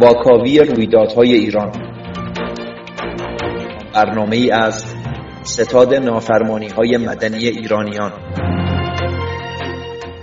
واکاوی 0.00 0.58
رویدادهای 0.58 1.34
ایران. 1.34 1.72
برنامه 3.94 4.36
ای 4.36 4.50
از 4.50 4.84
ستاد 5.42 5.94
نافرمانی 5.94 6.68
های 6.68 6.96
مدنی 6.96 7.46
ایرانیان. 7.48 8.12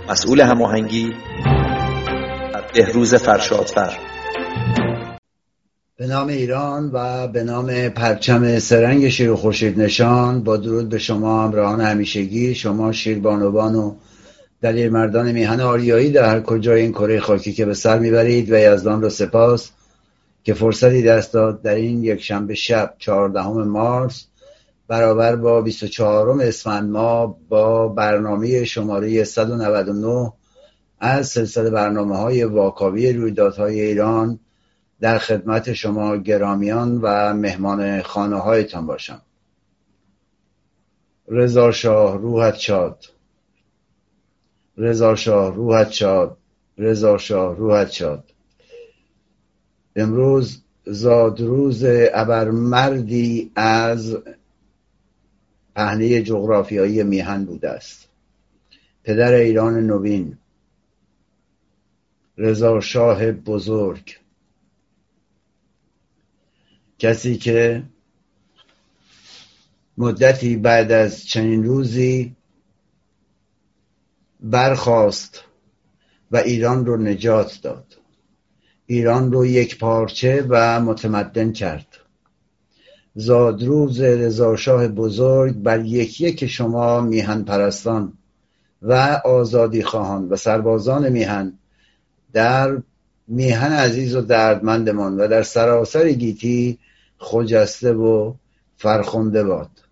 مسئول 0.08 0.40
هماهنگی 0.40 1.12
بهروز 2.74 3.14
فرشادفر. 3.14 3.98
به 5.96 6.06
نام 6.06 6.28
ایران 6.28 6.90
و 6.92 7.28
به 7.28 7.44
نام 7.44 7.88
پرچم 7.88 8.58
سرنگ 8.58 9.08
شیر 9.08 9.30
و 9.30 9.36
خورشید 9.36 9.80
نشان 9.80 10.44
با 10.44 10.56
درود 10.56 10.88
به 10.88 10.98
شما 10.98 11.44
همراهان 11.44 11.80
همیشگی 11.80 12.54
شما 12.54 12.92
شیربانوان 12.92 13.74
و 13.74 13.94
دلیر 14.60 14.90
مردان 14.90 15.32
میهن 15.32 15.60
آریایی 15.60 16.10
در 16.10 16.24
هر 16.24 16.40
کجای 16.40 16.80
این 16.80 16.92
کره 16.92 17.20
خاکی 17.20 17.52
که 17.52 17.64
به 17.64 17.74
سر 17.74 17.98
می‌برید 17.98 18.52
و 18.52 18.54
یزدان 18.58 19.02
را 19.02 19.08
سپاس 19.08 19.70
که 20.44 20.54
فرصتی 20.54 21.02
دست 21.02 21.32
داد 21.32 21.62
در 21.62 21.74
این 21.74 22.04
یک 22.04 22.22
شنبه 22.22 22.54
شب 22.54 22.94
چهاردهم 22.98 23.68
مارس 23.68 24.26
برابر 24.88 25.36
با 25.36 25.60
24 25.60 26.42
اسفند 26.42 26.90
ماه 26.90 27.36
با 27.48 27.88
برنامه 27.88 28.64
شماره 28.64 29.24
199 29.24 30.32
از 31.00 31.28
سلسله 31.28 31.70
برنامه 31.70 32.16
های 32.16 32.44
واکاوی 32.44 33.12
رویدادهای 33.12 33.80
ایران 33.80 34.38
در 35.00 35.18
خدمت 35.18 35.72
شما 35.72 36.16
گرامیان 36.16 36.98
و 37.02 37.34
مهمان 37.34 38.02
خانه 38.02 38.36
هایتان 38.36 38.86
باشم. 38.86 39.22
رضا 41.28 41.70
شاه 41.70 42.18
روحت 42.18 42.54
شاد. 42.54 43.04
رضا 44.76 45.14
شاه 45.14 45.54
روحت 45.54 45.90
شاد 45.90 46.36
رضا 46.78 47.18
شاه 47.18 47.56
روحت 47.56 47.90
شاد 47.90 48.24
امروز 49.96 50.62
زادروز 50.86 51.84
ابرمردی 52.14 53.52
از 53.54 54.16
پهنه 55.74 56.22
جغرافیایی 56.22 57.02
میهن 57.02 57.44
بوده 57.44 57.70
است. 57.70 58.08
پدر 59.04 59.32
ایران 59.32 59.86
نوین 59.86 60.38
رضا 62.38 62.80
شاه 62.80 63.32
بزرگ. 63.32 64.18
کسی 66.98 67.36
که 67.36 67.82
مدتی 69.98 70.56
بعد 70.56 70.92
از 70.92 71.26
چنین 71.26 71.64
روزی 71.64 72.36
برخاست 74.44 75.44
و 76.30 76.36
ایران 76.36 76.86
رو 76.86 76.96
نجات 76.96 77.58
داد. 77.62 77.84
ایران 78.86 79.32
رو 79.32 79.46
یک 79.46 79.78
پارچه 79.78 80.46
و 80.48 80.80
متمدن 80.80 81.52
کرد. 81.52 81.86
زادروز 83.14 84.00
رضاشاه 84.00 84.88
بزرگ 84.88 85.54
بر 85.54 85.84
یک 85.84 86.20
یک 86.20 86.46
شما 86.46 87.00
میهن 87.00 87.42
پرستان 87.42 88.12
و 88.82 89.20
آزادی 89.24 89.82
خواهان 89.82 90.28
و 90.28 90.36
سربازان 90.36 91.08
میهن 91.08 91.58
در 92.32 92.82
میهن 93.28 93.72
عزیز 93.72 94.16
و 94.16 94.20
دردمندمان 94.20 95.20
و 95.20 95.28
در 95.28 95.42
سراسر 95.42 96.08
گیتی 96.08 96.78
خجسته 97.18 97.92
و 97.92 98.34
فرخنده 98.76 99.44
باد. 99.44 99.83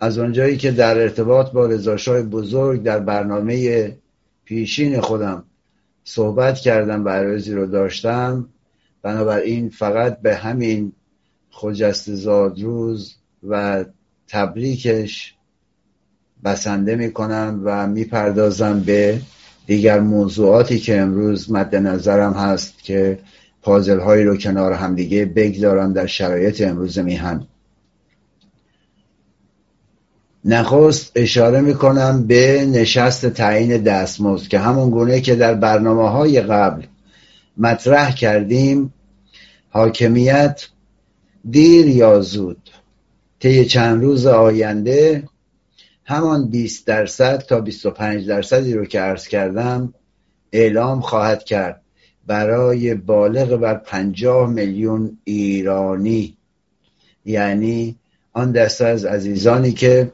از 0.00 0.18
آنجایی 0.18 0.56
که 0.56 0.70
در 0.70 0.98
ارتباط 0.98 1.50
با 1.50 1.66
رضاشاه 1.66 2.22
بزرگ 2.22 2.82
در 2.82 2.98
برنامه 2.98 3.96
پیشین 4.44 5.00
خودم 5.00 5.44
صحبت 6.04 6.58
کردم 6.58 7.04
و 7.04 7.08
عرضی 7.08 7.54
رو 7.54 7.66
داشتم 7.66 8.48
بنابراین 9.02 9.68
فقط 9.68 10.20
به 10.20 10.34
همین 10.34 10.92
خجست 11.50 12.14
زادروز 12.14 13.14
و 13.48 13.84
تبریکش 14.28 15.34
بسنده 16.44 16.96
می‌کنم 16.96 17.60
و 17.64 17.86
می‌پردازم 17.86 18.80
به 18.80 19.20
دیگر 19.66 20.00
موضوعاتی 20.00 20.78
که 20.78 21.00
امروز 21.00 21.52
مد 21.52 21.76
نظرم 21.76 22.32
هست 22.32 22.82
که 22.82 23.18
پازل 23.62 24.00
هایی 24.00 24.24
رو 24.24 24.36
کنار 24.36 24.72
همدیگه 24.72 25.24
بگذارم 25.24 25.92
در 25.92 26.06
شرایط 26.06 26.60
امروز 26.60 26.98
میهن. 26.98 27.46
نخست 30.48 31.12
اشاره 31.14 31.60
می‌کنم 31.60 32.26
به 32.26 32.66
نشست 32.66 33.26
تعیین 33.26 33.82
دستمزد 33.82 34.48
که 34.48 34.58
همون 34.58 34.90
گونه 34.90 35.20
که 35.20 35.34
در 35.34 35.54
برنامه 35.54 36.08
های 36.08 36.40
قبل 36.40 36.82
مطرح 37.56 38.14
کردیم 38.14 38.94
حاکمیت 39.70 40.68
دیر 41.50 41.86
یا 41.86 42.20
زود 42.20 42.70
طی 43.40 43.64
چند 43.64 44.02
روز 44.02 44.26
آینده 44.26 45.28
همان 46.04 46.50
20 46.50 46.86
درصد 46.86 47.38
تا 47.38 47.60
25 47.60 48.28
درصدی 48.28 48.74
رو 48.74 48.84
که 48.84 49.00
عرض 49.00 49.28
کردم 49.28 49.94
اعلام 50.52 51.00
خواهد 51.00 51.44
کرد 51.44 51.80
برای 52.26 52.94
بالغ 52.94 53.56
بر 53.56 53.74
50 53.74 54.50
میلیون 54.50 55.18
ایرانی. 55.24 56.36
یعنی 57.24 57.96
آن 58.32 58.52
دسته 58.52 58.84
از 58.84 59.04
عزیزانی 59.04 59.72
که 59.72 60.12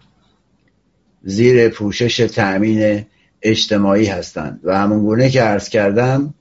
زیر 1.24 1.68
پوشش 1.68 2.16
تأمین 2.16 3.04
اجتماعی 3.42 4.06
هستند. 4.06 4.60
و 4.64 4.78
همون 4.78 5.00
گونه 5.00 5.30
که 5.30 5.42
عرض 5.42 5.68
کردم 5.68 6.34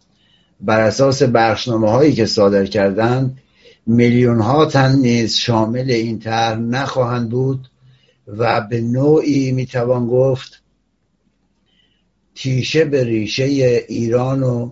بر 0.61 0.81
اساس 0.81 1.23
بخشنامه 1.23 1.89
هایی 1.89 2.13
که 2.13 2.25
صادر 2.25 2.65
کردند 2.65 3.37
میلیون 3.85 4.39
ها 4.39 4.65
تن 4.65 4.95
نیز 4.95 5.35
شامل 5.35 5.91
این 5.91 6.19
طرح 6.19 6.59
نخواهند 6.59 7.29
بود 7.29 7.67
و 8.27 8.61
به 8.61 8.81
نوعی 8.81 9.51
می‌توان 9.51 10.07
گفت 10.07 10.61
تیشه 12.35 12.85
به 12.85 13.03
ریشه 13.03 13.43
ایران 13.43 14.43
و 14.43 14.71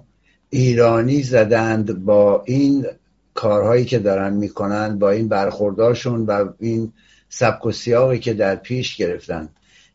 ایرانی 0.49 1.23
زدند 1.23 2.05
با 2.05 2.43
این 2.45 2.85
کارهایی 3.33 3.85
که 3.85 3.99
دارن 3.99 4.33
می‌کنند 4.33 4.99
با 4.99 5.09
این 5.09 5.27
برخورداشون 5.27 6.25
و 6.25 6.45
این 6.59 6.93
سبک 7.29 7.65
و 7.65 7.71
سیاقی 7.71 8.19
که 8.19 8.33
در 8.33 8.55
پیش 8.55 8.95
گرفتن. 8.95 9.49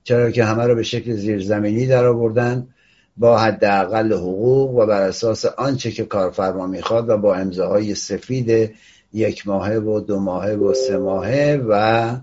چرا 0.05 0.31
که 0.31 0.45
همه 0.45 0.67
رو 0.67 0.75
به 0.75 0.83
شکل 0.83 1.13
زیرزمینی 1.13 1.87
در 1.87 2.07
آوردن 2.07 2.69
با 3.17 3.39
حداقل 3.39 4.13
حقوق 4.13 4.71
و 4.71 4.87
بر 4.87 5.03
اساس 5.03 5.45
آنچه 5.45 5.91
که 5.91 6.05
کارفرما 6.05 6.67
می‌خواد 6.67 7.09
و 7.09 7.17
با 7.17 7.35
امضاهای 7.35 7.95
سفید 7.95 8.75
یک 9.13 9.47
ماهه 9.47 9.77
و 9.77 10.01
دو 10.01 10.21
ماهه 10.21 10.53
و 10.53 10.75
سه 10.75 10.99
ماهه 10.99 11.65
و 11.69 12.17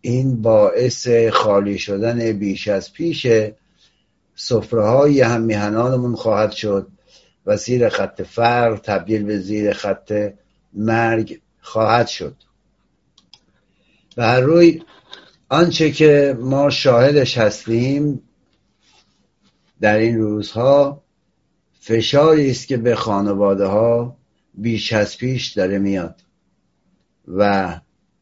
این 0.00 0.42
باعث 0.42 1.08
خالی 1.32 1.78
شدن 1.78 2.32
بیش 2.32 2.68
از 2.68 2.92
پیش 2.92 3.26
صفره 4.36 4.86
های 4.86 5.20
هم 5.20 5.40
میهنانمون 5.40 6.14
خواهد 6.14 6.52
شد 6.52 6.86
و 7.46 7.56
زیر 7.56 7.88
خط 7.88 8.22
فر 8.22 8.76
تبدیل 8.76 9.24
به 9.24 9.38
زیر 9.38 9.72
خط 9.72 10.32
مرگ 10.74 11.40
خواهد 11.60 12.06
شد. 12.06 12.34
و 14.16 14.22
هر 14.22 14.40
روی 14.40 14.82
آنچه 15.48 15.90
که 15.90 16.38
ما 16.40 16.70
شاهدش 16.70 17.38
هستیم 17.38 18.22
در 19.80 19.98
این 19.98 20.18
روزها 20.18 21.02
فشاری 21.80 22.50
است 22.50 22.68
که 22.68 22.76
به 22.76 22.94
خانواده 22.94 23.66
ها 23.66 24.16
بیش 24.54 24.92
از 24.92 25.16
پیش 25.16 25.52
داره 25.52 25.78
میاد 25.78 26.14
و 27.28 27.74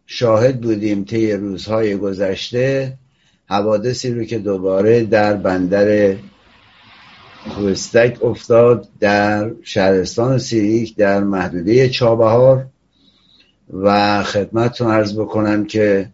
شاهد 0.07 0.61
بودیم 0.61 1.05
طی 1.05 1.33
روزهای 1.33 1.97
گذشته 1.97 2.99
حوادثی 3.47 4.15
رو 4.15 4.25
که 4.25 4.38
دوباره 4.38 5.05
در 5.05 5.35
بندر 5.35 6.17
کوستک 7.55 8.19
افتاد 8.23 8.88
در 9.00 9.50
شهرستان 9.62 10.38
سیریک 10.38 10.97
در 10.97 11.21
محدوده 11.21 11.88
چابهار 11.88 12.67
و 13.73 14.23
خدمتتون 14.23 14.91
عرض 14.91 15.19
بکنم 15.19 15.65
که 15.65 16.11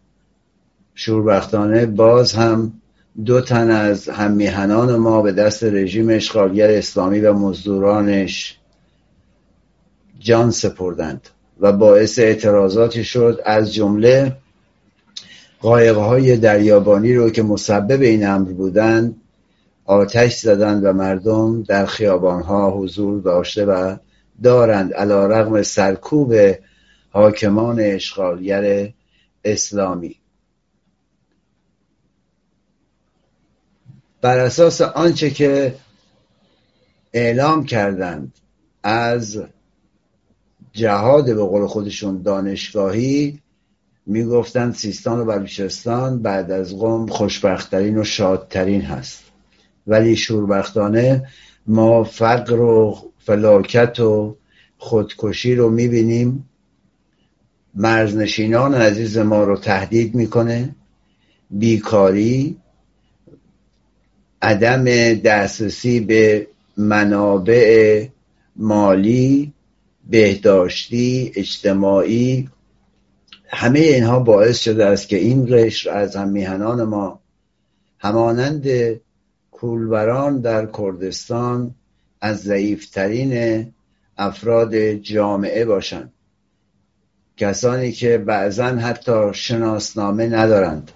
شوربختانه 1.03 1.87
باز 1.87 2.33
هم 2.33 2.73
دو 3.25 3.41
تن 3.41 3.71
از 3.71 4.09
هممیهنان 4.09 4.97
ما 4.97 5.23
به 5.23 5.33
دست 5.33 5.65
رژیم 5.65 6.11
اشغالگر 6.11 6.71
اسلامی 6.71 7.21
و 7.21 7.33
مزدورانش 7.33 8.59
جان 10.19 10.51
سپردند 10.51 11.29
و 11.61 11.73
باعث 11.73 12.19
اعتراضاتی 12.19 13.05
شد 13.05 13.41
از 13.45 13.75
جمله 13.75 14.37
قایقهای 15.61 16.37
دریابانی 16.37 17.15
رو 17.15 17.31
که 17.31 17.43
مسبب 17.43 18.01
این 18.03 18.27
امر 18.27 18.53
بودند 18.53 19.17
آتش 19.85 20.37
زدند 20.37 20.85
و 20.85 20.93
مردم 20.93 21.63
در 21.63 21.87
خیابانها 21.87 22.71
حضور 22.71 23.21
داشته 23.21 23.65
و 23.65 23.97
دارند 24.43 24.95
علا 24.95 25.27
رغم 25.27 25.63
سرکوب 25.63 26.35
حاکمان 27.11 27.81
اشغالگر 27.81 28.89
اسلامی. 29.45 30.20
بر 34.21 34.39
اساس 34.39 34.81
آنچه 34.81 35.31
که 35.31 35.75
اعلام 37.13 37.65
کردند 37.65 38.33
از 38.83 39.43
جهاد 40.73 41.25
به 41.25 41.45
قول 41.45 41.67
خودشون 41.67 42.23
دانشگاهی 42.23 43.41
می‌گفتند 44.07 44.75
سیستان 44.75 45.21
و 45.21 45.25
بلوچستان 45.25 46.23
بعد 46.23 46.51
از 46.51 46.79
قوم 46.79 47.07
خوشبختترین 47.07 47.99
و 47.99 48.05
شادترین 48.05 48.83
هست. 48.83 49.25
ولی 49.87 50.17
شوربختانه 50.17 51.29
ما 51.67 52.05
فقر 52.05 52.61
و 52.61 52.99
فلاکت 53.19 54.01
و 54.01 54.37
خودکشی 54.79 55.55
رو 55.55 55.71
می‌بینیم. 55.71 56.49
مرزنشینان 57.75 58.75
عزیز 58.75 59.19
ما 59.19 59.45
رو 59.45 59.57
تهدید 59.57 60.15
می‌کنه. 60.15 60.75
بیکاری 61.51 62.57
عدم 64.43 64.85
دسترسی 65.15 66.01
به 66.01 66.47
منابع 66.77 68.07
مالی 68.57 69.53
بهداشتی 70.11 71.33
اجتماعی 71.37 72.49
همه 73.49 73.79
اینها 73.79 74.21
باعث 74.21 74.59
شده 74.59 74.87
است 74.87 75.09
که 75.09 75.17
این 75.17 75.47
قشر 75.51 75.91
از 75.91 76.17
هم 76.17 76.29
میهنان 76.29 76.83
ما 76.83 77.21
همانند 77.99 78.67
کولبران 79.51 80.41
در 80.41 80.67
کردستان 80.67 81.75
از 82.21 82.43
ضعیفترین 82.43 83.67
افراد 84.19 84.93
جامعه 84.93 85.65
باشند. 85.65 86.13
کسانی 87.37 87.93
که 87.93 88.19
بعضا 88.19 88.65
حتی 88.65 89.31
شناسنامه 89.33 90.27
ندارند. 90.27 90.91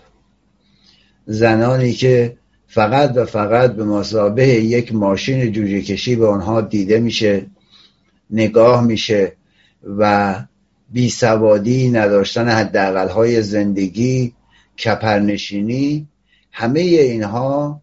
زنانی 1.27 1.93
که 1.93 2.37
فقط 2.75 3.13
و 3.17 3.25
فقط 3.25 3.73
به 3.73 3.85
مسابه 3.85 4.47
یک 4.47 4.95
ماشین 4.95 5.53
جوجه 5.53 5.83
کشی 5.83 6.17
به 6.17 6.27
آنها 6.27 6.61
دیده 6.61 6.99
میشه 6.99 7.47
نگاه 8.31 8.85
میشه 8.85 9.33
و 9.99 10.35
بی 10.91 11.11
سوادی 11.11 11.91
نداشتن 11.91 12.49
حداقل 12.49 13.09
های 13.09 13.43
زندگی 13.43 14.33
کپرنشینی 14.85 16.09
همه 16.53 16.81
اینها 16.81 17.83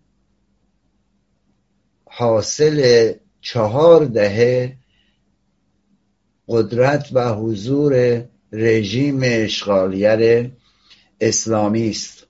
حاصل 2.06 3.12
چهار 3.42 4.06
دهه 4.06 4.78
قدرت 6.48 7.10
و 7.14 7.34
حضور 7.34 8.24
رژیم 8.52 9.20
اشغالگر 9.24 10.50
اسلامی 11.22 11.90
است. 11.90 12.28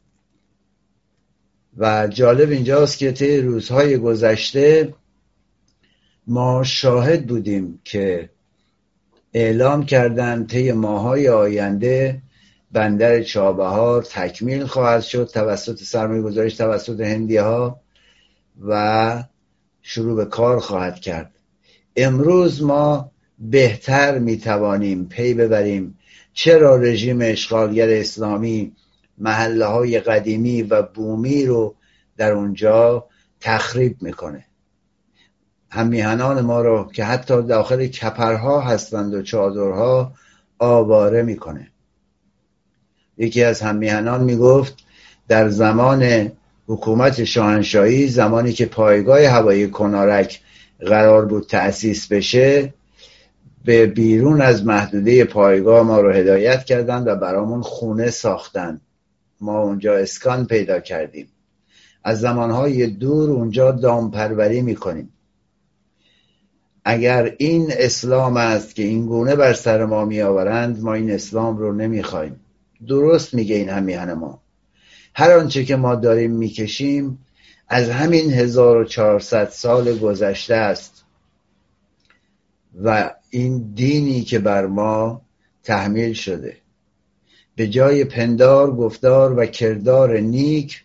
و 1.78 2.08
جالب 2.08 2.50
اینجاست 2.50 2.98
که 2.98 3.12
طی 3.12 3.42
روزهای 3.42 3.98
گذشته 3.98 4.94
ما 6.28 6.64
شاهد 6.64 7.28
بودیم 7.28 7.80
که 7.84 8.30
اعلام 9.34 9.86
کردند 9.86 10.50
طی 10.50 10.72
ماهای 10.72 11.30
آینده 11.30 12.22
بندر 12.72 13.24
چابهار 13.24 14.04
تکمیل 14.04 14.66
خواهد 14.66 15.02
شد 15.02 15.30
توسط 15.34 15.84
سرمایه 15.84 16.22
گذارش 16.22 16.56
توسط 16.56 17.00
هندی 17.00 17.38
ها 17.38 17.82
و 18.68 19.24
شروع 19.82 20.16
به 20.16 20.26
کار 20.26 20.60
خواهد 20.60 21.00
کرد. 21.00 21.32
امروز 21.96 22.64
ما 22.64 23.12
بهتر 23.40 24.20
می‌توانیم 24.20 25.06
پی 25.06 25.34
ببریم. 25.34 25.98
چرا 26.34 26.76
رژیم 26.76 27.20
اشغالگر 27.22 27.90
اسلامی 27.90 28.72
محله 29.22 29.66
های 29.66 30.00
قدیمی 30.00 30.62
و 30.62 30.82
بومی 30.82 31.46
رو 31.46 31.76
در 32.18 32.32
اونجا 32.32 33.06
تخریب 33.40 33.98
می‌کنه. 34.02 34.46
همیهنان 35.70 36.42
ما 36.42 36.62
رو 36.62 36.90
که 36.94 37.04
حتی 37.04 37.42
داخل 37.42 37.88
کپرها 37.88 38.62
هستند 38.62 39.14
و 39.14 39.22
چادرها 39.22 40.14
آواره 40.60 41.24
می‌کنه. 41.24 41.68
یکی 43.18 43.44
از 43.44 43.62
همیهنان 43.62 44.24
می‌گفت 44.24 44.78
در 45.28 45.50
زمان 45.50 46.32
حکومت 46.68 47.24
شاهنشاهی 47.24 48.08
زمانی 48.08 48.54
که 48.54 48.66
پایگاه 48.66 49.26
هوایی 49.26 49.68
کنارک 49.68 50.42
قرار 50.80 51.26
بود 51.26 51.48
تأسیس 51.48 52.08
بشه 52.08 52.74
به 53.66 53.86
بیرون 53.86 54.42
از 54.42 54.66
محدوده 54.66 55.24
پایگاه 55.24 55.84
ما 55.84 56.00
رو 56.00 56.12
هدایت 56.12 56.64
کردند 56.64 57.08
و 57.08 57.16
برامون 57.16 57.62
خونه 57.62 58.10
ساختن 58.10 58.82
ما 59.42 59.60
اونجا 59.62 59.98
اسکان 59.98 60.46
پیدا 60.46 60.80
کردیم. 60.80 61.28
از 62.04 62.20
زمانهای 62.20 62.88
دور 62.88 63.30
اونجا 63.30 63.72
دامپروری 63.72 64.62
می‌کنیم. 64.62 65.14
اگر 66.86 67.36
این 67.38 67.68
اسلام 67.72 68.38
است 68.38 68.76
که 68.76 68.84
این 68.84 69.06
گونه 69.06 69.36
بر 69.36 69.54
سر 69.54 69.86
ما 69.86 70.06
میآورند 70.06 70.82
ما 70.82 70.94
این 70.94 71.12
اسلام 71.12 71.58
رو 71.58 71.74
نمی‌خوایم 71.74 72.40
درست 72.88 73.34
میگه 73.34 73.56
این 73.56 73.70
همیهن 73.70 74.14
ما. 74.14 74.42
هر 75.16 75.32
آنچه 75.32 75.66
که 75.66 75.76
ما 75.76 75.96
داریم 75.96 76.32
می‌کشیم 76.32 77.26
از 77.68 77.90
همین 77.90 78.34
1400 78.34 79.50
سال 79.50 79.98
گذشته 79.98 80.56
است 80.56 81.06
و 82.84 83.16
این 83.30 83.74
دینی 83.74 84.22
که 84.22 84.40
بر 84.40 84.66
ما 84.66 85.22
تحمیل 85.64 86.14
شده. 86.14 86.61
به 87.56 87.68
جای 87.68 88.06
پندار 88.06 88.76
گفتار 88.76 89.40
و 89.40 89.46
کردار 89.46 90.20
نیک 90.20 90.84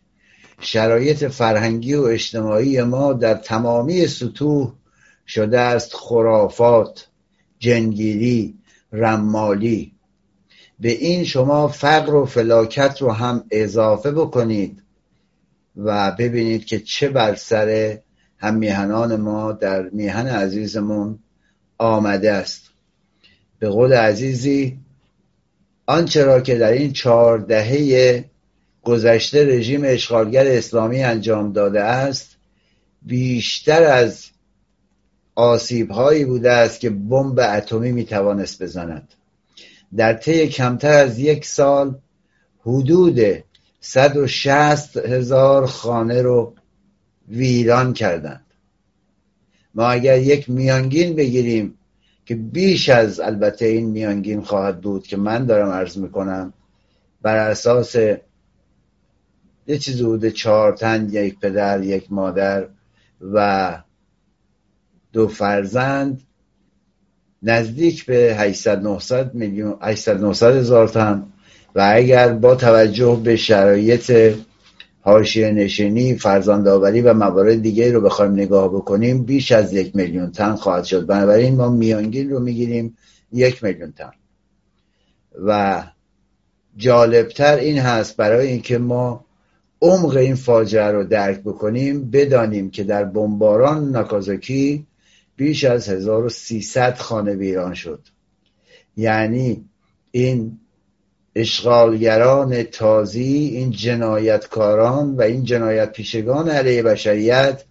شرایط 0.61 1.25
فرهنگی 1.25 1.95
و 1.95 2.03
اجتماعی 2.03 2.83
ما 2.83 3.13
در 3.13 3.35
تمامی 3.35 4.07
سطوح 4.07 4.73
شده 5.27 5.61
است 5.61 5.95
خرافات 5.95 7.09
جنگیری 7.59 8.55
رمالی. 8.93 9.93
به 10.81 10.89
این 10.89 11.25
شما 11.25 11.69
فقر 11.69 12.15
و 12.15 12.27
فلاکت 12.27 13.03
رو 13.03 13.13
هم 13.13 13.45
اضافه 13.51 14.13
بکنید 14.13 14.83
و 15.77 16.13
ببینید 16.19 16.65
که 16.65 16.81
چه 16.81 17.09
بر 17.09 17.35
سر 17.35 17.99
هم 18.39 18.55
میهنان 18.55 19.17
ما 19.17 19.53
در 19.53 19.83
میهن 19.83 20.27
عزیزمون 20.27 21.19
آمده 21.79 22.33
است. 22.33 22.63
به 23.59 23.69
قول 23.69 23.93
عزیزی 23.93 24.79
آنچه 25.87 26.25
را 26.25 26.41
که 26.41 26.59
در 26.59 26.73
این 26.73 26.93
چهار 26.93 27.39
دهه 27.39 28.25
گذشته 28.83 29.45
رژیم 29.45 29.81
اشغالگر 29.85 30.47
اسلامی 30.47 31.03
انجام 31.03 31.53
داده 31.53 31.81
است 31.81 32.37
بیشتر 33.03 33.83
از 33.83 34.27
آسیب 35.35 35.91
هایی 35.91 36.25
بوده 36.25 36.53
است 36.53 36.81
که 36.81 36.91
بمب 36.91 37.39
اتمی 37.39 37.93
می‌توانست 37.93 38.63
بزند. 38.63 39.09
در 39.97 40.15
طی 40.15 40.49
کمتر 40.49 40.93
از 40.93 41.19
یک 41.19 41.47
سال 41.47 41.99
حدود 42.61 43.45
160 43.81 44.97
هزار 44.97 45.67
خانه 45.67 46.23
رو 46.23 46.55
ویران 47.29 47.93
کردند. 47.93 48.47
ما 49.75 49.89
اگر 49.89 50.19
یک 50.19 50.51
میانگین 50.51 51.15
بگیریم 51.17 51.79
که 52.27 52.35
بیش 52.35 52.89
از 52.89 53.21
البته 53.21 53.67
این 53.67 53.87
میانگین 53.87 54.41
خواهد 54.41 54.81
بود 54.81 55.07
که 55.07 55.17
من 55.17 55.47
دارم 55.47 55.71
عرض 55.71 55.99
می‌کنم 55.99 56.53
بر 57.23 57.51
اساس 57.51 57.97
یه 59.67 59.79
چیز 59.79 60.01
حدود 60.01 60.29
چهار 60.29 60.77
تن 60.77 61.09
یک 61.11 61.39
پدر 61.39 61.83
یک 61.83 62.13
مادر 62.13 62.67
و 63.33 63.79
دو 65.13 65.29
فرزند 65.29 66.23
نزدیک 67.43 68.07
به 68.07 68.37
800 68.39 68.83
900 68.83 69.35
میلیون 69.35 69.77
800 69.81 70.21
900 70.21 70.57
هزار 70.57 70.89
تن. 70.89 71.27
و 71.75 71.91
اگر 71.95 72.33
با 72.33 72.55
توجه 72.55 73.21
به 73.25 73.37
شرایط 73.37 74.35
حاشیه 75.07 75.51
نشینی 75.51 76.15
فرزندآوری 76.15 77.01
و 77.01 77.15
موارد 77.15 77.63
دیگه 77.63 77.93
رو 77.93 78.01
بخوایم 78.01 78.33
نگاه 78.33 78.69
بکنیم 78.69 79.25
بیش 79.25 79.53
از 79.53 79.73
یک 79.73 79.97
میلیون 79.97 80.33
تن 80.33 80.55
خواهد 80.55 80.85
شد. 80.85 81.07
بنابراین 81.07 81.57
ما 81.57 81.69
میانگین 81.69 82.31
رو 82.31 82.41
می‌گیریم 82.41 82.97
یک 83.33 83.65
میلیون 83.65 83.93
تن. 83.93 84.11
و 85.47 85.83
جالبتر 86.77 87.57
این 87.57 87.79
هست 87.79 88.17
برای 88.17 88.49
اینکه 88.49 88.79
ما 88.79 89.25
عمق 89.83 90.17
این 90.17 90.35
فاجعه 90.35 90.91
رو 90.91 91.05
درک 91.05 91.41
بکنیم 91.41 92.11
بدانیم 92.11 92.71
که 92.71 92.85
در 92.85 93.05
بمباران 93.05 93.91
ناکازاکی 93.91 94.87
بیش 95.37 95.65
از 95.65 95.89
1300 95.89 96.97
خانه 96.99 97.35
ویران 97.35 97.75
شد. 97.75 98.01
یعنی 98.97 99.65
این 100.11 100.59
اشغالگران 101.39 102.63
تازی 102.63 103.51
این 103.53 103.71
جنایتکاران 103.71 105.17
و 105.17 105.23
این 105.23 105.45
جنایت 105.45 105.93
پیشگان 105.93 106.49
علیه 106.49 106.83
بشریت 106.83 107.65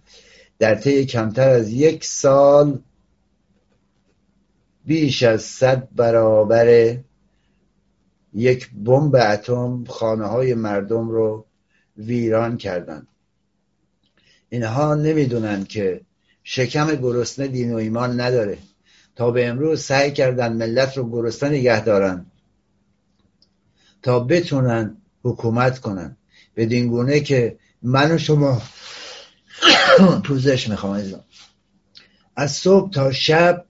در 0.58 0.74
طی 0.74 1.06
کمتر 1.06 1.48
از 1.48 1.72
یک 1.72 2.04
سال 2.04 2.78
بیش 4.84 5.22
از 5.22 5.42
صد 5.42 5.88
برابر 5.96 6.96
یک 8.34 8.70
بمب 8.84 9.16
اتم 9.16 9.84
خانه 9.88 10.26
های 10.26 10.54
مردم 10.54 11.08
رو 11.08 11.44
ویران 11.96 12.56
کردند. 12.56 13.06
اینها 14.48 14.94
نمی‌دونن 14.94 15.64
که 15.64 16.00
شکم 16.44 16.94
گرسنه 16.94 17.46
دین 17.46 17.72
و 17.72 17.76
ایمان 17.76 18.20
نداره. 18.20 18.58
تا 19.16 19.30
به 19.30 19.46
امروز 19.46 19.82
سعی 19.82 20.12
کردن 20.12 20.52
ملت 20.52 20.96
رو 20.96 21.10
گرسنه 21.10 21.50
نگه 21.50 21.84
دارن 21.84 22.26
تا 24.06 24.20
بتونن 24.20 24.96
حکومت 25.22 25.78
کنن. 25.78 26.16
بدین 26.56 26.88
گونه 26.88 27.20
که 27.20 27.58
من 27.82 28.12
و 28.12 28.18
شما 28.18 28.62
پوزش 30.24 30.68
می‌خوام 30.68 31.02
از 32.36 32.52
صبح 32.52 32.90
تا 32.90 33.12
شب 33.12 33.64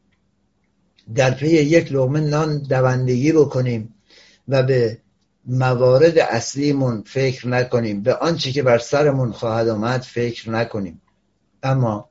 در 1.14 1.30
پی 1.30 1.48
یک 1.48 1.92
لغمه 1.92 2.20
نان 2.20 2.58
دوندگی 2.58 3.32
بکنیم 3.32 3.94
و 4.48 4.62
به 4.62 4.98
موارد 5.46 6.18
اصلیمون 6.18 7.02
فکر 7.06 7.48
نکنیم. 7.48 8.02
به 8.02 8.14
آنچه 8.14 8.52
که 8.52 8.62
بر 8.62 8.78
سرمون 8.78 9.32
خواهد 9.32 9.68
آمد 9.68 10.00
فکر 10.00 10.50
نکنیم. 10.50 11.00
اما 11.62 12.10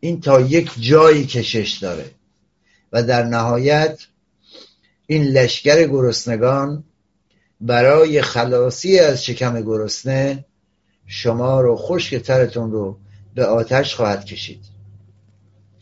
این 0.00 0.20
تا 0.20 0.40
یک 0.40 0.70
جایی 0.80 1.26
کشش 1.26 1.78
داره 1.82 2.10
و 2.92 3.02
در 3.02 3.22
نهایت 3.22 4.06
این 5.06 5.24
لشکر 5.24 5.86
گرسنگان 5.86 6.84
برای 7.60 8.22
خلاصی 8.22 8.98
از 8.98 9.24
شکم 9.24 9.60
گرسنه 9.60 10.44
شما 11.06 11.60
رو 11.60 11.76
خشک 11.76 12.14
ترتون 12.14 12.72
رو 12.72 12.98
به 13.34 13.44
آتش 13.46 13.94
خواهد 13.94 14.24
کشید. 14.24 14.64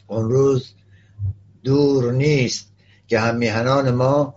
اون 0.06 0.30
روز 0.30 0.74
دور 1.64 2.12
نیست 2.12 2.72
که 3.06 3.20
هم 3.20 3.36
میهنان 3.36 3.90
ما 3.90 4.34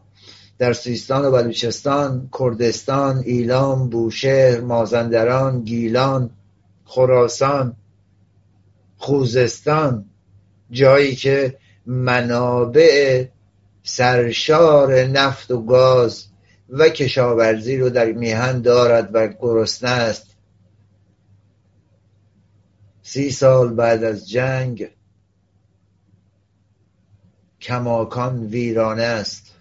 در 0.57 0.73
سیستان 0.73 1.25
و 1.25 1.31
بلوچستان 1.31 2.29
کردستان 2.39 3.17
ایلام 3.17 3.89
بوشهر 3.89 4.61
مازندران 4.61 5.61
گیلان 5.61 6.29
خراسان 6.85 7.75
خوزستان 8.97 10.05
جایی 10.71 11.15
که 11.15 11.57
منابع 11.85 13.25
سرشار 13.83 15.03
نفت 15.03 15.51
و 15.51 15.61
گاز 15.65 16.26
و 16.69 16.89
کشاورزی 16.89 17.77
رو 17.77 17.89
در 17.89 18.11
میهن 18.11 18.61
دارد 18.61 19.09
و 19.13 19.27
گرسنه 19.27 19.89
است. 19.89 20.35
سی 23.01 23.31
سال 23.31 23.73
بعد 23.73 24.03
از 24.03 24.29
جنگ 24.29 24.89
کماکان 27.61 28.45
ویرانه 28.45 29.03
است. 29.03 29.55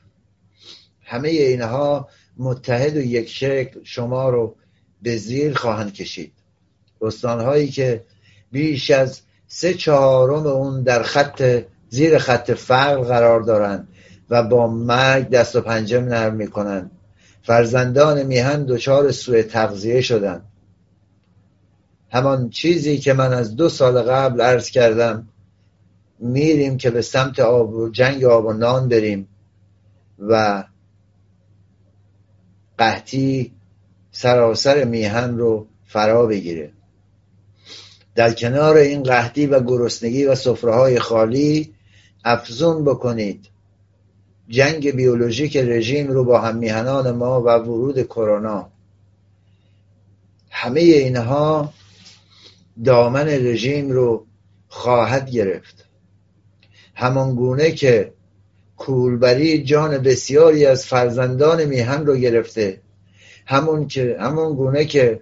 همه 1.03 1.29
اینها 1.29 2.09
متحد 2.37 2.97
و 2.97 3.01
یک 3.01 3.29
شکل 3.29 3.81
شما 3.85 4.31
رو 4.31 4.57
به 5.03 5.17
زیر 5.17 5.55
خواهند 5.55 5.93
کشید. 5.93 6.33
استانهایی 7.01 7.69
که 7.69 8.05
بیش 8.53 8.91
از 8.91 9.21
سه 9.49 9.75
چهارم 9.75 10.47
اون 10.47 10.83
در 10.83 11.03
خط 11.03 11.65
زیر 11.89 12.19
خط 12.19 12.51
فقر 12.51 13.01
قرار 13.01 13.41
دارند 13.41 13.89
و 14.31 14.43
با 14.43 14.67
مرگ 14.67 15.29
دست 15.29 15.57
و 15.57 15.61
پنجه 15.61 16.01
نرم 16.01 16.35
می‌کنند. 16.35 16.91
فرزندان 17.47 18.23
میهن 18.23 18.65
دچار 18.65 19.13
سوء 19.13 19.43
تغذیه 19.43 20.01
شدند. 20.01 20.45
همان 22.11 22.51
چیزی 22.51 22.99
که 22.99 23.13
من 23.13 23.33
از 23.33 23.57
دو 23.57 23.69
سال 23.69 24.03
قبل 24.03 24.41
عرض 24.41 24.71
کردم 24.71 25.29
میریم 26.19 26.77
که 26.77 26.91
به 26.91 27.03
سمت 27.03 27.41
آب 27.41 27.75
و 27.75 27.89
جنگ 27.89 28.25
آب 28.25 28.45
و 28.45 28.53
نان 28.53 28.89
بریم 28.89 29.29
و 30.19 30.65
قحطی 32.79 33.53
سراسر 34.11 34.85
میهن 34.85 35.39
رو 35.39 35.67
فرا 35.85 36.27
بگیره. 36.27 36.73
در 38.15 38.33
کنار 38.33 38.77
این 38.77 39.03
قحطی 39.03 39.47
و 39.47 39.61
گرسنگی 39.61 40.25
و 40.25 40.35
سفره 40.35 40.99
خالی 40.99 41.75
افزون 42.25 42.85
بکنید. 42.85 43.49
جنگ 44.49 44.91
بیولوژیک 44.91 45.57
رژیم 45.57 46.09
رو 46.09 46.25
با 46.25 46.41
هم 46.41 46.57
میهنان 46.57 47.11
ما 47.11 47.43
و 47.43 47.49
ورود 47.49 48.03
کرونا. 48.03 48.71
همه 50.51 50.81
اینها 50.81 51.73
دامن 52.85 53.29
رژیم 53.29 53.91
رو 53.91 54.27
خواهد 54.69 55.31
گرفت. 55.31 55.85
همان 56.95 57.35
گونه 57.35 57.71
که 57.71 58.13
کولبری 58.77 59.65
جان 59.65 59.99
بسیاری 59.99 60.67
از 60.67 60.87
فرزندان 60.87 61.65
میهن 61.65 62.07
رو 62.07 62.17
گرفته 62.17 62.81
همون 63.47 63.89
که 63.89 64.17
همون 64.21 64.55
گونه 64.55 64.85
که 64.85 65.21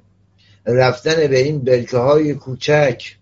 رفتن 0.66 1.26
به 1.26 1.38
این 1.38 1.59
بلکه 1.59 1.97
های 1.97 2.35
کوچک 2.35 3.16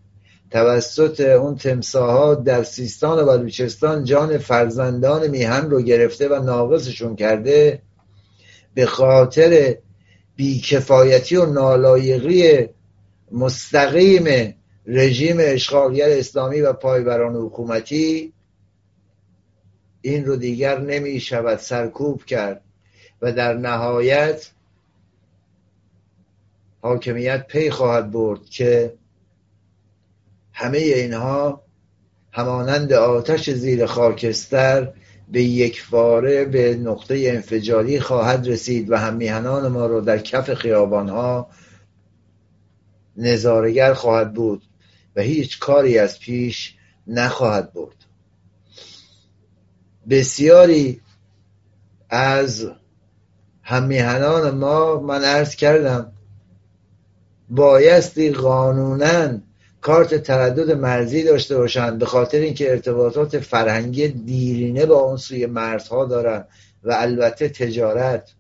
توسط 0.53 1.21
اون 1.21 1.57
تمساها 1.57 2.35
در 2.35 2.63
سیستان 2.63 3.19
و 3.19 3.27
بلوچستان 3.27 4.05
جان 4.05 4.39
فرزندان 4.39 5.29
میهن 5.29 5.71
رو 5.71 5.83
گرفته 5.83 6.29
و 6.29 6.43
ناقصشون 6.43 7.17
کرده 7.17 7.83
به 8.75 8.87
خاطر 8.87 9.79
بیکفایتی 10.37 11.37
و 11.37 11.47
نالایقی 11.47 12.69
مستقیم 13.33 14.55
رژیم 14.87 15.37
اشغالگر 15.41 16.09
اسلامی 16.11 16.61
و 16.61 16.73
پایبران 16.73 17.37
حکومتی 17.37 18.33
این 20.01 20.25
رو 20.25 20.37
دیگر 20.37 20.81
نمی 20.81 21.21
شود 21.21 21.59
سرکوب 21.59 22.25
کرد 22.25 22.63
و 23.23 23.33
در 23.33 23.55
نهایت 23.55 24.51
حاکمیت 26.81 27.47
پی 27.47 27.71
خواهد 27.71 28.11
برد 28.11 28.45
که 28.45 28.95
همه 30.53 30.79
اینها 30.79 31.63
همانند 32.33 32.93
آتش 32.93 33.51
زیر 33.51 33.87
خاکستر 33.87 34.93
به 35.29 35.43
یک 35.43 35.81
فاره 35.81 36.45
به 36.45 36.75
نقطه 36.77 37.23
انفجاری 37.27 38.01
خواهد 38.01 38.49
رسید 38.49 38.91
و 38.91 38.97
هم 38.97 39.17
میهنان 39.17 39.69
ما 39.69 39.87
رو 39.87 40.01
در 40.01 40.19
کف 40.19 40.55
خیابان 40.55 41.09
ها 41.09 41.51
نظارگر 43.17 43.95
خواهد 43.95 44.35
بود 44.35 44.63
و 45.17 45.21
هیچ 45.21 45.59
کاری 45.59 45.99
از 45.99 46.19
پیش 46.19 46.75
نخواهد 47.07 47.73
برد. 47.73 47.97
بسیاری 50.11 51.01
از 52.11 52.71
همیهنان 53.63 54.51
ما 54.51 55.01
من 55.01 55.25
عرض 55.25 55.57
کردم 55.57 56.13
بایستی 57.51 58.31
قانونا 58.31 59.39
کارت 59.83 60.15
تردد 60.15 60.71
مرزی 60.71 61.23
داشته 61.23 61.57
باشند 61.57 61.99
به 61.99 62.07
خاطر 62.07 62.39
اینکه 62.39 62.71
ارتباطات 62.71 63.39
فرهنگی 63.39 64.09
دیرینه 64.09 64.87
با 64.87 65.01
اون 65.01 65.17
سوی 65.17 65.47
مرزها 65.47 66.05
دارن 66.05 66.45
و 66.83 66.93
البته 66.99 67.49
تجارت. 67.49 68.33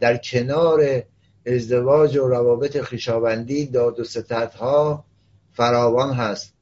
در 0.00 0.16
کنار 0.16 1.02
ازدواج 1.46 2.16
و 2.16 2.28
روابط 2.28 2.80
خیشابندی 2.80 3.66
داد 3.66 4.00
و 4.00 4.04
ستدها 4.04 5.04
فراوان 5.52 6.12
هست. 6.12 6.54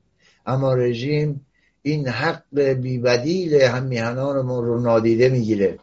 اما 0.47 0.75
رژیم 0.75 1.47
این 1.83 2.09
حق 2.09 2.59
بیبدیل 2.61 3.55
هم 3.55 3.83
میهنانمون 3.83 4.65
رو 4.65 4.81
نادیده 4.81 5.29
می‌گیره. 5.29 5.79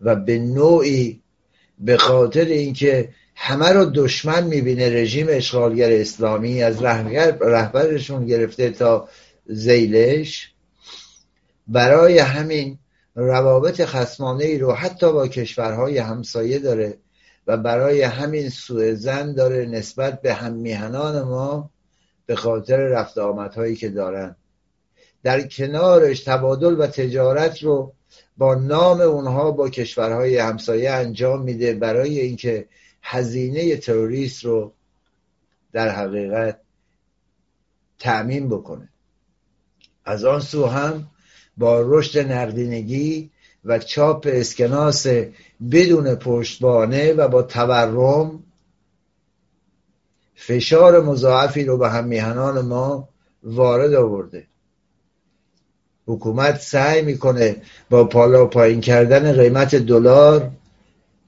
و 0.00 0.16
به 0.16 0.38
نوعی 0.38 1.22
به 1.78 1.96
خاطر 1.96 2.44
اینکه 2.44 3.08
همه 3.42 3.68
رو 3.68 3.84
دشمن 3.84 4.44
می‌بینه 4.44 4.88
رژیم 4.88 5.26
اشغالگر 5.30 5.92
اسلامی 5.92 6.62
از 6.62 6.82
رهبرشون 7.40 8.26
گرفته 8.26 8.70
تا 8.70 9.08
زیلش. 9.46 10.52
برای 11.68 12.18
همین 12.18 12.78
روابط 13.14 13.84
خسمانه 13.84 14.44
ای 14.44 14.58
رو 14.58 14.72
حتی 14.72 15.12
با 15.12 15.28
کشورهای 15.28 15.98
همسایه 15.98 16.58
داره 16.58 16.98
و 17.46 17.56
برای 17.56 18.02
همین 18.02 18.48
سوء 18.48 18.94
زن 18.94 19.34
داره 19.34 19.66
نسبت 19.66 20.22
به 20.22 20.34
هم 20.34 20.52
میهنان 20.52 21.22
ما 21.22 21.70
به 22.26 22.36
خاطر 22.36 22.76
رفت 22.76 23.18
آمدهایی 23.18 23.76
که 23.76 23.88
دارن. 23.88 24.36
در 25.22 25.42
کنارش 25.42 26.20
تبادل 26.20 26.80
و 26.80 26.86
تجارت 26.86 27.62
رو 27.62 27.92
با 28.36 28.54
نام 28.54 29.00
اونها 29.00 29.50
با 29.50 29.68
کشورهای 29.70 30.38
همسایه 30.38 30.90
انجام 30.90 31.42
میده 31.42 31.74
برای 31.74 32.20
اینکه 32.20 32.66
هزینه 33.02 33.76
تروریست 33.76 34.44
رو 34.44 34.72
در 35.72 35.88
حقیقت 35.88 36.60
تعمین 37.98 38.48
بکنه. 38.48 38.88
از 40.04 40.24
آن 40.24 40.40
سو 40.40 40.66
هم 40.66 41.06
با 41.56 41.80
رشد 41.80 42.18
نقدینگی 42.32 43.30
و 43.64 43.78
چاپ 43.78 44.28
اسکناس 44.30 45.06
بدون 45.70 46.14
پشتبانه 46.14 47.12
و 47.12 47.28
با 47.28 47.42
تورم 47.42 48.42
فشار 50.34 51.02
مضاعفی 51.02 51.64
رو 51.64 51.78
به 51.78 51.90
هم 51.90 52.04
میهنان 52.04 52.60
ما 52.60 53.08
وارد 53.42 53.94
آورده. 53.94 54.46
حکومت 56.06 56.60
سعی 56.60 57.02
می‌کنه 57.02 57.62
با 57.90 58.04
پالا 58.04 58.46
پایین 58.46 58.80
کردن 58.80 59.32
قیمت 59.32 59.74
دلار 59.74 60.50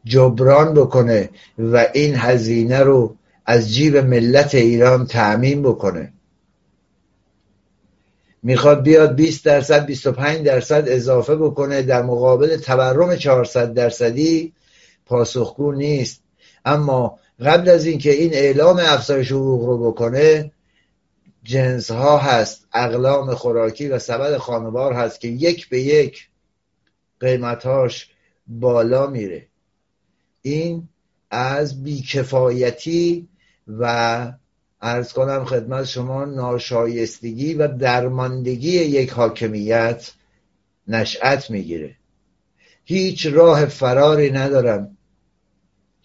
جبران 0.04 0.74
بکنه 0.74 1.30
و 1.58 1.86
این 1.94 2.14
هزینه 2.14 2.80
رو 2.80 3.16
از 3.46 3.74
جیب 3.74 3.96
ملت 3.96 4.54
ایران 4.54 5.06
تعمین 5.06 5.62
بکنه. 5.62 6.12
می‌خواد 8.42 8.82
بیاد 8.82 9.16
20 9.16 9.44
درصد 9.44 9.86
25 9.86 10.46
درصد 10.46 10.84
اضافه 10.86 11.36
بکنه 11.36 11.82
در 11.82 12.02
مقابل 12.02 12.56
تورم 12.56 13.16
400 13.16 13.74
درصدی 13.74 14.52
پاسخگو 15.06 15.72
نیست. 15.72 16.22
اما 16.64 17.18
قبل 17.40 17.68
از 17.68 17.86
اینکه 17.86 18.10
این 18.10 18.34
اعلام 18.34 18.80
افزایش 18.82 19.32
حقوق 19.32 19.64
رو 19.64 19.90
بکنه 19.90 20.52
جنس 21.42 21.90
ها 21.90 22.18
هست 22.18 22.66
اقلام 22.74 23.34
خوراکی 23.34 23.88
و 23.88 23.98
سبد 23.98 24.36
خانوار 24.36 24.92
هست 24.92 25.20
که 25.20 25.28
یک 25.28 25.68
به 25.68 25.80
یک 25.80 26.28
قیمتاش 27.20 28.10
بالا 28.46 29.06
میره. 29.06 29.46
این 30.42 30.88
از 31.30 31.82
بیکفایتی 31.82 33.28
و 33.68 34.32
ارز 34.80 35.12
کنم 35.12 35.44
خدمت 35.44 35.84
شما 35.84 36.24
ناشایستگی 36.24 37.54
و 37.54 37.68
درماندگی 37.68 38.70
یک 38.70 39.10
حاکمیت 39.10 40.12
نشأت 40.88 41.50
می‌گیره. 41.50 41.96
هیچ 42.84 43.26
راه 43.26 43.66
فراری 43.66 44.30
ندارن 44.30 44.96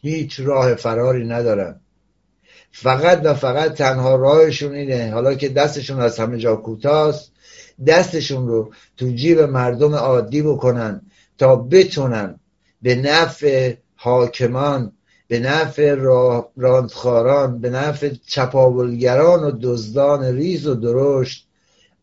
هیچ 0.01 0.39
راه 0.39 0.75
فراری 0.75 1.25
ندارن 1.25 1.79
فقط 2.71 3.21
و 3.23 3.33
فقط 3.33 3.73
تنها 3.73 4.15
راهشون 4.15 4.73
اینه. 4.73 5.11
حالا 5.11 5.35
که 5.35 5.49
دستشون 5.49 5.99
از 5.99 6.19
همه 6.19 6.37
جا 6.37 6.55
کوتاست 6.55 7.31
دستشون 7.87 8.47
رو 8.47 8.73
تو 8.97 9.11
جیب 9.11 9.39
مردم 9.39 9.95
عادی 9.95 10.41
بکنن 10.41 11.01
تا 11.37 11.55
بتونن 11.55 12.39
به 12.81 12.95
نفع 12.95 13.75
حاکمان 13.97 14.91
به 15.27 15.39
نفع 15.39 15.95
راندخاران 16.55 17.61
به 17.61 17.69
نفع 17.69 18.13
چپاولگران 18.25 19.43
و 19.43 19.51
دزدان 19.61 20.23
ریز 20.23 20.67
و 20.67 20.75
درشت 20.75 21.47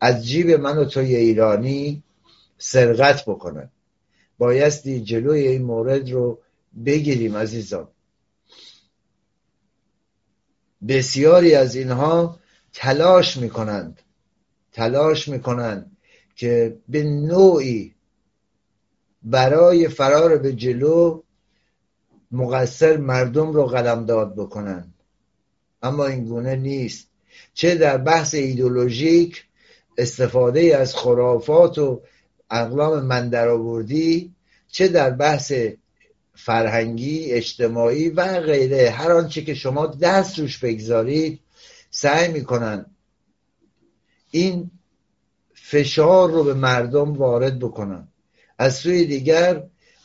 از 0.00 0.26
جیب 0.26 0.50
من 0.50 0.78
و 0.78 0.84
توی 0.84 1.16
ایرانی 1.16 2.02
سرقت 2.58 3.24
بکنن. 3.24 3.70
بایستی 4.38 5.00
جلوی 5.00 5.46
این 5.46 5.62
مورد 5.62 6.10
رو 6.10 6.38
بگیریم 6.84 7.36
عزیزان. 7.36 7.88
بسیاری 10.88 11.54
از 11.54 11.74
اینها 11.74 12.38
تلاش 12.72 13.36
می‌کنند 13.36 14.00
تلاش 14.72 15.28
می‌کنند 15.28 15.96
که 16.36 16.76
به 16.88 17.02
نوعی 17.02 17.94
برای 19.22 19.88
فرار 19.88 20.38
به 20.38 20.52
جلو 20.52 21.22
مقصر 22.34 22.96
مردم 22.96 23.52
رو 23.52 23.66
قلمداد 23.66 24.34
بکنن. 24.36 24.94
اما 25.82 26.06
این 26.06 26.24
گونه 26.24 26.56
نیست. 26.56 27.08
چه 27.54 27.74
در 27.74 27.96
بحث 27.96 28.34
ایدولوژیک 28.34 29.44
استفاده 29.98 30.76
از 30.76 30.94
خرافات 30.96 31.78
و 31.78 32.02
اقلام 32.50 33.04
من 33.04 33.30
چه 34.68 34.88
در 34.88 35.10
بحث 35.10 35.52
فرهنگی 36.34 37.32
اجتماعی 37.32 38.08
و 38.08 38.40
غیره. 38.40 38.90
هر 38.90 39.12
آنچه 39.12 39.42
که 39.42 39.54
شما 39.54 39.86
دست 39.86 40.38
روش 40.38 40.58
بگذارید 40.58 41.40
سعی 41.90 42.32
می‌کنن 42.32 42.86
این 44.30 44.70
فشار 45.54 46.30
رو 46.30 46.44
به 46.44 46.54
مردم 46.54 47.12
وارد 47.12 47.58
بکنن. 47.58 48.08
از 48.58 48.74
سوی 48.74 49.04
دیگر 49.04 49.62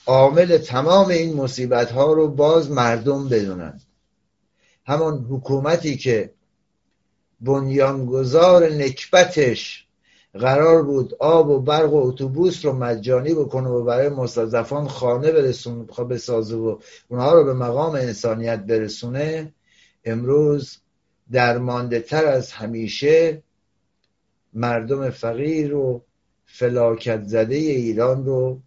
عامل 0.09 0.57
تمام 0.57 1.07
این 1.07 1.33
مصیبت 1.33 1.91
ها 1.91 2.13
رو 2.13 2.27
باز 2.27 2.71
مردم 2.71 3.29
بدونن 3.29 3.79
همان 4.85 5.25
حکومتی 5.29 5.97
که 5.97 6.33
بنیانگذار 7.41 8.69
نکبتش 8.69 9.87
قرار 10.33 10.83
بود 10.83 11.13
آب 11.19 11.49
و 11.49 11.59
برق 11.59 11.93
و 11.93 11.97
اتوبوس 11.97 12.65
رو 12.65 12.73
مجانی 12.73 13.33
بکنه 13.33 13.69
و 13.69 13.83
برای 13.83 14.09
مستضعفان 14.09 14.87
خانه 14.87 15.31
برسونه 15.31 15.83
بسازه 16.09 16.55
و 16.55 16.77
اونها 17.07 17.33
رو 17.33 17.43
به 17.43 17.53
مقام 17.53 17.91
انسانیت 17.91 18.59
برسونه 18.59 19.53
امروز 20.05 20.77
درمانده 21.31 21.99
تر 21.99 22.25
از 22.25 22.51
همیشه 22.51 23.43
مردم 24.53 25.09
فقیر 25.09 25.75
و 25.75 26.01
فلاکت 26.45 27.23
زده 27.23 27.55
ایران 27.55 28.25
رو 28.25 28.61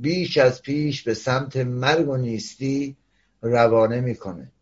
بیش 0.00 0.38
از 0.38 0.62
پیش 0.62 1.02
به 1.02 1.14
سمت 1.14 1.56
مرگ 1.56 2.08
و 2.08 2.16
نیستی 2.16 2.96
روانه 3.42 4.00
می‌کنه. 4.00 4.52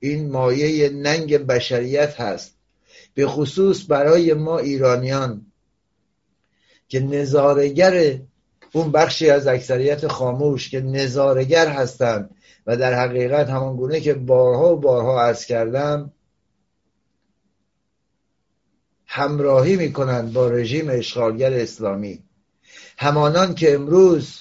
این 0.00 0.30
مایه 0.30 0.90
ننگ 0.90 1.36
بشریت 1.36 2.20
هست 2.20 2.56
به 3.14 3.26
خصوص 3.26 3.84
برای 3.88 4.34
ما 4.34 4.58
ایرانیان 4.58 5.46
که 6.88 7.00
نظارگر 7.00 8.20
اون 8.72 8.92
بخشی 8.92 9.30
از 9.30 9.46
اکثریت 9.46 10.06
خاموش 10.06 10.70
که 10.70 10.80
نظارگر 10.80 11.68
هستند 11.68 12.30
و 12.66 12.76
در 12.76 12.94
حقیقت 12.94 13.48
همان 13.48 13.76
گونه 13.76 14.00
که 14.00 14.14
بارها 14.14 14.76
و 14.76 14.80
بارها 14.80 15.22
عرض 15.22 15.44
کردم 15.44 16.12
همراهی 19.06 19.76
می‌کنند 19.76 20.32
با 20.32 20.48
رژیم 20.48 20.86
اشغالگر 20.90 21.52
اسلامی. 21.52 22.22
همانان 22.96 23.54
که 23.54 23.74
امروز 23.74 24.40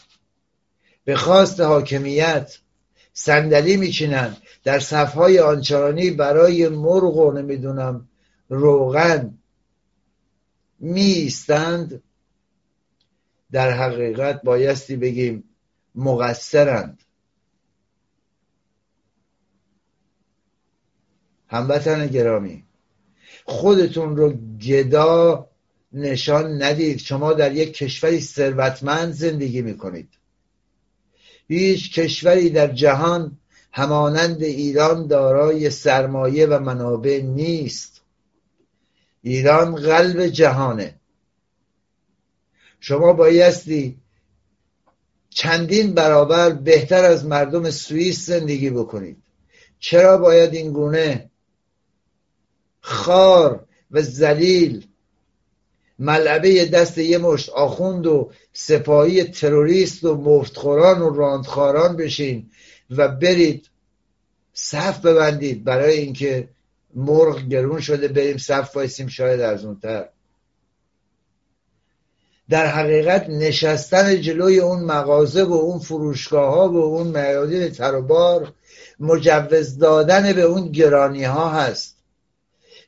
به 1.06 1.16
خواست 1.16 1.60
حاکمیت 1.60 2.58
صندلی 3.14 3.78
میچینند 3.78 4.38
در 4.64 4.80
صفهای 4.80 5.40
آنچارانی 5.40 6.12
برای 6.12 6.70
مرغ 6.70 7.18
و 7.18 7.32
نمی‌دونم 7.32 8.10
روغن 8.50 9.38
میستند 10.80 12.04
در 13.52 13.72
حقیقت 13.72 14.42
بایستی 14.42 14.96
بگیم 14.96 15.44
مقصرند. 15.96 17.04
هموطن 21.48 22.08
گرامی 22.08 22.66
خودتون 23.46 24.18
رو 24.18 24.34
گدا 24.58 25.50
نشان 25.94 26.64
ندید. 26.64 27.00
شما 27.00 27.34
در 27.34 27.56
یک 27.56 27.74
کشوری 27.74 28.20
ثروتمند 28.20 29.14
زندگی 29.14 29.62
می‌کنید. 29.62 30.10
هیچ 31.48 32.00
کشوری 32.00 32.50
در 32.50 32.68
جهان 32.68 33.38
همانند 33.72 34.44
ایران 34.44 35.08
دارای 35.08 35.70
سرمایه 35.70 36.46
و 36.46 36.60
منابع 36.60 37.22
نیست. 37.22 38.02
ایران 39.22 39.76
قلب 39.76 40.28
جهانه. 40.28 40.96
شما 42.80 43.14
بایستی 43.14 43.98
چندین 45.30 45.94
برابر 45.94 46.50
بهتر 46.50 47.06
از 47.06 47.26
مردم 47.26 47.70
سوئیس 47.70 48.26
زندگی 48.26 48.70
بکنید. 48.70 49.18
چرا 49.80 50.18
باید 50.18 50.54
این 50.54 50.74
گونه 50.74 51.30
خار 52.82 53.68
و 53.92 54.02
زلیل 54.02 54.86
ملعبه 56.00 56.66
دست 56.66 56.98
یه 56.98 57.18
مشت 57.18 57.50
آخوند 57.50 58.08
و 58.08 58.32
سپاهی 58.54 59.24
تروریست 59.24 60.04
و 60.04 60.16
مفتخوران 60.16 61.02
و 61.02 61.16
راندخاران 61.16 61.96
بشین 61.96 62.50
و 62.90 63.08
برید 63.08 63.70
صف 64.54 65.06
ببندید 65.06 65.64
برای 65.64 65.98
اینکه 65.98 66.50
مرغ 66.96 67.48
گرون 67.48 67.80
شده 67.80 68.08
بریم 68.08 68.38
صف 68.38 68.76
وایسیم 68.76 69.08
شاید 69.08 69.42
ارزونتر. 69.42 70.10
در 72.50 72.68
حقیقت 72.68 73.30
نشستن 73.30 74.22
جلوی 74.22 74.60
اون 74.60 74.84
مغازه 74.84 75.44
و 75.44 75.54
اون 75.54 75.80
فروشگاه 75.80 76.54
ها 76.54 76.70
و 76.70 76.78
اون 76.78 77.08
میادین 77.08 77.70
تروبار 77.70 78.54
مجوز 79.00 79.78
دادن 79.78 80.34
به 80.34 80.42
اون 80.42 80.72
گرانی 80.72 81.24
ها 81.24 81.50
هست. 81.50 81.98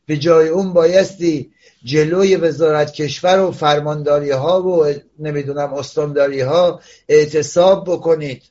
به 0.05 0.17
جای 0.17 0.47
اون 0.47 0.73
بایستی 0.73 1.51
جلوی 1.85 2.35
وزارت 2.35 2.93
کشور 2.93 3.39
و 3.39 3.51
فرمانداری 3.51 4.31
ها 4.31 4.63
و 4.63 4.93
نمی‌دونم 5.19 5.73
استانداری 5.73 6.41
ها 6.41 6.81
اعتصاب 7.09 7.83
بکنید. 7.91 8.43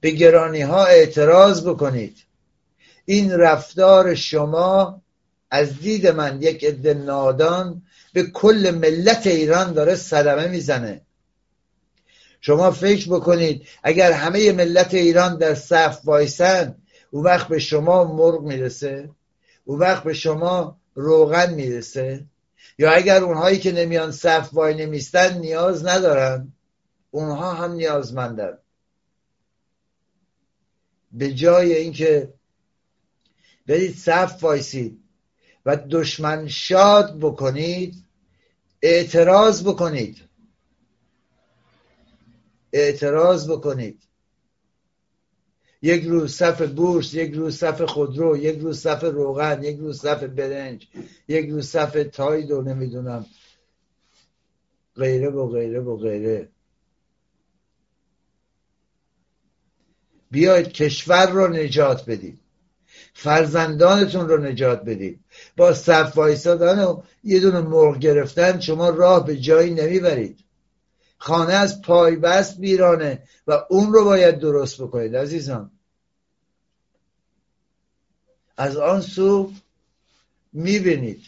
به 0.00 0.10
گرانی 0.10 0.60
ها 0.60 0.84
اعتراض 0.84 1.66
بکنید. 1.66 2.16
این 3.04 3.32
رفتار 3.32 4.14
شما 4.14 5.02
از 5.50 5.78
دید 5.78 6.06
من 6.06 6.42
یک 6.42 6.64
عده 6.64 6.94
نادان 6.94 7.82
به 8.12 8.22
کل 8.22 8.70
ملت 8.70 9.26
ایران 9.26 9.72
داره 9.72 9.94
صدمه 9.94 10.48
می‌زنه. 10.48 11.00
شما 12.40 12.70
فکر 12.70 13.08
بکنید 13.08 13.66
اگر 13.82 14.12
همه 14.12 14.52
ملت 14.52 14.94
ایران 14.94 15.36
در 15.36 15.54
صف 15.54 16.00
وایسن 16.04 16.74
او 17.10 17.24
وقت 17.24 17.48
به 17.48 17.58
شما 17.58 18.04
مرغ 18.04 18.42
می‌رسه 18.42 19.10
او 19.64 19.78
وقت 19.78 20.04
به 20.04 20.14
شما 20.14 20.76
روغن 20.94 21.54
می‌رسه. 21.54 22.24
یا 22.78 22.92
اگر 22.92 23.22
اونهایی 23.24 23.58
که 23.58 23.72
نمیان 23.72 24.12
صف 24.12 24.54
وای 24.54 24.74
نمیستن 24.74 25.38
نیاز 25.38 25.86
ندارن 25.86 26.52
اونها 27.10 27.52
هم 27.52 27.72
نیازمندن. 27.72 28.58
به 31.12 31.32
جای 31.32 31.74
اینکه 31.74 32.34
برید 33.66 33.96
صف 33.96 34.44
وایسید 34.44 35.02
و 35.66 35.76
دشمن 35.76 36.48
شاد 36.48 37.18
بکنید 37.20 38.04
اعتراض 38.82 39.64
بکنید. 39.64 40.28
اعتراض 42.72 43.50
بکنید. 43.50 44.02
یک 45.82 46.04
روز 46.04 46.34
صف 46.34 46.62
بورس 46.62 47.14
یک 47.14 47.34
روز 47.34 47.56
صف 47.56 47.82
خودرو 47.82 48.36
یک 48.36 48.58
روز 48.58 48.80
صف 48.80 49.04
روغن 49.04 49.62
یک 49.62 49.78
روز 49.78 50.00
صف 50.00 50.24
برنج 50.24 50.88
یک 51.28 51.50
روز 51.50 51.68
صف 51.68 52.06
تاید 52.12 52.50
و 52.50 52.62
نمی‌دونم. 52.62 53.26
غیره 54.96 55.30
و 55.30 55.48
غیره 55.48 55.80
و 55.80 55.96
غیره. 55.96 56.48
بیاید 60.30 60.68
کشور 60.72 61.30
رو 61.30 61.48
نجات 61.48 62.10
بدید. 62.10 62.38
فرزندانتون 63.14 64.28
رو 64.28 64.38
نجات 64.38 64.84
بدید. 64.84 65.20
با 65.56 65.74
صف 65.74 66.12
وایسادن 66.16 66.84
و 66.84 67.02
یه 67.24 67.40
دونه 67.40 67.60
مرغ 67.60 67.98
گرفتن 67.98 68.60
شما 68.60 68.90
راه 68.90 69.26
به 69.26 69.36
جایی 69.36 69.74
نمی‌برید. 69.74 70.41
خانه 71.22 71.52
از 71.52 71.82
پایبست 71.82 72.58
بیرانه 72.60 73.22
و 73.46 73.64
اون 73.70 73.92
رو 73.92 74.04
باید 74.04 74.38
درست 74.38 74.82
بکنید 74.82 75.16
عزیزان. 75.16 75.70
از 78.56 78.76
آن 78.76 79.00
سو 79.00 79.52
می‌بینید. 80.52 81.22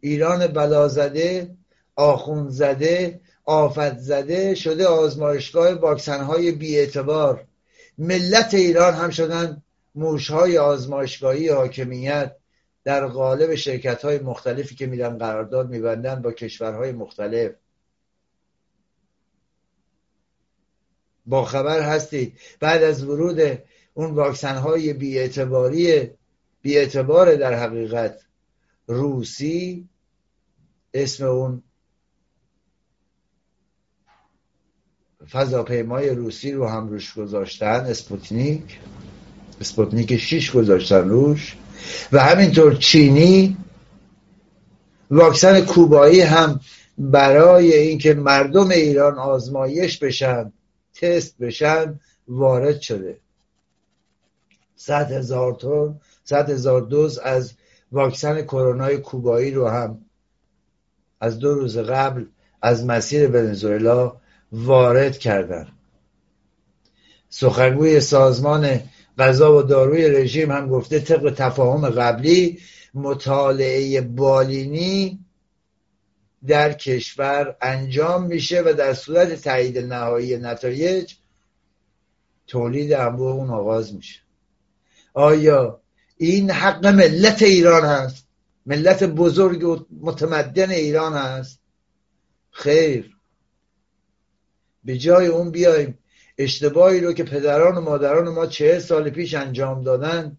ایران 0.00 0.46
بلازده 0.46 1.56
آخون 1.96 2.50
زده 2.50 3.20
آفت 3.44 3.98
زده 3.98 4.54
شده 4.54 4.86
آزمایشگاه 4.86 5.72
واکسن 5.72 6.20
های 6.24 6.52
بیاعتبار. 6.52 7.44
ملت 7.98 8.54
ایران 8.54 8.94
هم 8.94 9.10
شدن 9.10 9.62
موش 9.94 10.30
های 10.30 10.58
آزمایشگاهی 10.58 11.48
حاکمیت 11.48 12.36
در 12.84 13.06
قالب 13.06 13.54
شرکت 13.54 14.04
های 14.04 14.18
مختلفی 14.18 14.74
که 14.74 14.86
میرن 14.86 15.18
قرارداد 15.18 15.70
میبندن 15.70 16.22
با 16.22 16.32
کشورهای 16.32 16.92
مختلف. 16.92 17.52
با 21.26 21.44
خبر 21.44 21.80
هستید. 21.80 22.38
بعد 22.60 22.82
از 22.82 23.04
ورود 23.04 23.58
اون 23.94 24.10
واکسن 24.10 24.56
های 24.56 24.92
بیاعتباری 24.92 26.10
بیاعتبار 26.62 27.34
در 27.34 27.54
حقیقت 27.54 28.20
روسی 28.86 29.88
اسم 30.94 31.26
اون 31.26 31.62
فضاپیمای 35.30 36.10
روسی 36.10 36.52
رو 36.52 36.68
هم 36.68 36.88
روش 36.88 37.14
گذاشتن 37.14 37.66
اسپوتنیک. 37.66 38.78
اسپوتنیک 39.60 40.16
6 40.16 40.50
گذاشتن 40.50 41.08
روش. 41.08 41.56
و 42.12 42.18
همینطور 42.18 42.74
چینی. 42.74 43.56
واکسن 45.10 45.60
کوبایی 45.60 46.20
هم 46.20 46.60
برای 46.98 47.74
اینکه 47.74 48.14
مردم 48.14 48.70
ایران 48.70 49.18
آزمایش 49.18 49.98
بشن 49.98 50.52
تست 50.94 51.38
بشن 51.38 52.00
وارد 52.28 52.80
شده. 52.80 53.20
صد 54.76 55.12
هزار 55.12 55.54
تن 55.54 56.00
صد 56.24 56.50
هزار 56.50 56.80
دوز 56.80 57.18
از 57.18 57.52
واکسن 57.92 58.42
کرونا 58.42 58.96
کوبایی 58.96 59.50
رو 59.50 59.68
هم 59.68 60.04
از 61.20 61.38
دو 61.38 61.54
روز 61.54 61.78
قبل 61.78 62.24
از 62.62 62.86
مسیر 62.86 63.28
ونزوئلا 63.28 64.16
وارد 64.52 65.18
کردن. 65.18 65.68
سخنگوی 67.28 68.00
سازمان 68.00 68.80
غذا 69.18 69.58
و 69.58 69.62
داروی 69.62 70.10
رژیم 70.10 70.50
هم 70.50 70.68
گفته 70.68 71.00
طبق 71.00 71.34
تفاهم 71.36 71.88
قبلی 71.90 72.58
مطالعه 72.94 74.00
بالینی 74.00 75.18
در 76.46 76.72
کشور 76.72 77.56
انجام 77.60 78.26
میشه 78.26 78.62
و 78.66 78.74
در 78.78 78.94
صورت 78.94 79.42
تایید 79.42 79.78
نهایی 79.78 80.36
نتایج 80.36 81.14
تولید 82.46 82.92
انبوه 82.92 83.32
اون 83.32 83.50
آغاز 83.50 83.94
میشه. 83.94 84.20
آیا 85.14 85.80
این 86.16 86.50
حق 86.50 86.86
ملت 86.86 87.42
ایران 87.42 87.84
هست؟ 87.84 88.26
ملت 88.66 89.04
بزرگ 89.04 89.64
و 89.64 89.84
متمدن 90.00 90.70
ایران 90.70 91.12
هست؟ 91.12 91.60
خیر. 92.50 93.16
به 94.84 94.98
جای 94.98 95.26
اون 95.26 95.50
بیایم. 95.50 95.98
اشتباهی 96.38 97.00
رو 97.00 97.12
که 97.12 97.24
پدران 97.24 97.76
و 97.76 97.80
مادران 97.80 98.28
ما 98.28 98.46
چهل 98.46 98.78
سال 98.78 99.10
پیش 99.10 99.34
انجام 99.34 99.82
دادن 99.82 100.38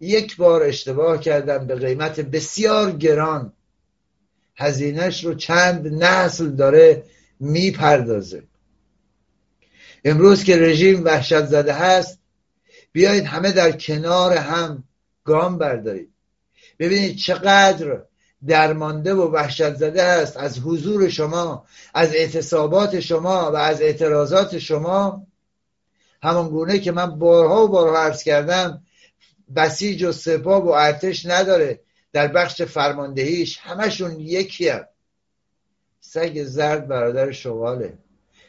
یک 0.00 0.36
بار 0.36 0.62
اشتباه 0.62 1.20
کردن 1.20 1.66
به 1.66 1.74
قیمت 1.74 2.20
بسیار 2.20 2.92
گران 2.92 3.52
هزینهش 4.58 5.24
رو 5.24 5.34
چند 5.34 6.04
نسل 6.04 6.48
داره 6.48 7.02
می‌پردازه. 7.40 8.42
امروز 10.04 10.44
که 10.44 10.56
رژیم 10.56 11.04
وحشت 11.04 11.44
زده 11.44 11.72
هست 11.72 12.18
بیایید 12.92 13.24
همه 13.24 13.52
در 13.52 13.72
کنار 13.72 14.36
هم 14.36 14.84
گام 15.24 15.58
بردارید. 15.58 16.12
ببینید 16.78 17.16
چقدر 17.16 18.02
درمانده 18.46 19.14
و 19.14 19.32
وحشت 19.32 19.74
زده 19.74 20.02
است 20.02 20.36
از 20.36 20.58
حضور 20.58 21.08
شما 21.08 21.66
از 21.94 22.14
اعتصابات 22.14 23.00
شما 23.00 23.52
و 23.52 23.56
از 23.56 23.80
اعتراضات 23.80 24.58
شما. 24.58 25.26
همان 26.22 26.48
گونه 26.48 26.78
که 26.78 26.92
من 26.92 27.18
بارها 27.18 27.64
و 27.64 27.68
بارها 27.68 27.98
عرض 27.98 28.22
کردم 28.22 28.82
بسیج 29.56 30.04
و 30.04 30.12
سپاه 30.12 30.64
و 30.64 30.68
ارتش 30.68 31.26
نداره. 31.26 31.80
در 32.12 32.28
بخش 32.28 32.62
فرماندهیش 32.62 33.58
همشون 33.58 34.20
یکی 34.20 34.68
هم. 34.68 34.84
سگ 36.00 36.42
زرد 36.44 36.88
برادر 36.88 37.32
شواله 37.32 37.98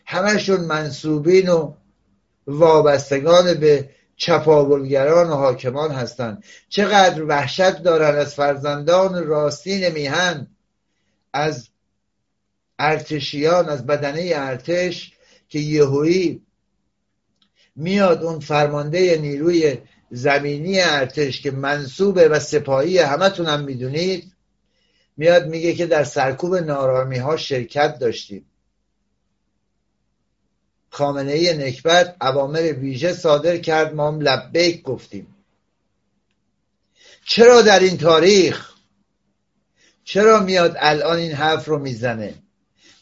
همشون 0.05 0.61
منصوبین 0.61 1.49
و 1.49 1.73
وابستگان 2.47 3.53
به 3.53 3.89
چپاولگران 4.15 5.29
و 5.29 5.33
حاکمان 5.33 5.91
هستند 5.91 6.43
چقدر 6.69 7.23
وحشت 7.23 7.83
دارن 7.83 8.19
از 8.19 8.35
فرزندان 8.35 9.27
راستین 9.27 9.89
میهن 9.89 10.47
از 11.33 11.69
ارتشیان 12.79 13.69
از 13.69 13.85
بدنه 13.85 14.31
ارتش 14.35 15.13
که 15.49 15.59
یهویی 15.59 16.41
میاد 17.75 18.23
اون 18.23 18.39
فرمانده 18.39 19.17
نیروی 19.17 19.77
زمینی 20.11 20.81
ارتش 20.81 21.41
که 21.41 21.51
منصوبه 21.51 22.27
و 22.27 22.39
سپاهی 22.39 22.97
همتون 22.97 23.45
هم 23.45 23.63
می‌دونید 23.63 24.31
میاد 25.17 25.47
میگه 25.47 25.73
که 25.73 25.85
در 25.85 26.03
سرکوب 26.03 26.55
نارامی 26.55 27.17
ها 27.17 27.37
شرکت 27.37 27.99
داشتیم. 27.99 28.45
خامنه 30.89 31.31
ای 31.31 31.57
نکبت 31.57 32.15
اوامر 32.21 32.73
ویژه 32.73 33.13
صادر 33.13 33.57
کرد 33.57 33.95
ما 33.95 34.07
هم 34.07 34.21
لبیک 34.21 34.83
گفتیم. 34.83 35.35
چرا 37.25 37.61
در 37.61 37.79
این 37.79 37.97
تاریخ؟ 37.97 38.73
چرا 40.03 40.39
میاد 40.39 40.75
الان 40.79 41.17
این 41.17 41.31
حرف 41.31 41.65
رو 41.65 41.79
می‌زنه؟ 41.79 42.33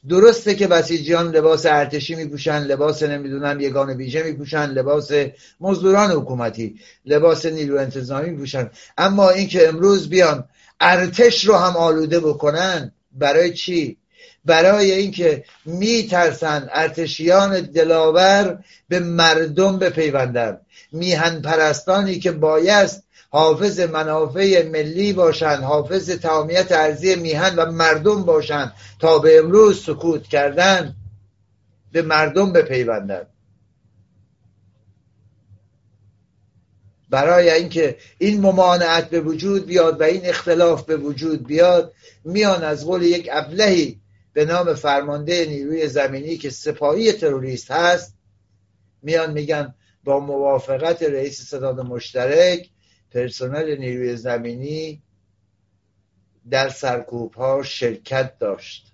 درسته 0.09 0.55
که 0.55 0.67
بسیجیان 0.67 1.31
لباس 1.31 1.65
ارتشی 1.65 2.15
میپوشن 2.15 2.59
لباس 2.63 3.03
نمی‌دونم 3.03 3.59
یگان 3.59 3.89
ویژه 3.89 4.23
میپوشن 4.23 4.69
لباس 4.69 5.11
مزدوران 5.59 6.11
حکومتی 6.11 6.79
لباس 7.05 7.45
نیرو 7.45 7.77
انتظامی 7.77 8.29
میپوشن. 8.29 8.69
اما 8.97 9.29
اینکه 9.29 9.67
امروز 9.67 10.09
بیان 10.09 10.43
ارتش 10.79 11.45
رو 11.45 11.55
هم 11.55 11.77
آلوده 11.77 12.19
بکنن 12.19 12.91
برای 13.11 13.53
چی؟ 13.53 13.97
برای 14.45 14.91
اینکه 14.91 15.43
میترسن 15.65 16.69
ارتشیان 16.73 17.61
دلاور 17.61 18.63
به 18.89 18.99
مردم 18.99 19.79
بپیوندن. 19.79 20.57
میهن 20.91 21.41
پرستانی 21.41 22.19
که 22.19 22.31
بایست 22.31 23.03
حافظ 23.37 23.79
منافع 23.79 24.69
ملی 24.69 25.13
باشند 25.13 25.63
حافظ 25.63 26.09
تمامیت 26.09 26.71
ارزی 26.71 27.15
میهن 27.15 27.55
و 27.55 27.71
مردم 27.71 28.23
باشند 28.23 28.73
تا 28.99 29.19
به 29.19 29.39
امروز 29.39 29.83
سکوت 29.83 30.23
کردن 30.23 30.95
به 31.91 32.01
مردم 32.01 32.51
بپیوندند 32.51 33.27
برای 37.09 37.49
اینکه 37.49 37.97
این 38.17 38.41
ممانعت 38.41 39.09
به 39.09 39.21
وجود 39.21 39.65
بیاد 39.65 40.01
و 40.01 40.03
این 40.03 40.25
اختلاف 40.25 40.83
به 40.83 40.97
وجود 40.97 41.47
بیاد 41.47 41.93
میان 42.23 42.63
از 42.63 42.85
قول 42.85 43.01
یک 43.01 43.29
ابلهی 43.31 43.99
به 44.33 44.45
نام 44.45 44.73
فرمانده 44.73 45.45
نیروی 45.45 45.87
زمینی 45.87 46.37
که 46.37 46.49
سپاهی 46.49 47.11
تروریست 47.11 47.71
هست 47.71 48.13
میان 49.01 49.33
میگن 49.33 49.75
با 50.03 50.19
موافقت 50.19 51.03
رئیس 51.03 51.41
ستاد 51.41 51.79
مشترک 51.79 52.69
پرسنل 53.11 53.77
نیروی 53.77 54.15
زمینی 54.15 55.01
در 56.49 56.69
سرکوب 56.69 57.33
ها 57.33 57.63
شرکت 57.63 58.39
داشت. 58.39 58.93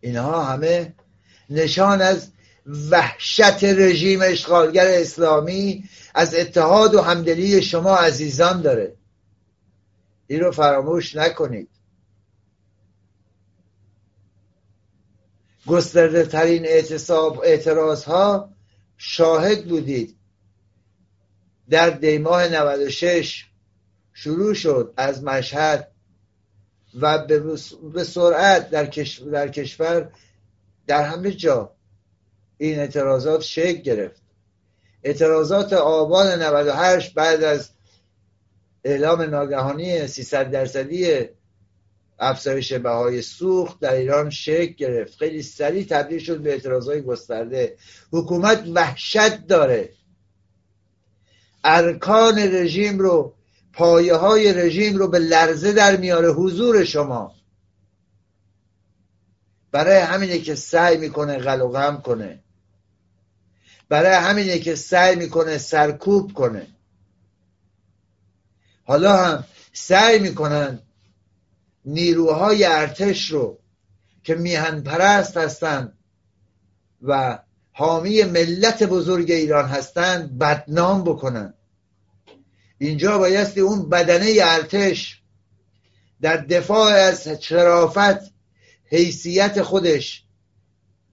اینها 0.00 0.44
همه 0.44 0.94
نشان 1.50 2.02
از 2.02 2.32
وحشت 2.90 3.64
رژیم 3.64 4.20
اشغالگر 4.22 4.86
اسلامی 4.88 5.84
از 6.14 6.34
اتحاد 6.34 6.94
و 6.94 7.00
همدلی 7.00 7.62
شما 7.62 7.96
عزیزان 7.96 8.62
داره. 8.62 8.96
این 10.26 10.40
رو 10.40 10.50
فراموش 10.50 11.16
نکنید. 11.16 11.68
گسترده 15.66 16.24
ترین 16.24 16.66
اعتراض 17.42 18.04
ها 18.04 18.50
شاهد 18.96 19.68
بودید. 19.68 20.16
در 21.72 21.90
دیماه 21.90 22.48
96 22.48 23.44
شروع 24.12 24.54
شد 24.54 24.94
از 24.96 25.24
مشهد 25.24 25.92
و 27.00 27.26
به 27.94 28.04
سرعت 28.04 28.70
در, 28.70 28.84
در 29.32 29.48
کشور 29.48 30.10
در 30.86 31.04
همه 31.04 31.30
جا 31.30 31.72
این 32.58 32.78
اعتراضات 32.78 33.40
شکل 33.40 33.80
گرفت. 33.80 34.22
اعتراضات 35.02 35.72
آبان 35.72 36.42
98 36.42 37.14
بعد 37.14 37.44
از 37.44 37.70
اعلام 38.84 39.22
ناگهانی 39.22 40.06
300 40.06 40.50
درصدی 40.50 41.28
افزایش 42.18 42.72
بهای 42.72 43.22
سوخت 43.22 43.80
در 43.80 43.94
ایران 43.94 44.30
شکل 44.30 44.72
گرفت. 44.72 45.18
خیلی 45.18 45.42
سریع 45.42 45.86
تبدیل 45.90 46.18
شد 46.18 46.40
به 46.40 46.50
اعتراضهای 46.50 47.02
گسترده. 47.02 47.76
حکومت 48.12 48.64
وحشت 48.74 49.46
داره. 49.46 49.92
ارکان 51.64 52.38
رژیم 52.38 52.98
رو 52.98 53.34
پایه 53.72 54.14
های 54.14 54.52
رژیم 54.52 54.96
رو 54.96 55.08
به 55.08 55.18
لرزه 55.18 55.72
در 55.72 55.96
میاره 55.96 56.32
حضور 56.32 56.84
شما. 56.84 57.34
برای 59.72 59.98
همینه 59.98 60.38
که 60.38 60.54
سعی 60.54 60.96
می‌کنه 60.96 61.38
غل 61.38 61.96
کنه. 61.96 62.42
برای 63.88 64.14
همینه 64.14 64.58
که 64.58 64.74
سعی 64.74 65.16
می‌کنه 65.16 65.58
سرکوب 65.58 66.32
کنه. 66.32 66.66
حالا 68.84 69.16
هم 69.16 69.44
سعی 69.72 70.18
می‌کنن 70.18 70.78
نیروهای 71.84 72.64
ارتش 72.64 73.30
رو 73.30 73.58
که 74.24 74.34
میهن 74.34 74.80
پرست 74.80 75.36
هستند 75.36 75.98
و 77.02 77.38
حامی 77.72 78.22
ملت 78.22 78.82
بزرگ 78.82 79.30
ایران 79.30 79.68
هستند 79.68 80.38
بدنام 80.38 81.04
بکنن. 81.04 81.54
اینجا 82.78 83.18
بایستی 83.18 83.60
اون 83.60 83.88
بدنه 83.88 84.36
ارتش 84.42 85.22
در 86.20 86.36
دفاع 86.36 86.92
از 86.92 87.28
شرافت 87.28 88.32
حیثیت 88.84 89.62
خودش 89.62 90.24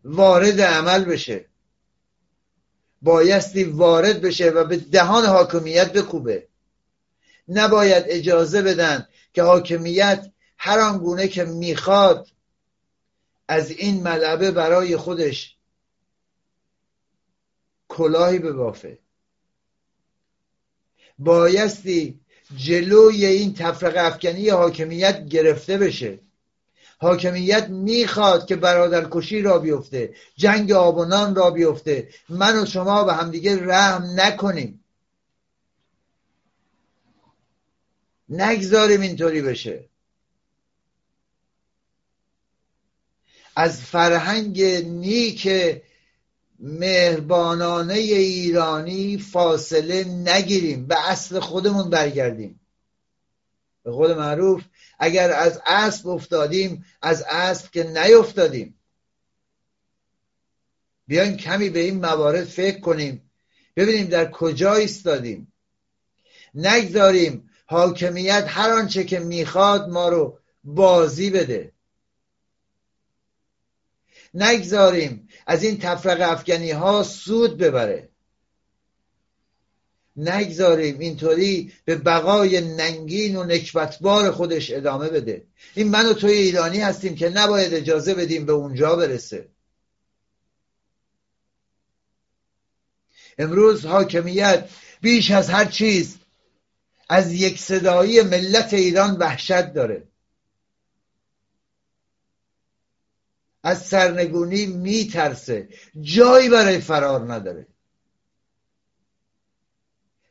وارد 0.04 0.62
عمل 0.62 1.06
بشه. 1.06 1.46
بایستی 3.02 3.64
وارد 3.64 4.22
بشه 4.22 4.50
و 4.50 4.64
به 4.64 4.78
دهان 4.78 5.26
حاکمیت 5.26 5.94
بکوبه. 5.94 6.48
نباید 7.48 8.04
اجازه 8.08 8.62
بدن 8.62 9.08
که 9.34 9.44
حاکمیت 9.44 10.32
هر 10.58 10.80
آنگونه 10.80 11.28
که 11.28 11.44
می‌خواد 11.44 12.28
از 13.48 13.72
این 13.72 14.04
ملعبه 14.04 14.52
برای 14.52 14.98
خودش 14.98 15.59
کلاهی 17.90 18.40
ببافه 18.40 19.00
بایستی 21.20 22.20
جلوی 22.58 23.26
این 23.26 23.54
تفرق 23.54 23.94
افکنی 23.98 24.50
حاکمیت 24.50 25.26
گرفته 25.26 25.78
بشه. 25.78 26.20
حاکمیت 26.98 27.70
می‌خواد 27.70 28.48
که 28.48 28.56
برادرکشی 28.56 29.42
را 29.42 29.60
بیفته 29.60 30.14
جنگ 30.36 30.72
آبونان 30.72 31.36
را 31.36 31.50
بیفته. 31.50 32.10
من 32.30 32.64
و 32.64 32.66
شما 32.66 33.04
به 33.04 33.14
همدیگه 33.14 33.66
رحم 33.66 34.04
نکنیم. 34.16 34.84
نگذاریم 38.30 39.02
اینطوری 39.02 39.42
بشه. 39.42 39.90
از 43.56 43.82
فرهنگ 43.82 44.62
نیک 44.86 45.48
مهربانانه 46.60 47.94
ایرانی 47.94 49.18
فاصله 49.18 50.04
نگیریم 50.04 50.86
به 50.86 51.10
اصل 51.10 51.40
خودمون 51.40 51.90
برگردیم. 51.90 52.60
به 53.84 53.92
قول 53.92 54.14
معروف 54.14 54.64
اگر 55.00 55.32
از 55.32 55.62
اسب 55.66 56.08
افتادیم 56.08 56.86
از 57.02 57.26
اسب 57.30 57.72
که 57.72 57.84
نیفتادیم. 57.84 58.76
بیایم 61.08 61.38
کمی 61.38 61.70
به 61.70 61.80
این 61.80 62.00
موارد 62.00 62.44
فکر 62.44 62.80
کنیم 62.80 63.32
ببینیم 63.76 64.06
در 64.06 64.32
کجا 64.32 64.74
ایستادیم. 64.74 65.54
نگذاریم 66.54 67.50
حاکمیت 67.66 68.46
هر 68.48 68.70
آنچه 68.70 69.04
که 69.04 69.20
می‌خواد 69.20 69.90
ما 69.90 70.10
رو 70.10 70.40
بازی 70.64 71.30
بده. 71.30 71.74
نگذاریم 74.34 75.30
از 75.48 75.64
این 75.64 75.80
تفرق 75.80 76.32
افغانی 76.32 76.72
ها 76.72 77.04
سود 77.04 77.58
ببره. 77.58 78.10
نگذاریم 80.16 81.00
اینطوری 81.00 81.74
به 81.86 81.96
بقای 81.96 82.62
ننگین 82.62 83.36
و 83.36 83.44
نکبتبار 83.44 84.32
خودش 84.32 84.72
ادامه 84.72 85.10
بده. 85.10 85.46
این 85.76 85.90
من 85.90 86.06
و 86.06 86.14
توی 86.14 86.32
ایرانی 86.32 86.80
هستیم 86.80 87.16
که 87.16 87.30
نباید 87.30 87.74
اجازه 87.74 88.14
بدیم 88.14 88.46
به 88.46 88.52
اونجا 88.52 88.96
برسه. 88.96 89.50
امروز 93.38 93.86
حاکمیت 93.86 94.70
بیش 95.02 95.32
از 95.32 95.50
هر 95.50 95.66
چیز 95.66 96.18
از 97.10 97.34
یک 97.34 97.60
صدایی 97.60 98.22
ملت 98.22 98.74
ایران 98.74 99.18
وحشت 99.18 99.74
داره. 99.74 100.09
از 103.70 103.88
سرنگونی 103.88 104.66
میترسه. 104.66 105.70
جایی 106.02 106.50
برای 106.50 106.80
فرار 106.80 107.34
نداره. 107.34 107.68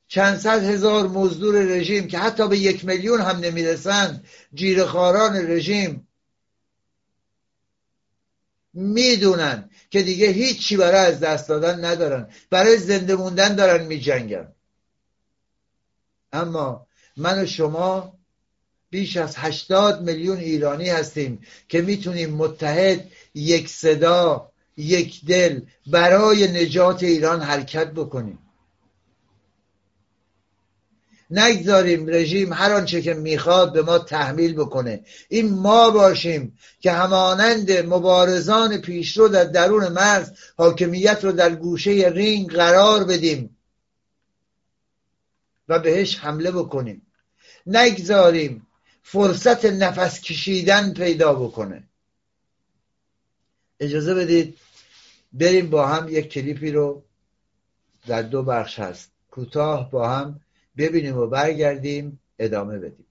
چند 0.09 0.39
صد 0.39 0.63
هزار 0.63 1.09
مزدور 1.09 1.55
رژیم 1.55 2.09
که 2.09 2.19
حتی 2.19 2.49
به 2.49 2.59
یک 2.59 2.85
میلیون 2.85 3.21
هم 3.21 3.37
نمی‌رسند 3.37 4.25
جیرخاران 4.55 5.51
رژیم 5.51 6.09
می‌دونن 8.73 9.71
که 9.91 10.03
دیگه 10.03 10.27
هیچی 10.27 10.77
برای 10.77 11.07
از 11.07 11.21
دست 11.21 11.49
دادن 11.49 11.85
ندارن. 11.85 12.31
برای 12.51 12.79
زنده 12.79 13.17
موندن 13.17 13.55
دارن 13.55 13.87
میجنگن. 13.87 14.53
اما 16.33 16.87
من 17.17 17.43
و 17.43 17.47
شما 17.47 18.19
بیش 18.91 19.17
از 19.17 19.37
هشتاد 19.37 20.03
میلیون 20.03 20.39
ایرانی 20.39 20.89
هستیم 20.89 21.41
که 21.69 21.81
می‌تونیم 21.81 22.35
متحد 22.35 23.11
یک 23.39 23.69
صدا 23.69 24.51
یک 24.77 25.25
دل 25.25 25.61
برای 25.87 26.49
نجات 26.49 27.03
ایران 27.03 27.41
حرکت 27.41 27.91
بکنیم. 27.91 28.39
نگذاریم 31.31 32.07
رژیم 32.09 32.53
هر 32.53 32.73
آنچه 32.73 33.03
که 33.03 33.15
می‌خواد 33.15 33.73
به 33.73 33.83
ما 33.83 33.99
تحمیل 33.99 34.55
بکنه. 34.55 35.05
این 35.29 35.55
ما 35.55 35.91
باشیم 35.91 36.59
که 36.81 36.93
همانند 36.93 37.73
مبارزان 37.73 38.79
پیشرو 38.79 39.29
در 39.29 39.45
درون 39.45 39.89
مرز 39.89 40.31
حاکمیت 40.57 41.25
رو 41.25 41.33
در 41.33 41.55
گوشه 41.55 41.91
رینگ 42.15 42.51
قرار 42.51 43.05
بدیم 43.05 43.57
و 45.69 45.79
بهش 45.79 46.19
حمله 46.19 46.51
بکنیم. 46.51 47.07
نگذاریم 47.67 48.67
فرصت 49.03 49.65
نفس 49.65 50.21
کشیدن 50.21 50.93
پیدا 50.93 51.35
بکنه. 51.35 51.88
اجازه 53.81 54.15
بدید 54.15 54.59
بریم 55.33 55.71
با 55.71 55.87
هم 55.87 56.09
یک 56.09 56.29
کلیپی 56.29 56.71
رو 56.71 57.03
در 58.07 58.23
دو 58.23 58.43
بخش 58.43 58.79
هست. 58.79 59.13
کوتاه 59.31 59.91
با 59.91 60.09
هم 60.09 60.41
ببینیم 60.77 61.17
و 61.17 61.27
برگردیم 61.27 62.21
ادامه 62.39 62.79
بدیم. 62.79 63.07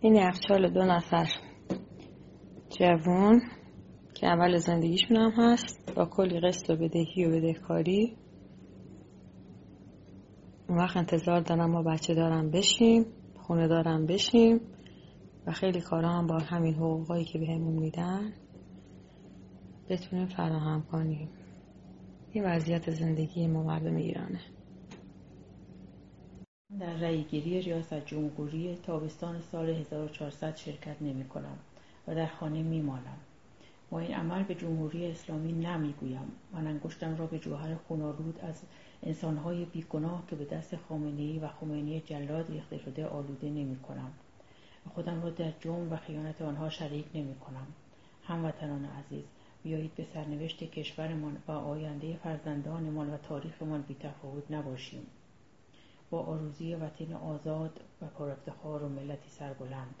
این 0.00 0.14
یخچال 0.14 0.70
دو 0.70 0.82
نفر. 0.84 1.26
جوان 2.78 3.42
که 4.14 4.26
اول 4.26 4.58
زندگیشون 4.58 5.16
هم 5.16 5.32
هست 5.36 5.92
با 5.94 6.06
کلی 6.06 6.40
قسط 6.40 6.70
و 6.70 6.76
بدهی 6.76 7.24
و 7.24 7.30
بدهکاری. 7.30 8.16
اون 10.68 10.78
وقت 10.78 10.96
انتظار 10.96 11.40
دارم 11.40 11.70
ما 11.70 11.82
بچه 11.82 12.14
دارم 12.14 12.50
بشیم 12.50 13.06
خونه 13.46 13.68
دارم 13.68 14.06
بشیم 14.06 14.60
و 15.46 15.52
خیلی 15.52 15.80
کارا 15.80 16.08
هم 16.08 16.26
با 16.26 16.38
همین 16.38 16.74
حقوقایی 16.74 17.24
که 17.24 17.38
بهمون 17.38 17.74
میدن. 17.74 18.32
بتونیم 19.88 20.26
فراهم 20.26 20.82
کنیم. 20.82 21.28
این 22.32 22.44
وضعیت 22.44 22.90
زندگی 22.90 23.46
ما 23.46 23.62
مردم 23.62 23.96
ایرانه. 23.96 24.40
در 26.80 26.94
رأیگیری 26.94 27.60
ریاست 27.60 28.06
جمهوری 28.06 28.76
تابستان 28.76 29.40
سال 29.40 29.70
1400 29.70 30.56
شرکت 30.56 31.02
نمی 31.02 31.24
کنم 31.24 31.58
و 32.08 32.14
در 32.14 32.26
خانه 32.26 32.62
می 32.62 32.82
مانم. 32.82 33.18
با 33.90 34.00
این 34.00 34.14
عمل 34.14 34.42
به 34.42 34.54
جمهوری 34.54 35.06
اسلامی 35.06 35.52
نمی‌گویم. 35.52 36.32
من 36.52 36.66
انگشتم 36.66 37.16
را 37.16 37.26
به 37.26 37.38
جوهر 37.38 37.74
خونالود 37.74 38.40
از 38.40 38.62
انسانهای 39.02 39.64
بیگناه 39.64 40.26
که 40.26 40.36
به 40.36 40.44
دست 40.44 40.76
خامنهای 40.76 41.38
و 41.38 41.48
خمینی 41.48 42.00
جلاد 42.00 42.50
ریخته 42.50 42.78
شده 42.78 43.06
آلوده 43.06 43.50
نمی 43.50 43.76
کنم 43.76 44.12
خودم 44.94 45.22
را 45.22 45.30
در 45.30 45.52
جرم 45.60 45.92
و 45.92 45.96
خیانت 45.96 46.42
آنها 46.42 46.70
شریک 46.70 47.06
نمی 47.14 47.34
کنم 47.34 47.66
هموطنان 48.22 48.84
عزیز 48.84 49.24
بیایید 49.64 49.94
به 49.94 50.04
سرنوشت 50.04 50.64
کشورمان 50.64 51.36
و 51.48 51.52
آینده 51.52 52.16
فرزندانمان 52.16 53.14
و 53.14 53.16
تاریخمان 53.16 53.82
بیتفاوت 53.82 54.50
نباشیم. 54.50 55.06
با 56.10 56.20
آروزی 56.22 56.74
وطن 56.74 57.12
آزاد 57.12 57.80
و 58.02 58.06
پرافتخار 58.06 58.82
و 58.82 58.88
ملتی 58.88 59.28
سربلند 59.28 59.94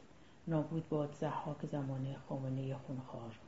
نابود 0.48 0.88
باد 0.88 1.12
زحاک 1.12 1.66
زمانه 1.66 2.16
خامنه 2.28 2.74
خونخوار. 2.74 3.38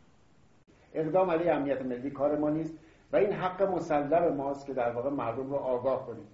اقدام 0.95 1.31
علیه 1.31 1.53
امنیت 1.53 1.83
ملی 1.83 2.11
کار 2.11 2.39
ما 2.39 2.51
نیست 2.51 2.79
و 3.13 3.17
این 3.17 3.33
حق 3.33 3.63
مسلم 3.63 4.37
ماست 4.37 4.67
که 4.67 4.75
در 4.75 4.93
واقع 4.93 5.11
مردم 5.11 5.51
رو 5.51 5.57
آگاه 5.57 6.07
کنیم. 6.07 6.27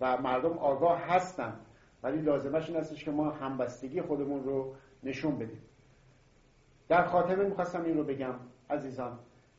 و 0.00 0.16
مردم 0.16 0.58
آگاه 0.58 1.00
هستن 1.00 1.60
ولی 2.02 2.20
لازمش 2.20 2.68
این 2.68 2.78
هستش 2.78 3.04
که 3.04 3.10
ما 3.10 3.30
همبستگی 3.30 4.02
خودمون 4.02 4.44
رو 4.44 4.74
نشون 5.04 5.38
بدیم. 5.38 5.62
در 6.88 7.06
خاتمه 7.06 7.44
می‌خواستم 7.44 7.84
این 7.84 7.96
رو 7.96 8.04
بگم. 8.04 8.34
عزیزان 8.70 9.18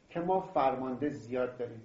که 0.09 0.19
ما 0.19 0.41
فرمانده 0.41 1.09
زیاد 1.09 1.57
داریم. 1.57 1.81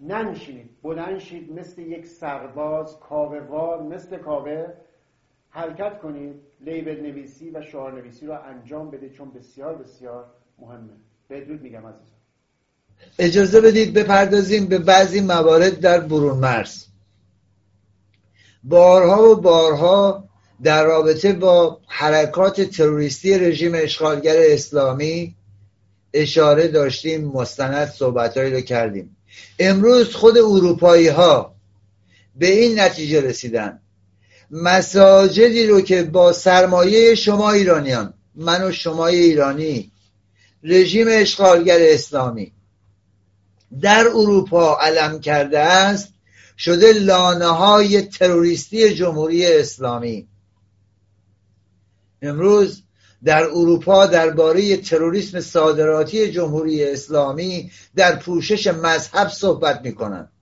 ننشینید 0.00 0.70
بلند 0.82 1.18
شید 1.18 1.52
مثل 1.52 1.82
یک 1.82 2.06
سرباز 2.06 2.98
کاوهوار 3.00 3.82
مثل 3.82 4.16
کاوه 4.16 4.66
حرکت 5.50 5.98
کنید 5.98 6.34
لیبل 6.60 7.00
نویسی 7.00 7.50
و 7.50 7.62
شعار 7.62 7.92
نویسی 7.92 8.26
رو 8.26 8.38
انجام 8.44 8.90
بده 8.90 9.10
چون 9.10 9.30
بسیار 9.30 9.74
بسیار 9.74 10.24
مهمه. 10.58 10.92
بدرود 11.30 11.62
میگم 11.62 11.86
عزیزان. 11.86 12.20
اجازه 13.18 13.60
بدید 13.60 13.94
بپردازیم 13.94 14.66
به 14.66 14.78
بعضی 14.78 15.20
موارد 15.20 15.80
در 15.80 16.00
برون 16.00 16.38
مرز. 16.38 16.86
بارها 18.64 19.30
و 19.30 19.36
بارها 19.36 20.24
در 20.62 20.84
رابطه 20.84 21.32
با 21.32 21.80
حرکات 21.86 22.60
تروریستی 22.60 23.38
رژیم 23.38 23.72
اشغالگر 23.74 24.36
اسلامی 24.38 25.34
اشاره 26.12 26.68
داشتیم 26.68 27.24
مستند 27.24 27.88
صحبتهایی 27.88 28.52
رو 28.52 28.60
کردیم. 28.60 29.16
امروز 29.58 30.14
خود 30.14 30.38
اروپایی 30.38 31.08
ها 31.08 31.54
به 32.36 32.46
این 32.52 32.80
نتیجه 32.80 33.20
رسیدن. 33.20 33.80
مساجدی 34.50 35.66
رو 35.66 35.80
که 35.80 36.02
با 36.02 36.32
سرمایه 36.32 37.14
شما 37.14 37.50
ایرانیان 37.50 38.14
من 38.34 38.64
و 38.64 38.72
شما 38.72 39.06
ایرانی 39.06 39.90
رژیم 40.62 41.06
اشغالگر 41.10 41.78
اسلامی 41.80 42.52
در 43.80 44.08
اروپا 44.08 44.78
علم 44.80 45.20
کرده 45.20 45.58
است 45.58 46.14
شده 46.58 46.92
لانه 46.92 47.46
های 47.46 48.02
تروریستی 48.02 48.94
جمهوری 48.94 49.46
اسلامی. 49.46 50.28
امروز 52.22 52.82
در 53.24 53.44
اروپا 53.44 54.06
درباره 54.06 54.76
تروریسم 54.76 55.40
صادراتی 55.40 56.30
جمهوری 56.30 56.84
اسلامی 56.84 57.70
در 57.96 58.16
پوشش 58.16 58.66
مذهب 58.66 59.28
صحبت 59.28 59.80
می 59.84 59.94
کنند 59.94 60.32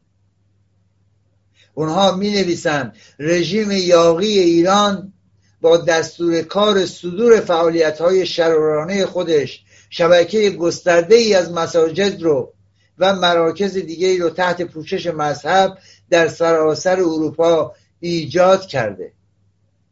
اونها 1.75 2.17
می 2.17 2.31
نویسند 2.31 2.97
رژیم 3.19 3.71
یاقی 3.71 4.39
ایران 4.39 5.13
با 5.61 5.77
دستور 5.77 6.43
کار 6.43 6.87
صدور 6.87 7.41
فعالیت 7.41 8.01
های 8.01 8.27
شرورانه 8.27 9.07
خودش 9.07 9.65
شبکه 9.91 10.51
گسترده 10.51 11.15
ای 11.15 11.35
از 11.35 11.53
مساجد 11.53 12.23
رو 12.23 12.53
و 12.99 13.15
مراکز 13.15 13.73
دیگه 13.73 14.19
رو 14.19 14.31
تحت 14.31 14.63
پوشش 14.63 15.07
مذهب 15.07 15.79
در 16.11 16.29
سراسر 16.29 17.01
اروپا 17.01 17.75
ایجاد 18.01 18.67
کرده 18.67 19.13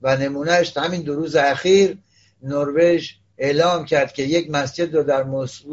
و 0.03 0.17
نمونهش 0.17 0.77
همین 0.77 1.03
دو 1.03 1.15
روز 1.15 1.37
اخیر 1.37 1.99
نروژ 2.43 3.11
اعلام 3.39 3.85
کرد 3.85 4.13
که 4.13 4.23
یک 4.23 4.51
مسجد 4.51 4.97
رو 4.97 5.03
در 5.03 5.27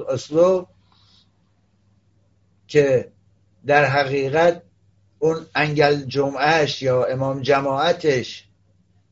اسلو 0.09 0.65
که 2.67 3.11
در 3.65 3.85
حقیقت 3.85 4.61
اون 5.19 5.45
انگل 5.55 5.95
جمعهش 5.95 6.81
یا 6.81 7.03
امام 7.03 7.41
جماعتش 7.41 8.47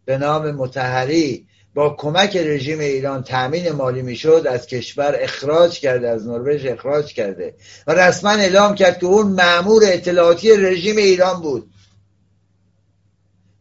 به 0.05 0.17
نام 0.17 0.51
متحری 0.51 1.47
با 1.73 1.89
کمک 1.89 2.37
رژیم 2.37 2.79
ایران 2.79 3.23
تأمین 3.23 3.71
مالی 3.71 4.01
می‌شد 4.01 4.47
از 4.49 4.67
کشور 4.67 5.15
اخراج 5.19 5.79
کرده 5.79 6.09
از 6.09 6.27
نروژ 6.27 6.65
اخراج 6.65 7.13
کرده. 7.13 7.55
و 7.87 7.91
رسما 7.91 8.31
اعلام 8.31 8.75
کرد 8.75 8.99
که 8.99 9.05
اون 9.05 9.27
معمور 9.27 9.83
اطلاعاتی 9.85 10.57
رژیم 10.57 10.97
ایران 10.97 11.41
بود. 11.41 11.71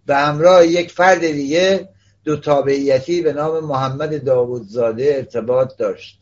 به 0.07 0.17
همراه 0.17 0.67
یک 0.67 0.91
فرد 0.91 1.21
دیگه 1.21 1.89
دو 2.25 2.37
تابعیتی 2.37 3.23
به 3.23 3.33
نام 3.33 3.65
محمد 3.65 4.25
داوودزاده 4.25 5.13
ارتباط 5.17 5.77
داشت. 5.77 6.21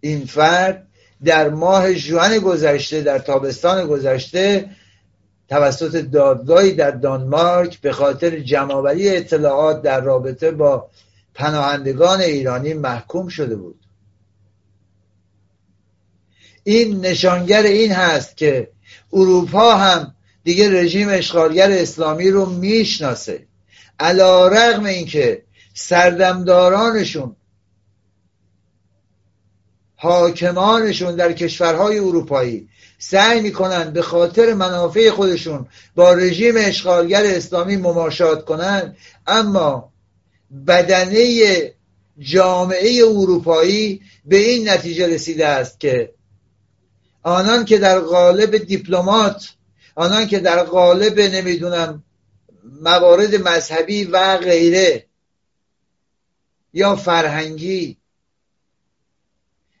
این 0.00 0.26
فرد 0.26 0.86
در 1.24 1.48
ماه 1.48 1.94
جوان 1.94 2.38
گذشته 2.38 3.00
در 3.00 3.18
تابستان 3.18 3.86
گذشته 3.86 4.70
توسط 5.48 5.96
دادگاهی 5.96 6.72
در 6.72 6.90
دانمارک 6.90 7.80
به 7.80 7.92
خاطر 7.92 8.40
جمعآوری 8.40 9.16
اطلاعات 9.16 9.82
در 9.82 10.00
رابطه 10.00 10.50
با 10.50 10.90
پناهندگان 11.34 12.20
ایرانی 12.20 12.74
محکوم 12.74 13.28
شده 13.28 13.56
بود. 13.56 13.80
این 16.64 17.00
نشانگر 17.00 17.62
این 17.62 17.92
هست 17.92 18.36
که 18.36 18.70
اروپا 19.12 19.74
هم 19.74 20.15
دیگه 20.46 20.70
رژیم 20.70 21.08
اشغالگر 21.08 21.70
اسلامی 21.70 22.30
رو 22.30 22.46
می‌شناسه. 22.46 23.46
علا 24.00 24.48
رغم 24.48 24.84
اینکه 24.84 25.42
سردمدارانشون 25.74 27.36
حاکمانشون 29.96 31.16
در 31.16 31.32
کشورهای 31.32 31.98
اروپایی 31.98 32.68
سعی 32.98 33.40
می‌کنن 33.40 33.90
به 33.90 34.02
خاطر 34.02 34.54
منافع 34.54 35.10
خودشون 35.10 35.66
با 35.94 36.12
رژیم 36.12 36.54
اشغالگر 36.56 37.22
اسلامی 37.26 37.76
مماشات 37.76 38.44
کنند 38.44 38.96
اما 39.26 39.92
بدنه 40.66 41.42
جامعه 42.18 43.04
اروپایی 43.04 44.00
به 44.24 44.36
این 44.36 44.68
نتیجه 44.68 45.06
رسیده 45.06 45.46
است 45.46 45.80
که 45.80 46.12
آنان 47.22 47.64
که 47.64 47.78
در 47.78 47.98
قالب 47.98 48.56
دیپلمات 48.56 49.55
آنان 49.96 50.26
که 50.26 50.38
در 50.38 50.62
قالب 50.62 51.20
نمی‌دونم 51.20 52.04
موارد 52.80 53.34
مذهبی 53.34 54.04
و 54.04 54.36
غیره 54.36 55.06
یا 56.72 56.96
فرهنگی 56.96 57.96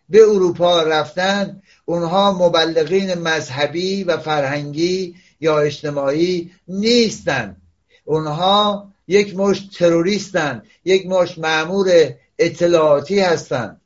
به 0.08 0.22
اروپا 0.22 0.82
رفتن 0.82 1.62
اونها 1.84 2.32
مبلغین 2.32 3.14
مذهبی 3.14 4.04
و 4.04 4.16
فرهنگی 4.16 5.16
یا 5.40 5.58
اجتماعی 5.58 6.52
نیستند 6.68 7.62
اونها 8.04 8.88
یک 9.08 9.36
مش 9.36 9.60
تروریستن 9.60 10.62
یک 10.84 11.06
مش 11.06 11.38
معمور 11.38 12.14
اطلاعاتی 12.38 13.20
هستند 13.20 13.80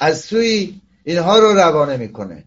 از 0.00 0.20
سوی 0.20 0.80
اینها 1.04 1.38
رو 1.38 1.54
روانه 1.54 1.96
می‌کنه. 1.96 2.44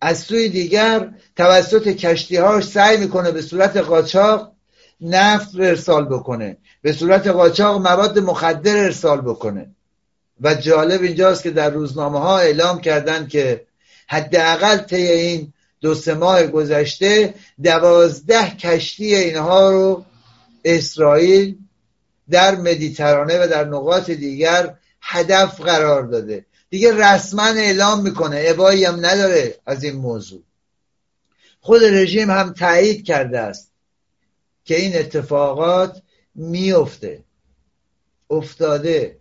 از 0.00 0.18
سوی 0.18 0.48
دیگر 0.48 1.08
توسط 1.36 1.88
کشتیهاش 1.88 2.64
سعی 2.64 2.96
می‌کنه 2.96 3.30
به 3.30 3.42
صورت 3.42 3.76
قاچاق 3.76 4.52
نفت 5.00 5.54
ارسال 5.54 6.04
بکنه. 6.04 6.56
به 6.82 6.92
صورت 6.92 7.26
قاچاق 7.26 7.80
مواد 7.80 8.18
مخدر 8.18 8.76
ارسال 8.76 9.20
بکنه. 9.20 9.70
و 10.40 10.54
جالب 10.54 11.02
اینجاست 11.02 11.42
که 11.42 11.50
در 11.50 11.70
روزنامه 11.70 12.18
ها 12.18 12.38
اعلام 12.38 12.80
کردن 12.80 13.26
که 13.26 13.66
حداقل 14.08 14.76
طی 14.76 14.96
این 14.96 15.52
دو 15.80 15.94
سه 15.94 16.14
ماه 16.14 16.46
گذشته 16.46 17.34
دوازده 17.62 18.50
کشتی 18.50 19.14
اینها 19.14 19.70
رو 19.70 20.04
اسرائیل 20.64 21.56
در 22.30 22.54
مدیترانه 22.56 23.44
و 23.44 23.48
در 23.48 23.64
نقاط 23.64 24.10
دیگر 24.10 24.74
هدف 25.00 25.60
قرار 25.60 26.02
داده. 26.02 26.44
دیگه 26.70 26.92
رسما 26.96 27.46
اعلام 27.46 28.02
می‌کنه. 28.02 28.44
ابایی 28.46 28.84
هم 28.84 29.06
نداره 29.06 29.58
از 29.66 29.84
این 29.84 29.96
موضوع. 29.96 30.42
خود 31.60 31.84
رژیم 31.84 32.30
هم 32.30 32.52
تایید 32.52 33.04
کرده 33.04 33.40
است 33.40 33.72
که 34.64 34.76
این 34.76 34.96
اتفاقات 34.96 36.02
میفته 36.34 37.24
افتاده. 38.30 39.20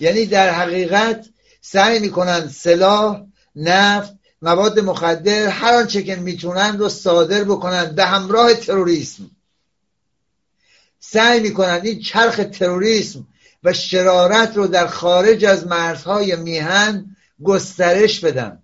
یعنی 0.00 0.26
در 0.26 0.50
حقیقت 0.50 1.28
سعی 1.60 1.98
می‌کنن 1.98 2.48
سلاح 2.48 3.26
نفت 3.56 4.14
مواد 4.42 4.80
مخدر 4.80 5.46
هر 5.46 5.74
آنچه 5.74 6.02
که 6.02 6.16
می‌تونن 6.16 6.78
رو 6.78 6.88
صادر 6.88 7.44
بکنن 7.44 7.94
به 7.94 8.04
همراه 8.04 8.54
تروریسم. 8.54 9.30
سعی 11.00 11.40
می‌کنن 11.40 11.80
این 11.84 12.00
چرخ 12.00 12.40
تروریسم 12.52 13.26
و 13.64 13.72
شرارت 13.72 14.56
رو 14.56 14.66
در 14.66 14.86
خارج 14.86 15.44
از 15.44 15.66
مرزهای 15.66 16.36
میهن 16.36 17.16
گسترش 17.42 18.20
بدن. 18.20 18.62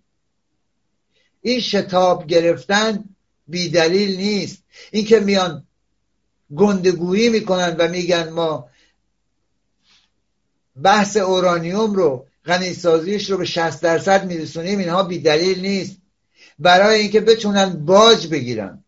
این 1.43 1.61
شتاب 1.61 2.27
گرفتن 2.27 3.05
بیدلیل 3.49 4.17
نیست. 4.17 4.63
اینکه 4.91 5.21
میان 5.21 5.67
گندگویی 6.57 7.29
می‌کنن 7.29 7.77
و 7.79 7.89
میگن 7.89 8.29
ما 8.29 8.69
بحث 10.83 11.17
اورانیوم 11.17 11.95
رو 11.95 12.27
غنیسازیش 12.45 13.31
رو 13.31 13.37
به 13.37 13.45
60 13.45 13.83
درصد 13.83 14.27
میرسونیم 14.27 14.79
اینها 14.79 15.03
بی 15.03 15.19
دلیل 15.19 15.61
نیست. 15.61 15.97
برای 16.59 17.01
اینکه 17.01 17.21
بتونن 17.21 17.85
باج 17.85 18.27
بگیرن. 18.27 18.85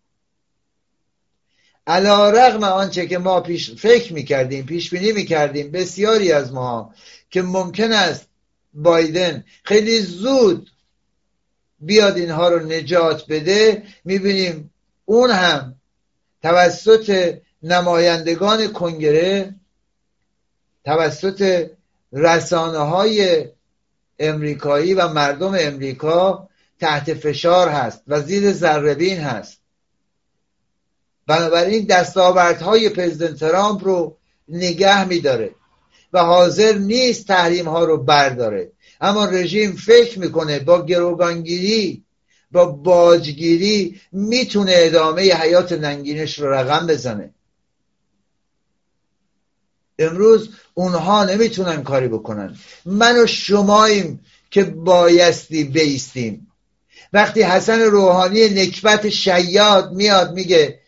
علا 1.90 2.30
رغم 2.30 2.64
آنچه 2.64 3.06
که 3.06 3.18
ما 3.18 3.40
پیش 3.40 3.70
فکر 3.70 4.12
می‌کردیم 4.12 4.66
پیش 4.66 4.90
بینی 4.90 5.12
می‌کردیم 5.12 5.70
بسیاری 5.70 6.32
از 6.32 6.52
ما 6.52 6.94
که 7.30 7.42
ممکن 7.42 7.92
است 7.92 8.26
بایدن 8.74 9.44
خیلی 9.64 10.00
زود 10.00 10.70
بیاد 11.80 12.16
اینها 12.16 12.48
رو 12.48 12.66
نجات 12.66 13.24
بده 13.28 13.82
می‌بینیم 14.04 14.70
اون 15.04 15.30
هم 15.30 15.74
توسط 16.42 17.34
نمایندگان 17.62 18.72
کنگره 18.72 19.54
توسط 20.84 21.70
رسانه 22.12 22.78
های 22.78 23.48
امریکایی 24.18 24.94
و 24.94 25.08
مردم 25.08 25.56
امریکا 25.60 26.48
تحت 26.80 27.14
فشار 27.14 27.68
هست 27.68 28.02
و 28.06 28.20
زیر 28.20 28.52
ذربین 28.52 29.18
هست. 29.18 29.59
بنابراین 31.30 31.84
دستاوردهای 31.84 32.88
پرزیدنت 32.88 33.38
ترامپ 33.38 33.84
رو 33.84 34.16
نگه 34.48 35.04
میداره 35.04 35.54
و 36.12 36.24
حاضر 36.24 36.72
نیست 36.72 37.26
تحریم 37.26 37.68
ها 37.68 37.84
رو 37.84 37.96
برداره. 37.96 38.72
اما 39.00 39.24
رژیم 39.24 39.72
فکر 39.72 40.18
می‌کنه 40.18 40.58
با 40.58 40.84
گروگانگیری 40.84 42.04
با 42.52 42.66
باجگیری 42.66 44.00
می‌تونه 44.12 44.72
ادامه 44.74 45.22
حیات 45.22 45.72
ننگینش 45.72 46.38
رو 46.38 46.52
رقم 46.52 46.86
بزنه. 46.86 47.30
امروز 49.98 50.48
اونها 50.74 51.24
نمی‌تونن 51.24 51.82
کاری 51.82 52.08
بکنن. 52.08 52.56
من 52.84 53.22
و 53.22 53.26
شماییم 53.26 54.20
که 54.50 54.64
بایستی 54.64 55.64
بیستیم. 55.64 56.46
وقتی 57.12 57.42
حسن 57.42 57.80
روحانی 57.80 58.48
نکبت 58.48 59.08
شیاد 59.08 59.92
میاد 59.92 60.32
میگه 60.32 60.79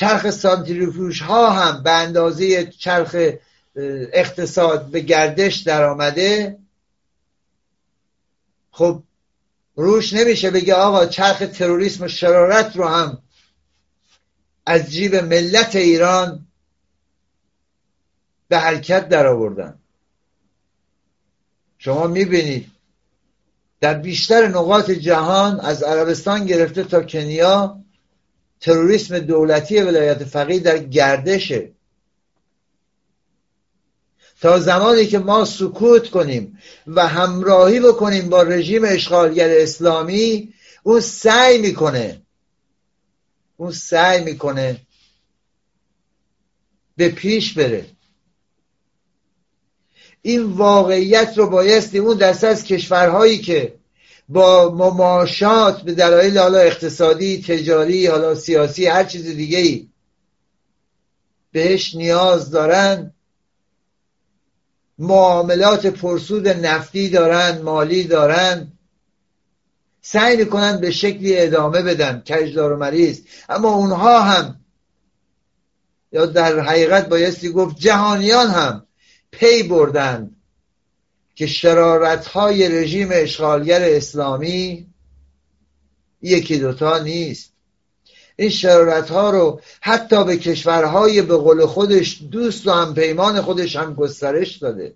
چرخ 0.00 0.30
سانتریفوش 0.30 1.22
ها 1.22 1.50
هم 1.50 1.82
به 1.82 1.90
اندازه 1.90 2.66
چرخ 2.66 3.16
اقتصاد 4.12 4.90
به 4.90 5.00
گردش 5.00 5.56
در 5.56 5.84
آمده 5.84 6.58
خب 8.70 9.02
روش 9.74 10.12
نمیشه 10.12 10.50
بگه 10.50 10.74
آقا 10.74 11.06
چرخ 11.06 11.38
تروریسم 11.38 12.04
و 12.04 12.08
شرارت 12.08 12.76
رو 12.76 12.88
هم 12.88 13.22
از 14.66 14.90
جیب 14.90 15.14
ملت 15.14 15.76
ایران 15.76 16.46
به 18.48 18.58
حرکت 18.58 19.08
در 19.08 19.26
آوردن 19.26 19.78
شما 21.78 22.06
می‌بینید 22.06 22.70
در 23.80 23.94
بیشتر 23.94 24.48
نقاط 24.48 24.90
جهان 24.90 25.60
از 25.60 25.82
عربستان 25.82 26.46
گرفته 26.46 26.84
تا 26.84 27.02
کنیا 27.02 27.80
تروریسم 28.60 29.18
دولتی 29.18 29.80
ولایت 29.80 30.24
فقیه 30.24 30.58
در 30.58 30.78
گردشه. 30.78 31.70
تا 34.40 34.58
زمانی 34.58 35.06
که 35.06 35.18
ما 35.18 35.44
سکوت 35.44 36.10
کنیم 36.10 36.58
و 36.86 37.06
همراهی 37.06 37.80
بکنیم 37.80 38.28
با 38.28 38.42
رژیم 38.42 38.84
اشغالگر 38.84 39.48
اسلامی 39.50 40.54
اون 40.82 41.00
سعی 41.00 41.58
می‌کنه 41.58 42.22
اون 43.56 43.72
سعی 43.72 44.24
می‌کنه 44.24 44.80
به 46.96 47.08
پیش 47.08 47.54
بره. 47.54 47.86
این 50.22 50.42
واقعیت 50.42 51.32
رو 51.36 51.46
بایستی 51.46 51.98
اون 51.98 52.16
دسته 52.16 52.46
از 52.46 52.64
کشورهایی 52.64 53.38
که 53.38 53.79
با 54.30 54.74
مماشات 54.74 55.82
به 55.82 55.94
دلایل 55.94 56.38
حالا 56.38 56.58
اقتصادی 56.58 57.42
تجاری 57.42 58.06
حالا 58.06 58.34
سیاسی 58.34 58.86
هر 58.86 59.04
چیز 59.04 59.24
دیگه 59.26 59.58
ای 59.58 59.88
بهش 61.52 61.94
نیاز 61.94 62.50
دارن 62.50 63.14
معاملات 64.98 65.86
پرسود 65.86 66.48
نفتی 66.48 67.08
دارن 67.08 67.62
مالی 67.62 68.04
دارن 68.04 68.72
سعی 70.00 70.36
می‌کنن 70.36 70.80
به 70.80 70.90
شکلی 70.90 71.38
ادامه 71.38 71.82
بدن 71.82 72.22
کجدار 72.26 72.72
و 72.72 72.76
مریض. 72.76 73.20
اما 73.48 73.74
اونها 73.74 74.20
هم 74.20 74.60
یا 76.12 76.26
در 76.26 76.60
حقیقت 76.60 77.08
بایستی 77.08 77.52
گفت 77.52 77.76
جهانیان 77.76 78.46
هم 78.46 78.86
پی 79.30 79.62
بردند. 79.62 80.39
که 81.40 81.46
شرارت 81.46 82.26
های 82.26 82.68
رژیم 82.68 83.08
اشغالگر 83.12 83.96
اسلامی 83.96 84.86
یکی 86.22 86.58
دوتا 86.58 86.98
نیست. 86.98 87.52
این 88.36 88.48
شرارت 88.48 89.10
ها 89.10 89.30
رو 89.30 89.60
حتی 89.80 90.24
به 90.24 90.36
کشورهای 90.36 91.22
به 91.22 91.36
قول 91.36 91.66
خودش 91.66 92.22
دوست 92.30 92.66
و 92.66 92.70
همپیمان 92.70 93.42
خودش 93.42 93.76
هم 93.76 93.94
گسترش 93.94 94.56
داده. 94.56 94.94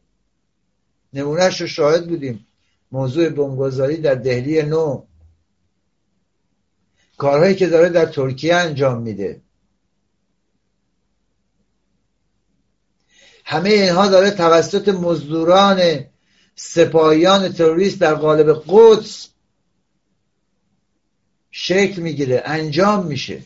نمونهش 1.13 1.61
رو 1.61 1.67
شاهد 1.67 2.09
بودیم. 2.09 2.47
موضوع 2.93 3.29
بمبگذاری 3.29 3.97
در 3.97 4.15
دهلی 4.15 4.63
نو. 4.63 5.05
کارهایی 7.17 7.55
که 7.55 7.67
داره 7.67 7.89
در 7.89 8.07
ترکیه 8.07 8.55
انجام 8.55 9.03
میده. 9.03 9.41
همه 13.45 13.71
اینها 13.71 14.09
داره 14.09 14.31
توسط 14.31 14.89
مزدوران 14.89 16.05
سپاهیان 16.57 17.53
تروریست 17.53 18.01
در 18.01 18.15
قالب 18.15 18.63
قدس 18.69 19.29
شکل 21.51 22.03
می‌گیره 22.03 22.43
انجام 22.45 23.07
میشه. 23.07 23.43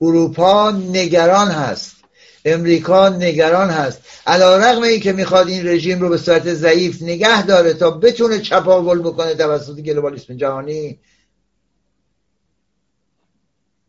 اروپا 0.00 0.70
نگران 0.70 1.48
هست 1.48 1.96
امریکا 2.44 3.08
نگران 3.08 3.70
هست. 3.70 4.02
علا 4.26 4.56
رقم 4.56 4.82
این 4.82 5.00
که 5.00 5.12
می‌خواد 5.12 5.48
این 5.48 5.66
رژیم 5.66 6.00
رو 6.00 6.08
به 6.08 6.18
صورت 6.18 6.54
ضعیف 6.54 7.02
نگه 7.02 7.46
داره 7.46 7.74
تا 7.74 7.90
بتونه 7.90 8.40
چپاول 8.40 8.98
بکنه 8.98 9.34
توسط 9.34 9.80
گلوبالیسم 9.80 10.36
جهانی. 10.36 11.00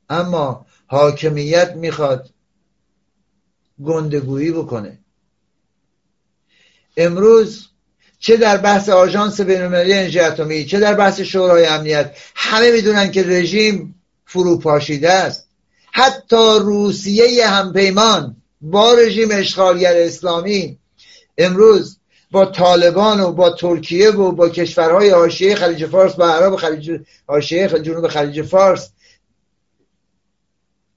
اما 0.10 0.66
حاکمیت 0.88 1.76
می‌خواد 1.76 2.30
گندگویی 3.84 4.52
بکنه. 4.52 5.00
امروز 6.98 7.68
چه 8.20 8.38
در 8.38 8.58
بحث 8.58 8.90
آژانس 8.90 9.42
بینالمللی 9.42 9.94
انرژی 9.94 10.20
اتمی 10.20 10.66
چه 10.66 10.80
در 10.80 10.94
بحث 10.94 11.20
شورای 11.22 11.66
امنیت 11.66 12.16
همه 12.36 12.72
می‌دونن 12.72 13.12
که 13.12 13.24
رژیم 13.24 13.96
فروپاشیده 14.26 15.12
است. 15.12 15.48
حتی 15.92 16.60
روسیه 16.60 17.48
همپیمان 17.48 18.36
با 18.62 18.94
رژیم 18.94 19.30
اشغالگر 19.32 19.94
اسلامی 19.96 20.78
امروز 21.38 21.98
با 22.32 22.46
طالبان 22.46 23.20
و 23.20 23.32
با 23.32 23.50
ترکیه 23.50 24.12
و 24.12 24.32
با 24.32 24.50
کشورهای 24.50 25.10
حاشیه 25.10 25.56
خلیج 25.56 25.86
فارس 25.86 26.14
با 26.14 26.30
عرب 26.30 26.56
خلیج 26.56 27.02
حاشیه 27.28 27.68
جنوب 27.68 28.08
خلیج 28.08 28.42
فارس 28.42 28.90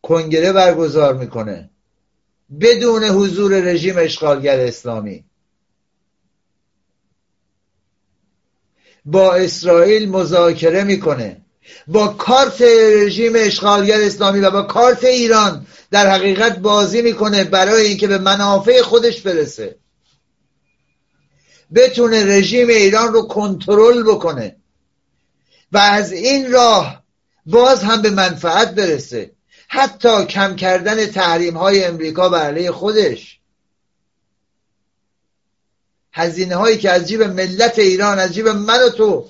کنگره 0.02 0.52
برگزار 0.52 1.14
می‌کنه. 1.14 1.70
بدون 2.60 3.04
حضور 3.04 3.60
رژیم 3.60 3.94
اشغالگر 3.98 4.60
اسلامی. 4.60 5.24
با 9.04 9.34
اسرائیل 9.34 10.08
مذاکره 10.08 10.84
می‌کنه. 10.84 11.40
با 11.86 12.08
کارت 12.08 12.62
رژیم 12.96 13.32
اشغالگر 13.36 14.00
اسلامی 14.00 14.40
و 14.40 14.50
با 14.50 14.62
کارت 14.62 15.04
ایران 15.04 15.66
در 15.90 16.10
حقیقت 16.10 16.58
بازی 16.58 17.02
می‌کنه 17.02 17.44
برای 17.44 17.86
اینکه 17.86 18.06
به 18.06 18.18
منافع 18.18 18.82
خودش 18.82 19.20
برسه. 19.20 19.76
بتونه 21.74 22.24
رژیم 22.24 22.68
ایران 22.68 23.12
رو 23.12 23.22
کنترل 23.22 24.02
بکنه 24.02 24.56
و 25.72 25.78
از 25.78 26.12
این 26.12 26.52
راه 26.52 27.02
باز 27.46 27.82
هم 27.82 28.02
به 28.02 28.10
منفعت 28.10 28.74
برسه. 28.74 29.30
حتی 29.68 30.24
کم 30.24 30.56
کردن 30.56 31.06
تحریم 31.06 31.56
های 31.56 31.84
امریکا 31.84 32.28
بر 32.28 32.46
علیه 32.46 32.72
خودش. 32.72 33.40
هزینه 36.14 36.56
هایی 36.56 36.78
که 36.78 36.90
از 36.90 37.08
جیب 37.08 37.22
ملت 37.22 37.78
ایران 37.78 38.18
از 38.18 38.34
جیب 38.34 38.48
من 38.48 38.82
و 38.86 38.88
تو 38.88 39.28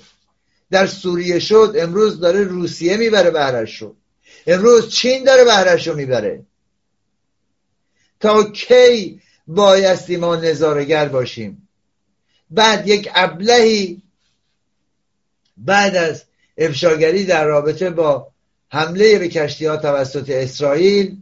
در 0.71 0.87
سوریه 0.87 1.39
شد 1.39 1.75
امروز 1.77 2.19
داره 2.19 2.43
روسیه 2.43 2.97
می‌بره 2.97 3.31
بهرش 3.31 3.81
رو. 3.81 3.95
امروز 4.47 4.89
چین 4.89 5.23
داره 5.23 5.43
بهرش 5.43 5.87
رو 5.87 5.95
می‌بره. 5.95 6.45
تا 8.19 8.43
کی 8.43 9.21
بایستی 9.47 10.17
ما 10.17 10.35
نظارگر 10.35 11.07
باشیم؟ 11.07 11.67
بعد 12.49 12.87
یک 12.87 13.09
ابلهی 13.15 14.01
بعد 15.57 15.95
از 15.95 16.23
افشاگری 16.57 17.25
در 17.25 17.45
رابطه 17.45 17.89
با 17.89 18.31
حمله 18.69 19.19
به 19.19 19.27
کشتی 19.27 19.65
ها 19.65 19.77
توسط 19.77 20.29
اسرائیل 20.29 21.17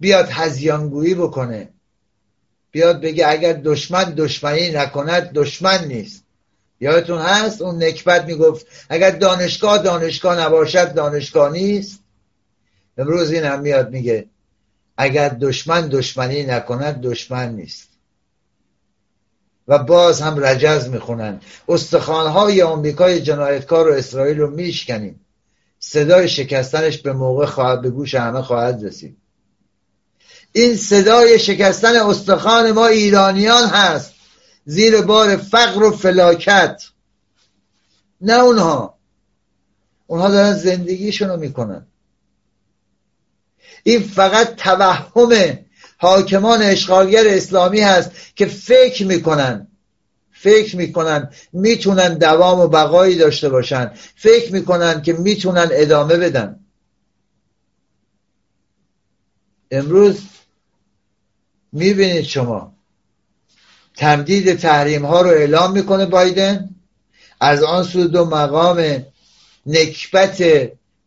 بیاد 0.00 0.28
هزیانگویی 0.30 1.14
بکنه. 1.14 1.73
بیاد 2.74 3.00
بگه 3.00 3.28
اگر 3.28 3.52
دشمن 3.52 4.14
دشمنی 4.16 4.70
نکند 4.70 5.32
دشمن 5.32 5.84
نیست. 5.84 6.24
یادتون 6.80 7.18
هست؟ 7.18 7.62
اون 7.62 7.84
نکبت 7.84 8.24
می‌گفت 8.24 8.66
اگر 8.88 9.10
دانشگاه 9.10 9.78
دانشگاه 9.78 10.40
نباشد 10.40 10.94
دانشگاه 10.94 11.52
نیست. 11.52 12.00
امروز 12.98 13.30
این 13.30 13.44
هم 13.44 13.60
میاد 13.60 13.90
میگه 13.90 14.26
اگر 14.96 15.28
دشمن 15.28 15.88
دشمنی 15.88 16.42
نکند 16.42 17.00
دشمن 17.00 17.48
نیست. 17.48 17.88
و 19.68 19.78
باز 19.78 20.20
هم 20.20 20.44
رجز 20.44 20.88
می‌خونن. 20.88 21.40
استخوانهای 21.68 22.62
آمریکای 22.62 23.20
جنایتکار 23.20 23.90
و 23.90 23.94
اسرائیل 23.94 24.38
رو 24.38 24.50
میشکنیم. 24.50 25.20
صدای 25.78 26.28
شکستنش 26.28 26.98
به 26.98 27.12
موقع 27.12 27.46
خواهد 27.46 27.82
به 27.82 27.90
گوش 27.90 28.14
همه 28.14 28.42
خواهد 28.42 28.84
رسید. 28.84 29.16
این 30.56 30.76
صدای 30.76 31.38
شکستن 31.38 31.96
استخوان 31.96 32.72
ما 32.72 32.86
ایرانیان 32.86 33.68
هست. 33.68 34.14
زیر 34.64 35.00
بار 35.00 35.36
فقر 35.36 35.82
و 35.82 35.90
فلاکت. 35.90 36.82
نه 38.20 38.32
اونها. 38.32 38.98
اونها 40.06 40.30
دارن 40.30 40.54
زندگیشون 40.54 41.28
رو 41.28 41.36
می‌کنن. 41.36 41.86
این 43.82 44.02
فقط 44.02 44.56
توهم 44.56 45.58
حاکمان 45.98 46.62
اشغالگر 46.62 47.24
اسلامی 47.28 47.80
هست 47.80 48.10
که 48.36 48.46
فکر 48.46 49.06
می‌کنن. 49.06 49.68
فکر 50.32 50.76
می‌کنن 50.76 51.30
می‌تونن 51.52 52.18
دوام 52.18 52.60
و 52.60 52.68
بقایی 52.68 53.16
داشته 53.16 53.48
باشن. 53.48 53.92
فکر 54.16 54.52
می‌کنن 54.52 55.02
که 55.02 55.12
می‌تونن 55.12 55.68
ادامه 55.72 56.16
بدن. 56.16 56.60
امروز 59.70 60.20
می‌بینید 61.74 62.24
شما. 62.24 62.74
تمدید 63.96 64.54
تحریم 64.54 65.04
ها 65.06 65.20
رو 65.20 65.28
اعلام 65.30 65.72
می‌کنه 65.72 66.06
بایدن. 66.06 66.70
از 67.40 67.62
آن 67.62 67.84
سو 67.84 68.04
دو 68.08 68.24
مقام 68.24 69.04
نکبت 69.66 70.42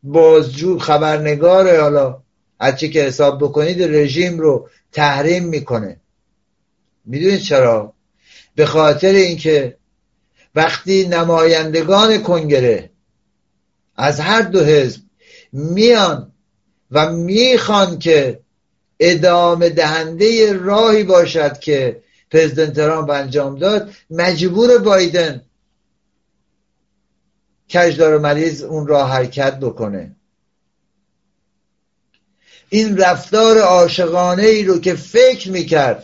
بازجو 0.04 0.80
خبرنگار 0.80 1.80
حالا 1.82 2.22
هرچی 2.62 2.90
که 2.90 3.02
حساب 3.02 3.44
بکنید 3.44 3.84
رژیم 3.84 4.40
رو 4.40 4.70
تحریم 4.92 5.44
می‌کنه. 5.44 6.00
می‌دونید 7.06 7.40
چرا؟ 7.40 7.94
به 8.56 8.66
خاطر 8.66 9.14
اینکه 9.14 9.78
وقتی 10.56 11.08
نمایندگان 11.08 12.24
کنگره 12.24 12.90
از 13.96 14.20
هر 14.20 14.42
دو 14.42 14.64
حزب 14.64 15.02
میان 15.54 16.32
و 16.92 17.12
می‌خوان 17.12 18.00
که 18.00 18.40
ادامه 19.00 19.70
دهنده 19.70 20.54
راهی 20.54 21.04
باشد 21.04 21.60
که 21.60 22.02
پرزیدنت 22.32 22.74
ترامپ 22.74 23.10
انجام 23.10 23.58
داد. 23.58 23.94
مجبور 24.10 24.78
بایدن 24.78 25.42
کجدار 27.70 28.18
مریض 28.18 28.64
اون 28.64 28.88
را 28.88 29.06
حرکت 29.06 29.60
بکنه. 29.60 30.16
این 32.70 32.98
رفتار 32.98 33.58
عاشقانه 33.58 34.44
ای 34.44 34.64
رو 34.64 34.80
که 34.80 34.96
فکر 34.96 35.52
می‌کرد 35.52 36.04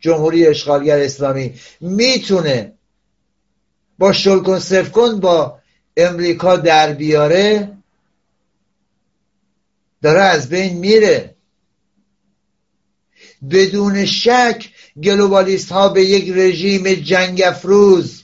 جمهوری 0.00 0.46
اشغالگر 0.46 0.98
اسلامی 0.98 1.54
می‌تونه 1.80 2.72
با 3.98 4.12
شلکن 4.12 4.58
سفکن 4.58 5.20
با 5.20 5.58
امریکا 5.96 6.56
در 6.56 6.92
بیاره 6.92 7.72
داره 10.02 10.20
از 10.20 10.48
بین 10.48 10.78
میره. 10.78 11.35
بدون 13.50 14.04
شک 14.04 14.68
گلوبالیست 15.02 15.72
ها 15.72 15.88
به 15.88 16.04
یک 16.04 16.32
رژیم 16.36 16.94
جنگ 16.94 17.42
افروز 17.46 18.22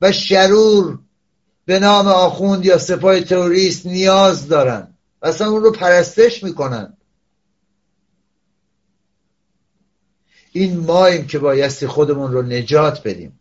و 0.00 0.12
شرور 0.12 0.98
به 1.64 1.78
نام 1.78 2.06
آخوند 2.06 2.64
یا 2.64 2.78
سپاه 2.78 3.20
تروریست 3.20 3.86
نیاز 3.86 4.48
دارن 4.48 4.94
و 5.22 5.26
اصلا 5.26 5.50
اون 5.50 5.62
رو 5.62 5.72
پرستش 5.72 6.42
می‌کنن 6.42 6.96
این 10.52 10.78
ماییم 10.78 11.26
که 11.26 11.38
بایستی 11.38 11.86
خودمون 11.86 12.32
رو 12.32 12.42
نجات 12.42 13.02
بدیم. 13.02 13.40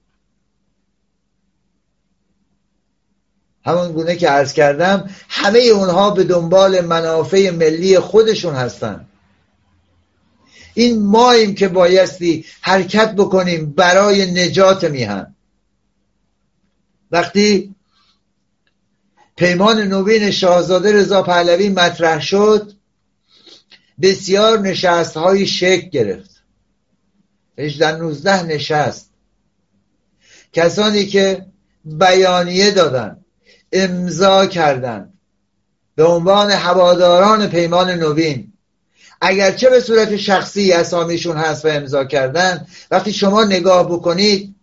همون 3.65 3.91
گونه 3.91 4.15
که 4.15 4.29
عرض 4.29 4.53
کردم 4.53 5.09
همه 5.29 5.59
اونها 5.59 6.09
به 6.09 6.23
دنبال 6.23 6.81
منافع 6.81 7.49
ملی 7.49 7.99
خودشون 7.99 8.55
هستن. 8.55 9.07
این 10.77 11.05
ماییم 11.05 11.55
که 11.55 11.67
بایستی 11.67 12.45
حرکت 12.61 13.15
بکنیم 13.15 13.71
برای 13.71 14.31
نجات 14.31 14.83
میهن. 14.83 15.35
وقتی 17.11 17.75
پیمان 19.35 19.81
نوین 19.81 20.31
شاهزاده 20.31 20.91
رضا 20.91 21.23
پهلوی 21.23 21.69
مطرح 21.69 22.21
شد 22.21 22.73
بسیار 24.01 24.59
نشست 24.59 25.17
های 25.17 25.47
شک 25.47 25.89
گرفت. 25.89 26.43
18 27.57 27.95
19 27.95 28.43
نشست. 28.43 29.11
کسانی 30.53 31.05
که 31.05 31.45
بیانیه 31.85 32.71
دادن 32.71 33.25
امضا 33.71 34.45
کردند 34.45 35.13
به 35.95 36.03
عنوان 36.03 36.51
هواداران 36.51 37.49
پیمان 37.49 37.91
نوین 37.91 38.53
اگرچه 39.21 39.69
به 39.69 39.79
صورت 39.79 40.17
شخصی 40.17 40.71
اسامیشون 40.71 41.37
هست 41.37 41.65
و 41.65 41.67
امضا 41.67 42.05
کردن 42.05 42.67
وقتی 42.91 43.13
شما 43.13 43.43
نگاه 43.43 43.91
بکنید 43.91 44.55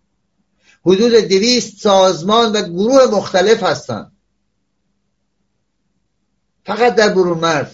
حدود 0.87 1.13
دویست 1.13 1.81
سازمان 1.81 2.53
و 2.53 2.63
گروه 2.63 3.07
مختلف 3.07 3.63
هستند 3.63 4.13
فقط 6.67 6.95
در 6.95 7.09
برون 7.09 7.39
مرز 7.39 7.67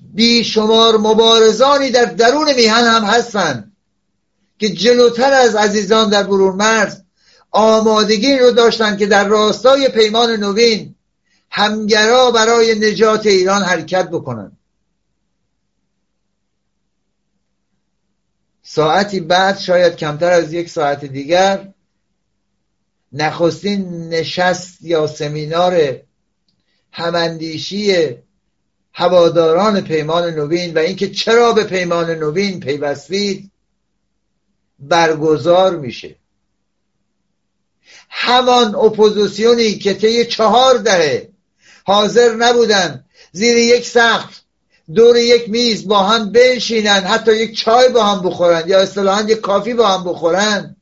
بیشمار 0.00 0.96
مبارزانی 0.96 1.90
در 1.90 2.04
درون 2.04 2.54
میهن 2.54 2.84
هم 2.84 3.04
هستند 3.04 3.72
که 4.58 4.68
جلوتر 4.68 5.32
از 5.32 5.54
عزیزان 5.54 6.10
در 6.10 6.22
برون 6.22 6.56
مرز 6.56 7.00
آمادگی 7.50 8.38
رو 8.38 8.50
داشتن 8.50 8.96
که 8.96 9.06
در 9.06 9.28
راستای 9.28 9.88
پیمان 9.88 10.30
نوین 10.30 10.94
همگرا 11.50 12.30
برای 12.30 12.74
نجات 12.74 13.26
ایران 13.26 13.62
حرکت 13.62 14.10
بکنن. 14.10 14.53
ساعتی 18.74 19.20
بعد 19.20 19.58
شاید 19.58 19.96
کمتر 19.96 20.30
از 20.30 20.52
یک 20.52 20.68
ساعت 20.68 21.04
دیگر 21.04 21.68
نخستین 23.12 24.08
نشست 24.08 24.82
یا 24.82 25.06
سمینار 25.06 26.00
هماندیشی 26.92 28.08
هواداران 28.92 29.80
پیمان 29.80 30.34
نوین 30.34 30.74
و 30.74 30.78
اینکه 30.78 31.10
چرا 31.10 31.52
به 31.52 31.64
پیمان 31.64 32.10
نوین 32.10 32.60
پیوستید 32.60 33.50
برگزار 34.78 35.76
میشه. 35.76 36.16
همان 38.10 38.74
اپوزیسیونی 38.74 39.74
که 39.74 39.94
طی 39.94 40.24
چهار 40.24 40.78
دهه 40.78 41.28
حاضر 41.84 42.34
نبودن 42.34 43.04
زیر 43.32 43.56
یک 43.56 43.86
سقف 43.86 44.43
دور 44.94 45.16
یک 45.16 45.48
میز 45.48 45.88
با 45.88 46.02
هم 46.02 46.32
بنشینن 46.32 47.00
حتی 47.00 47.36
یک 47.36 47.56
چای 47.56 47.88
با 47.88 48.04
هم 48.04 48.28
بخورن 48.28 48.62
یا 48.66 48.80
اصطلاحا 48.80 49.22
یک 49.22 49.40
کافی 49.40 49.74
با 49.74 49.88
هم 49.88 50.04
بخورن. 50.04 50.76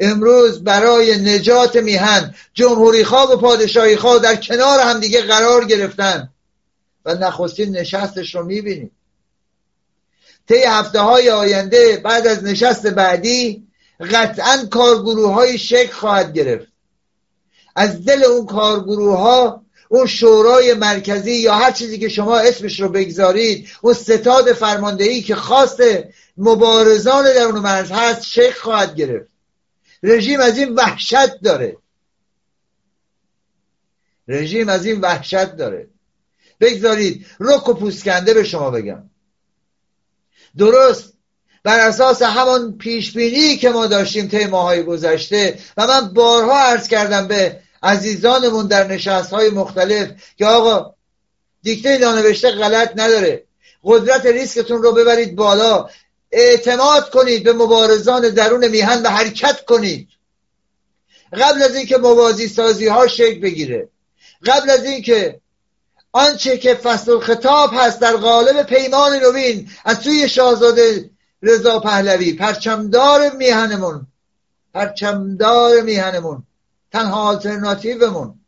امروز 0.00 0.64
برای 0.64 1.16
نجات 1.16 1.76
میهن 1.76 2.34
جمهوری 2.54 3.04
خواه 3.04 3.32
و 3.32 3.36
پادشاهی 3.36 3.96
خواه 3.96 4.18
در 4.18 4.36
کنار 4.36 4.80
هم 4.80 5.00
دیگه 5.00 5.22
قرار 5.22 5.64
گرفتن. 5.64 6.28
و 7.04 7.14
نخستین 7.14 7.76
نشستش 7.76 8.34
رو 8.34 8.44
می‌بینیم. 8.44 8.90
طی 10.48 10.62
هفته 10.62 11.00
های 11.00 11.30
آینده 11.30 12.00
بعد 12.04 12.26
از 12.26 12.44
نشست 12.44 12.86
بعدی 12.86 13.66
قطعا 14.00 14.66
کارگروه 14.70 15.32
های 15.34 15.58
شکل 15.58 15.92
خواهد 15.92 16.32
گرفت. 16.32 16.72
از 17.76 18.04
دل 18.04 18.24
اون 18.24 18.46
کارگروه 18.46 19.18
ها 19.18 19.61
اون 19.92 20.06
شورای 20.06 20.74
مرکزی 20.74 21.32
یا 21.32 21.54
هر 21.54 21.70
چیزی 21.70 21.98
که 21.98 22.08
شما 22.08 22.38
اسمش 22.38 22.80
رو 22.80 22.88
بگذارید 22.88 23.68
اون 23.82 23.94
ستاد 23.94 24.52
فرماندهی 24.52 25.22
که 25.22 25.34
خواست 25.34 25.82
مبارزان 26.36 27.24
در 27.24 27.42
اون 27.42 27.58
مرز 27.58 27.90
هست 27.90 28.22
شکل 28.24 28.60
خواهد 28.60 28.94
گرفت. 28.94 29.30
رژیم 30.02 30.40
از 30.40 30.58
این 30.58 30.74
وحشت 30.74 31.40
داره. 31.40 31.76
رژیم 34.28 34.68
از 34.68 34.86
این 34.86 35.00
وحشت 35.00 35.56
داره. 35.56 35.88
بگذارید 36.60 37.26
رک 37.40 37.68
و 37.68 37.74
پوسکنده 37.74 38.34
به 38.34 38.44
شما 38.44 38.70
بگم. 38.70 39.10
درست. 40.56 41.12
بر 41.64 41.80
اساس 41.80 42.22
همان 42.22 42.78
پیشبینی 42.78 43.56
که 43.56 43.70
ما 43.70 43.86
داشتیم 43.86 44.28
طی 44.28 44.46
ماهای 44.46 44.82
گذشته 44.82 45.58
و 45.76 45.86
من 45.86 46.12
بارها 46.12 46.58
عرض 46.58 46.88
کردم 46.88 47.28
به 47.28 47.61
عزیزانمون 47.82 48.66
در 48.66 48.86
نشست 48.86 49.30
های 49.30 49.50
مختلف 49.50 50.08
که 50.38 50.46
آقا 50.46 50.94
دیکته 51.62 51.98
نانوشته 51.98 52.50
غلط 52.50 52.92
نداره. 52.96 53.44
قدرت 53.84 54.26
ریسکتون 54.26 54.82
رو 54.82 54.92
ببرید 54.92 55.36
بالا. 55.36 55.88
اعتماد 56.32 57.10
کنید 57.10 57.44
به 57.44 57.52
مبارزان 57.52 58.28
درون 58.28 58.68
میهن 58.68 59.02
و 59.02 59.08
حرکت 59.08 59.64
کنید. 59.64 60.08
قبل 61.32 61.62
از 61.62 61.76
اینکه 61.76 61.98
موازی 61.98 62.48
سازی 62.48 62.86
ها 62.86 63.06
شکل 63.06 63.40
بگیره. 63.40 63.88
قبل 64.46 64.70
از 64.70 64.84
اینکه 64.84 65.40
آنچه 66.12 66.58
که 66.58 66.74
فصل 66.74 67.18
خطاب 67.18 67.70
هست 67.74 68.00
در 68.00 68.16
قالب 68.16 68.62
پیمان 68.62 69.16
نوین 69.16 69.70
از 69.84 69.98
سوی 69.98 70.28
شاهزاده 70.28 71.10
رضا 71.42 71.80
پهلوی 71.80 72.32
پرچمدار 72.32 73.30
میهنمون 73.36 74.06
پرچمدار 74.74 75.80
میهنمون 75.80 76.46
تنها 76.92 77.22
آلترناتیومون. 77.22 78.40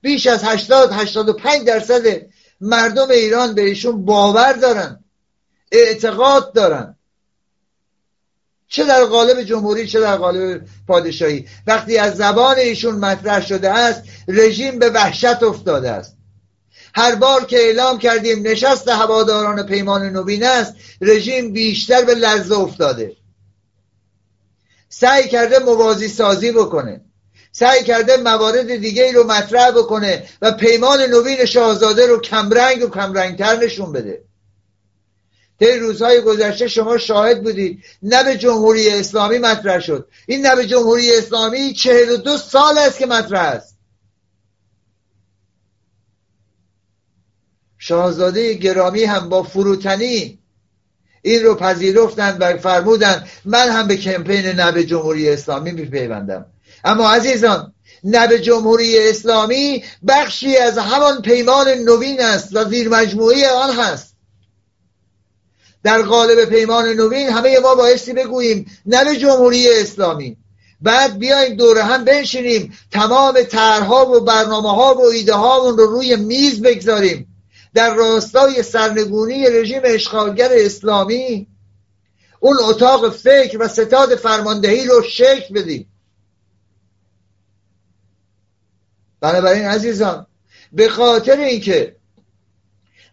بیش 0.00 0.26
از 0.26 0.44
80 0.44 0.92
85 0.92 1.66
درصد 1.66 2.02
مردم 2.60 3.10
ایران 3.10 3.54
به 3.54 3.62
ایشون 3.62 4.04
باور 4.04 4.52
دارن 4.52 5.04
اعتقاد 5.72 6.52
دارن. 6.52 6.96
چه 8.68 8.84
در 8.84 9.04
قالب 9.04 9.42
جمهوری 9.42 9.86
چه 9.86 10.00
در 10.00 10.16
قالب 10.16 10.62
پادشاهی. 10.86 11.46
وقتی 11.66 11.98
از 11.98 12.16
زبان 12.16 12.58
ایشون 12.58 12.94
مطرح 12.94 13.46
شده 13.46 13.70
است 13.70 14.02
رژیم 14.28 14.78
به 14.78 14.90
وحشت 14.90 15.42
افتاده 15.42 15.90
است. 15.90 16.16
هر 16.94 17.14
بار 17.14 17.44
که 17.44 17.56
اعلام 17.56 17.98
کردیم 17.98 18.46
نشست 18.46 18.88
هواداران 18.88 19.66
پیمان 19.66 20.02
نوین 20.02 20.44
است 20.44 20.74
رژیم 21.00 21.52
بیشتر 21.52 22.04
به 22.04 22.14
لرزه 22.14 22.58
افتاده. 22.58 23.16
سعی 25.00 25.28
کرده 25.28 25.58
موازی 25.58 26.08
سازی 26.08 26.52
بکنه. 26.52 27.00
سعی 27.52 27.84
کرده 27.84 28.16
موارد 28.16 28.76
دیگه 28.76 29.04
ای 29.04 29.12
رو 29.12 29.24
مطرح 29.24 29.70
بکنه 29.70 30.28
و 30.42 30.52
پیمان 30.52 31.02
نوین 31.02 31.44
شاهزاده 31.44 32.06
رو 32.06 32.20
کمرنگ 32.20 32.82
و 32.84 32.88
کمرنگتر 32.88 33.56
نشون 33.56 33.92
بده. 33.92 34.24
طی 35.60 35.78
روزهای 35.78 36.20
گذشته 36.20 36.68
شما 36.68 36.98
شاهد 36.98 37.42
بودید. 37.42 37.84
نه 38.02 38.24
به 38.24 38.36
جمهوری 38.36 38.90
اسلامی 38.90 39.38
مطرح 39.38 39.80
شد. 39.80 40.08
این 40.26 40.46
نه 40.46 40.56
به 40.56 40.66
جمهوری 40.66 41.16
اسلامی 41.16 41.72
چهل 41.72 42.10
و 42.10 42.16
دو 42.16 42.36
سال 42.36 42.78
است 42.78 42.98
که 42.98 43.06
مطرح 43.06 43.40
است. 43.40 43.76
شاهزاده 47.78 48.54
گرامی 48.54 49.04
هم 49.04 49.28
با 49.28 49.42
فروتنی 49.42 50.38
این 51.26 51.42
رو 51.42 51.54
پذیرفتند 51.54 52.36
و 52.40 52.56
فرمودند 52.56 53.28
من 53.44 53.68
هم 53.68 53.88
به 53.88 53.96
کمپین 53.96 54.46
نه 54.46 54.84
جمهوری 54.84 55.30
اسلامی 55.30 55.70
میپیوندم. 55.72 56.46
اما 56.84 57.10
عزیزان 57.10 57.72
نه 58.04 58.38
جمهوری 58.38 59.08
اسلامی 59.08 59.84
بخشی 60.08 60.56
از 60.56 60.78
همان 60.78 61.22
پیمان 61.22 61.68
نوین 61.68 62.20
است 62.20 62.48
و 62.52 62.64
زیر 62.64 62.88
مجموعه 62.88 63.48
آن 63.48 63.74
هست. 63.74 64.16
در 65.82 66.02
قالب 66.02 66.44
پیمان 66.44 66.88
نوین 66.88 67.28
همه 67.28 67.58
ما 67.58 67.74
بایستی 67.74 68.12
بگوییم 68.12 68.66
نه 68.86 69.16
جمهوری 69.16 69.68
اسلامی. 69.80 70.36
بعد 70.80 71.18
بیایم 71.18 71.56
دوره 71.56 71.82
هم 71.82 72.04
بنشینیم 72.04 72.72
تمام 72.90 73.42
طرحها 73.42 74.10
و 74.10 74.20
برنامه 74.20 74.74
ها 74.74 74.94
و 74.94 75.04
ایده 75.04 75.34
هامون 75.34 75.78
رو 75.78 75.86
روی 75.86 76.16
میز 76.16 76.62
بگذاریم. 76.62 77.35
در 77.76 77.94
راستای 77.94 78.62
سرنگونی 78.62 79.50
رژیم 79.50 79.80
اشغالگر 79.84 80.48
اسلامی 80.52 81.46
اون 82.40 82.56
اتاق 82.60 83.12
فکر 83.12 83.58
و 83.60 83.68
ستاد 83.68 84.14
فرماندهی 84.14 84.86
رو 84.86 85.02
شکل 85.02 85.54
بدیم. 85.54 85.88
بنابراین 89.20 89.64
عزیزان 89.64 90.26
به 90.72 90.88
خاطر 90.88 91.36
اینکه 91.36 91.96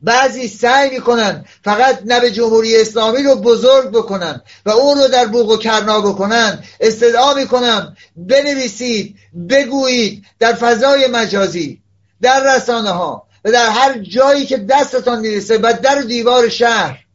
بعضی 0.02 0.48
سعی 0.48 0.90
می‌کنن 0.90 1.46
فقط 1.64 2.02
نب 2.06 2.30
جمهوری 2.30 2.82
اسلامی 2.82 3.24
رو 3.24 3.36
بزرگ 3.36 3.90
بکنن 3.90 4.42
و 4.66 4.70
اون 4.70 4.98
رو 4.98 5.08
در 5.08 5.26
بوق 5.26 5.50
و 5.50 5.58
کرنا 5.58 6.02
بکنن 6.02 6.64
استدعا 6.80 7.34
می‌کنم 7.34 7.96
بنویسید 8.16 9.16
بگویید 9.50 10.26
در 10.40 10.54
فضای 10.54 11.08
مجازی 11.08 11.82
در 12.22 12.56
رسانه 12.56 12.90
ها 12.90 13.28
و 13.46 13.52
در 13.52 13.70
هر 13.70 14.00
جایی 14.00 14.46
که 14.46 14.58
دستتان 14.58 15.20
می‌رسه 15.20 15.58
و 15.58 15.74
در 15.84 16.02
دیوار 16.02 16.50
شهر 16.50 17.06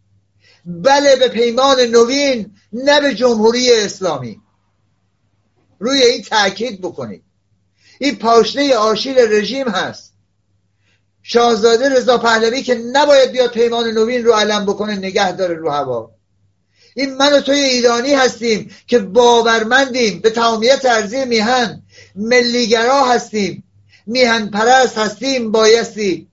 بله 0.64 1.16
به 1.16 1.29
پیمان 1.29 1.81
نوین 1.81 2.55
نه 2.72 3.01
به 3.01 3.14
جمهوری 3.14 3.72
اسلامی. 3.72 4.41
روی 5.79 6.03
این 6.03 6.22
تاکید 6.22 6.81
بکنید. 6.81 7.22
این 7.99 8.16
پاشنه 8.16 8.74
آشیل 8.74 9.18
رژیم 9.18 9.68
هست. 9.68 10.12
شاهزاده 11.22 11.89
رضا 11.89 12.18
پهلوی 12.18 12.62
که 12.62 12.74
نباید 12.93 13.33
بیاد 13.33 13.51
پیمان 13.51 13.89
نوین 13.89 14.24
رو 14.24 14.33
علم 14.33 14.66
بکنه 14.66 14.97
نگه 14.97 15.33
داره 15.33 15.55
رو 15.55 15.70
هوا. 15.70 16.11
این 16.95 17.16
من 17.16 17.33
و 17.33 17.41
توی 17.41 17.61
ایرانی 17.61 18.14
هستیم 18.14 18.70
که 18.87 18.99
باورمندیم 18.99 20.20
به 20.20 20.31
تمامیت 20.31 20.85
ارزی 20.85 21.24
میهن 21.24 21.83
ملیگرا 22.14 23.05
هستیم. 23.05 23.64
میهن 24.09 24.50
پرست 24.50 24.98
هستیم 24.98 25.52
بایستی. 25.52 26.28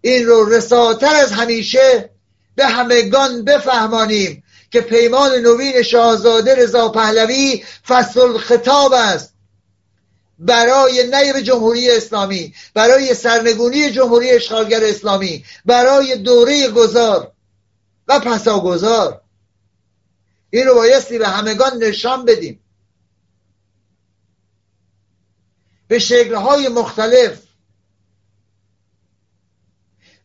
این 0.00 0.26
رو 0.26 0.48
رساتر 0.48 1.14
از 1.14 1.32
همیشه 1.32 2.10
به 2.54 2.66
همگان 2.66 3.44
بفهمانیم 3.44 4.42
که 4.70 4.80
پیمان 4.80 5.34
نوین 5.34 5.82
شاهزاده 5.82 6.54
رضا 6.54 6.88
پهلوی 6.88 7.64
فصل 7.88 8.38
خطاب 8.38 8.92
است. 8.92 9.34
برای 10.38 11.04
نیب 11.04 11.40
جمهوری 11.40 11.90
اسلامی 11.90 12.54
برای 12.74 13.14
سرنگونی 13.14 13.90
جمهوری 13.90 14.30
اشغالگر 14.30 14.84
اسلامی 14.84 15.44
برای 15.64 16.16
دوره 16.16 16.68
گذار 16.68 17.32
و 18.08 18.20
پسا 18.20 18.60
گذار 18.60 19.20
این 20.50 20.66
رو 20.66 20.74
بایستی 20.74 21.18
به 21.18 21.28
همگان 21.28 21.82
نشان 21.82 22.24
بدیم. 22.24 22.60
به 25.88 25.98
شکلهای 25.98 26.68
مختلف. 26.68 27.38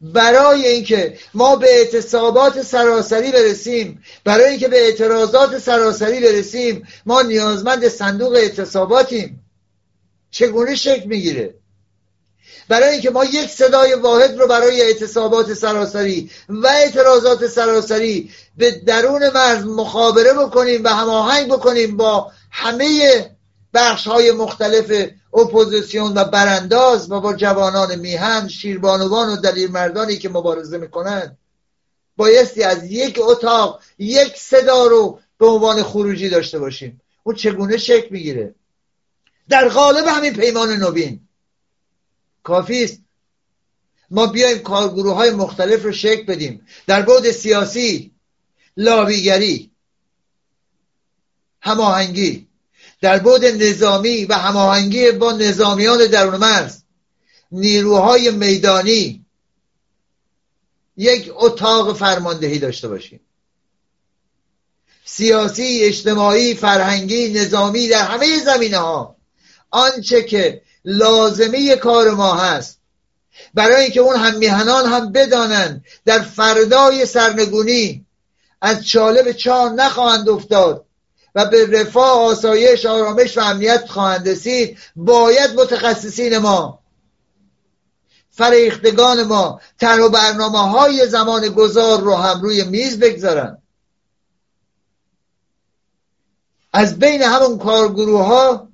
برای 0.02 0.68
اینکه 0.68 1.18
ما 1.34 1.56
به 1.56 1.68
اعتصابات 1.70 2.62
سراسری 2.62 3.32
برسیم 3.32 4.04
برای 4.24 4.50
اینکه 4.50 4.68
به 4.68 4.86
اعتراضات 4.86 5.58
سراسری 5.58 6.20
برسیم 6.20 6.88
ما 7.06 7.22
نیازمند 7.22 7.88
صندوق 7.88 8.34
اعتصاباتیم. 8.34 9.46
چگونه 10.32 10.76
شکل 10.76 11.06
می‌گیره؟ 11.06 11.56
برای 12.68 12.90
اینکه 12.90 13.10
ما 13.10 13.26
یک 13.26 13.50
صدای 13.50 13.94
واحد 13.94 14.40
رو 14.40 14.48
برای 14.48 14.82
اعتصابات 14.82 15.54
سراسری 15.54 16.32
و 16.50 16.68
اعتراضات 16.68 17.48
سراسری 17.48 18.32
به 18.58 18.72
درون 18.72 19.30
مرز 19.30 19.66
مخابره 19.66 20.34
بکنیم 20.34 20.84
و 20.84 20.88
هماهنگ 20.88 21.48
بکنیم 21.48 21.98
با 21.98 22.32
همه 22.52 23.33
بخش 23.74 24.08
های 24.08 24.32
مختلف 24.32 25.10
اپوزیسیون 25.34 26.14
و 26.18 26.24
برانداز 26.24 27.12
و 27.12 27.20
با 27.20 27.34
جوانان 27.34 27.96
میهن 27.96 28.48
شیربانوان 28.48 29.30
و 29.30 29.36
دلیل 29.38 29.72
مردانی 29.72 30.18
که 30.18 30.30
مبارزه 30.30 30.78
می‌کنند 30.78 31.38
بایستی 32.18 32.64
از 32.64 32.92
یک 32.92 33.20
اتاق 33.22 33.82
یک 33.98 34.38
صدا 34.38 34.86
رو 34.86 35.20
به 35.38 35.46
عنوان 35.46 35.84
خروجی 35.84 36.30
داشته 36.30 36.60
باشیم. 36.60 37.02
اون 37.24 37.36
چگونه 37.36 37.78
شکل 37.78 38.08
می‌گیره؟ 38.12 38.56
در 39.50 39.70
قالب 39.70 40.06
همین 40.08 40.34
پیمان 40.34 40.70
نوین. 40.70 41.28
کافی 42.44 42.84
است. 42.84 43.00
ما 44.12 44.26
بیایم 44.26 44.60
کارگروه 44.60 45.16
های 45.16 45.32
مختلف 45.32 45.84
رو 45.84 45.92
شکل 45.92 46.24
بدیم. 46.24 46.68
در 46.88 47.02
بعد 47.02 47.32
سیاسی 47.32 48.12
لاویگری 48.78 49.72
هماهنگی. 51.62 52.48
در 53.04 53.20
بعد 53.20 53.46
نظامی 53.46 54.26
و 54.26 54.34
هماهنگی 54.34 55.12
با 55.12 55.32
نظامیان 55.32 56.08
درون 56.08 56.36
مرز. 56.36 56.82
نیروهای 57.52 58.32
میدانی. 58.32 59.26
یک 60.98 61.32
اتاق 61.36 61.98
فرماندهی 61.98 62.60
داشته 62.60 62.88
باشیم. 62.88 63.20
سیاسی 65.06 65.80
اجتماعی 65.84 66.56
فرهنگی 66.56 67.34
نظامی 67.34 67.88
در 67.88 68.04
همه 68.04 68.40
زمینه 68.40 68.78
ها 68.78 69.16
آنچه 69.72 70.24
که 70.24 70.62
لازمه 70.86 71.76
کار 71.76 72.12
ما 72.12 72.34
هست. 72.36 72.80
برای 73.54 73.84
اینکه 73.84 74.00
اون 74.00 74.16
هم 74.16 74.38
میهنان 74.38 74.86
هم 74.86 75.12
بدانند. 75.12 75.86
در 76.06 76.20
فردای 76.20 77.06
سرنگونی. 77.06 78.06
از 78.62 78.88
چاله 78.88 79.24
به 79.24 79.34
چاه 79.34 79.74
نخواهند 79.74 80.30
افتاد. 80.30 80.86
و 81.36 81.46
به 81.46 81.66
رفاه 81.80 82.20
آسایش 82.20 82.86
آرامش 82.86 83.38
و 83.38 83.42
امنیت 83.42 83.86
خواهند 83.90 84.30
رسید 84.30 84.78
باید 84.96 85.60
متخصصین 85.60 86.38
ما 86.38 86.84
فریختگان 88.30 89.24
ما 89.24 89.62
تر 89.80 90.02
و 90.02 90.10
برنامه 90.10 90.60
های 90.60 91.08
زمان 91.08 91.50
گذار 91.50 92.02
رو 92.02 92.16
هم 92.16 92.42
روی 92.42 92.64
میز 92.64 93.00
بگذارن. 93.00 93.58
از 96.74 97.00
بین 97.00 97.22
همون 97.22 97.58
کارگروه 97.58 98.26
ها 98.26 98.70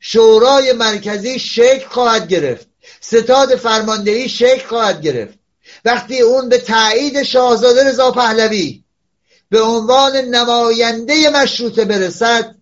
شورای 0.00 0.72
مرکزی 0.72 1.38
شکل 1.38 1.88
خواهد 1.88 2.28
گرفت. 2.28 2.68
ستاد 3.00 3.56
فرماندهی 3.56 4.28
شکل 4.28 4.66
خواهد 4.66 5.02
گرفت. 5.02 5.38
وقتی 5.84 6.20
اون 6.20 6.48
به 6.48 6.58
تایید 6.58 7.22
شاهزاده 7.22 7.88
رضا 7.88 8.10
پهلوی 8.10 8.83
به 9.54 9.62
عنوان 9.62 10.16
نماینده 10.16 11.30
مشروطه 11.30 11.84
برسد 11.84 12.54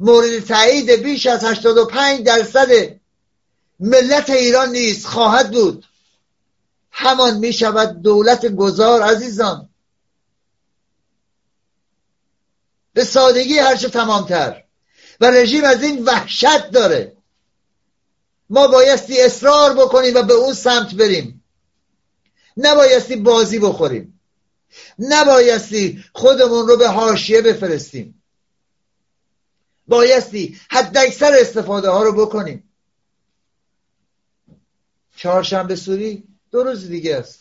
مورد 0.00 0.44
تایید 0.44 0.90
بیش 0.90 1.26
از 1.26 1.44
85 1.44 2.26
درصد 2.26 2.68
ملت 3.80 4.30
ایران 4.30 4.70
نیست 4.70 5.06
خواهد 5.06 5.50
بود. 5.50 5.84
همان 6.90 7.38
می 7.38 7.52
شود 7.52 8.02
دولت 8.02 8.46
گذار 8.46 9.02
عزیزان. 9.02 9.68
به 12.94 13.04
سادگی 13.04 13.58
هرچه 13.58 13.88
تمامتر. 13.88 14.64
و 15.20 15.30
رژیم 15.30 15.64
از 15.64 15.82
این 15.82 16.04
وحشت 16.04 16.70
داره. 16.70 17.16
ما 18.50 18.66
بایستی 18.68 19.22
اصرار 19.22 19.74
بکنیم 19.74 20.14
و 20.14 20.22
به 20.22 20.34
اون 20.34 20.54
سمت 20.54 20.94
بریم. 20.94 21.44
نبایستی 22.56 23.16
بازی 23.16 23.58
بخوریم. 23.58 24.11
نبایستی 24.98 26.04
خودمون 26.12 26.68
رو 26.68 26.76
به 26.76 26.88
حاشیه 26.88 27.42
بفرستیم. 27.42 28.22
بایستی 29.88 30.60
حد 30.70 30.96
اکثر 30.96 31.32
استفاده 31.40 31.90
ها 31.90 32.02
رو 32.02 32.26
بکنیم. 32.26 32.72
چهارشنبه 35.16 35.76
سوری 35.76 36.24
دو 36.50 36.62
روز 36.62 36.88
دیگه 36.88 37.16
است. 37.16 37.40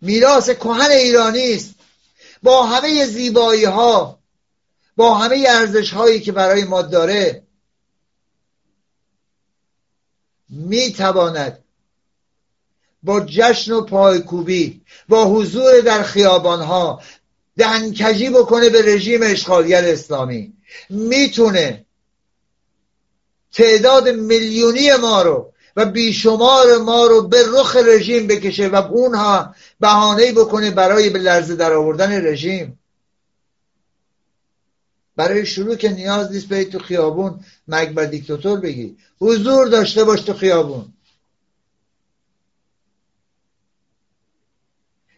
میراث 0.00 0.50
کهن 0.50 0.90
ایرانی 0.90 1.54
است. 1.54 1.74
با 2.42 2.66
همه 2.66 3.06
زیبایی 3.06 3.64
ها 3.64 4.18
با 4.96 5.14
همه 5.14 5.44
ارزش 5.48 5.92
هایی 5.92 6.20
که 6.20 6.32
برای 6.32 6.64
ما 6.64 6.82
داره 6.82 7.46
می‌تواند 10.48 11.64
با 13.06 13.20
جشن 13.20 13.72
و 13.72 13.80
پایکوبی 13.80 14.80
با 15.08 15.24
حضور 15.24 15.80
در 15.80 16.02
خیابان 16.02 16.60
ها 16.60 17.02
دهنکجی 17.56 18.30
بکنه 18.30 18.68
به 18.68 18.82
رژیم 18.94 19.20
اشغالگر 19.22 19.84
اسلامی. 19.84 20.52
می‌تونه 20.90 21.86
تعداد 23.52 24.08
میلیونی 24.08 24.96
ما 24.96 25.22
رو 25.22 25.52
و 25.76 25.84
بیشمار 25.84 26.78
ما 26.78 27.06
رو 27.06 27.28
به 27.28 27.42
رخ 27.48 27.76
رژیم 27.76 28.26
بکشه 28.26 28.68
و 28.68 28.76
اونها 28.76 29.54
بهانه 29.80 30.32
بکنه 30.32 30.70
برای 30.70 31.10
به 31.10 31.18
لرزه 31.18 31.56
در 31.56 31.72
آوردن 31.72 32.26
رژیم. 32.26 32.78
برای 35.16 35.46
شروع 35.46 35.76
که 35.76 35.92
نیاز 35.92 36.32
نیست 36.32 36.48
به 36.48 36.64
تو 36.64 36.78
خیابون 36.78 37.40
مگبر 37.68 38.04
دیکتاتور 38.04 38.60
بگی؟ 38.60 38.96
حضور 39.20 39.66
داشته 39.66 40.04
باش 40.04 40.20
تو 40.20 40.32
خیابون. 40.32 40.92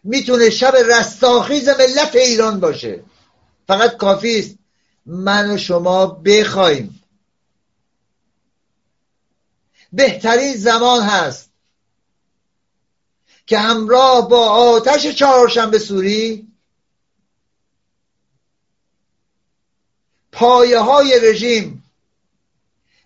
می‌تونه 0.03 0.49
شب 0.49 0.75
رستاخیز 0.75 1.69
ملت 1.69 2.15
ایران 2.15 2.59
باشه. 2.59 3.03
فقط 3.67 3.97
کافی 3.97 4.39
است 4.39 4.55
من 5.05 5.51
و 5.51 5.57
شما 5.57 6.05
بخوایم. 6.05 7.03
بهترین 9.93 10.55
زمان 10.55 11.01
هست 11.01 11.49
که 13.47 13.57
همراه 13.59 14.29
با 14.29 14.45
آتش 14.49 15.07
چهارشنبه 15.07 15.79
سوری 15.79 16.47
پایه 20.31 20.79
های 20.79 21.19
رژیم 21.19 21.83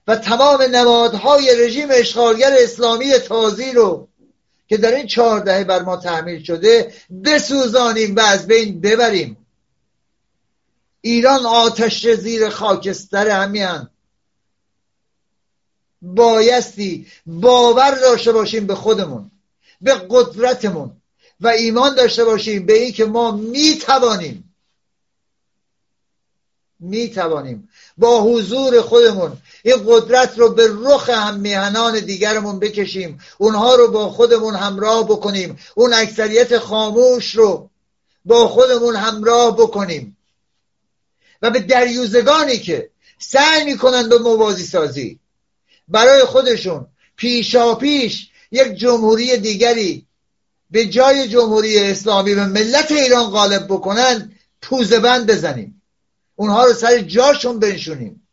و 0.07 0.15
تمام 0.15 0.61
نمادهای 0.61 1.55
رژیم 1.65 1.87
اشغالگر 1.91 2.55
اسلامی 2.59 3.13
تازی 3.13 3.71
رو 3.71 4.07
که 4.67 4.77
در 4.77 4.95
این 4.95 5.07
چهار 5.07 5.39
دهه 5.39 5.63
بر 5.63 5.81
ما 5.81 5.97
تحمیل 5.97 6.43
شده 6.43 6.93
بسوزانیم 7.25 8.15
و 8.15 8.19
از 8.19 8.47
بین 8.47 8.81
ببریم. 8.81 9.37
ایران 11.01 11.45
آتش 11.45 12.07
زیر 12.07 12.49
خاکستر 12.49 13.29
همیان 13.29 13.89
بایستی 16.01 17.07
باور 17.25 17.91
داشته 17.91 18.31
باشیم 18.31 18.67
به 18.67 18.75
خودمون 18.75 19.31
به 19.81 19.93
قدرتمون 20.09 21.01
و 21.39 21.47
ایمان 21.47 21.95
داشته 21.95 22.25
باشیم 22.25 22.65
به 22.65 22.73
این 22.73 22.91
که 22.93 23.05
ما 23.05 23.31
می‌توانیم 23.31 24.55
می‌توانیم 26.79 27.69
با 27.97 28.21
حضور 28.21 28.81
خودمون. 28.81 29.37
این 29.63 29.75
قدرت 29.85 30.39
رو 30.39 30.49
به 30.49 30.69
رخ 30.71 31.09
هم 31.09 31.39
میهنان 31.39 31.99
دیگرمون 31.99 32.59
بکشیم. 32.59 33.19
اونها 33.37 33.75
رو 33.75 33.91
با 33.91 34.09
خودمون 34.09 34.55
همراه 34.55 35.03
بکنیم. 35.03 35.59
اون 35.75 35.93
اکثریت 35.93 36.57
خاموش 36.57 37.35
رو 37.35 37.69
با 38.25 38.47
خودمون 38.47 38.95
همراه 38.95 39.55
بکنیم. 39.57 40.17
و 41.41 41.49
به 41.49 41.59
دریوزگانی 41.59 42.57
که 42.57 42.89
سعی 43.19 43.65
می‌کنن 43.65 44.09
به 44.09 44.17
موازی 44.17 44.63
سازی. 44.63 45.19
برای 45.87 46.23
خودشون 46.23 46.87
پیشا 47.17 47.75
پیش 47.75 48.29
یک 48.51 48.73
جمهوری 48.73 49.37
دیگری 49.37 50.05
به 50.71 50.85
جای 50.85 51.27
جمهوری 51.27 51.79
اسلامی 51.79 52.35
به 52.35 52.45
ملت 52.45 52.91
ایران 52.91 53.23
غالب 53.23 53.65
بکنن 53.65 54.31
پوزه 54.61 54.99
بند 54.99 55.31
بزنیم. 55.31 55.81
اونها 56.35 56.65
رو 56.65 56.73
سر 56.73 56.97
جاشون 56.97 57.59
بنشونیم. 57.59 58.27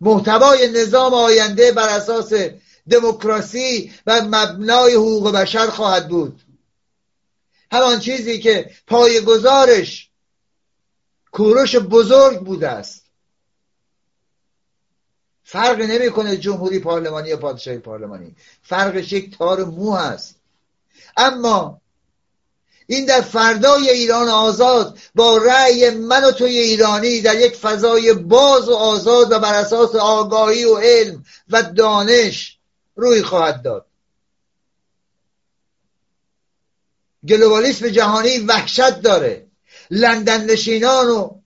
محتوای 0.00 0.68
نظام 0.68 1.14
آینده 1.14 1.72
بر 1.72 1.88
اساس 1.88 2.32
دموکراسی 2.90 3.92
و 4.06 4.20
مبنای 4.20 4.94
حقوق 4.94 5.32
بشر 5.32 5.66
خواهد 5.66 6.08
بود. 6.08 6.42
همان 7.72 8.00
چیزی 8.00 8.38
که 8.38 8.70
پای 8.86 9.20
گزارش 9.20 10.10
کوروش 11.32 11.76
بزرگ 11.76 12.40
بوده 12.40 12.68
است. 12.68 13.06
فرق 15.42 15.80
نمی‌کنه 15.80 16.36
جمهوری 16.36 16.78
پارلمانی 16.78 17.28
یا 17.28 17.36
پادشاهی 17.36 17.78
پارلمانی. 17.78 18.36
فرقش 18.62 19.12
یک 19.12 19.38
تار 19.38 19.64
مو 19.64 19.96
هست. 19.96 20.36
اما 21.16 21.80
این 22.90 23.04
در 23.04 23.20
فردای 23.20 23.90
ایران 23.90 24.28
آزاد 24.28 24.98
با 25.14 25.36
رأی 25.36 25.90
من 25.90 26.24
و 26.24 26.30
توی 26.30 26.58
ایرانی 26.58 27.20
در 27.20 27.40
یک 27.40 27.56
فضای 27.56 28.12
باز 28.12 28.68
و 28.68 28.74
آزاد 28.74 29.32
و 29.32 29.38
بر 29.38 29.54
اساس 29.54 29.94
آگاهی 29.94 30.64
و 30.64 30.76
علم 30.76 31.24
و 31.48 31.62
دانش 31.62 32.58
روی 32.96 33.22
خواهد 33.22 33.62
داد. 33.62 33.86
گلوبالیسم 37.28 37.88
جهانی 37.88 38.38
وحشت 38.38 39.00
داره. 39.00 39.46
لندن 39.90 40.44
نشینان 40.44 41.08
و 41.08 41.40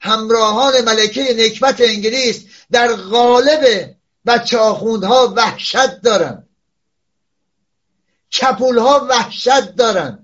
همراهان 0.00 0.80
ملکه 0.80 1.34
نکبت 1.38 1.80
انگلیس 1.80 2.44
در 2.70 2.92
غالب 2.92 3.94
بچه 4.26 4.58
آخوندها 4.58 5.32
وحشت 5.36 6.00
دارن. 6.00 6.48
چپولها 8.28 9.06
وحشت 9.10 9.74
دارن. 9.76 10.21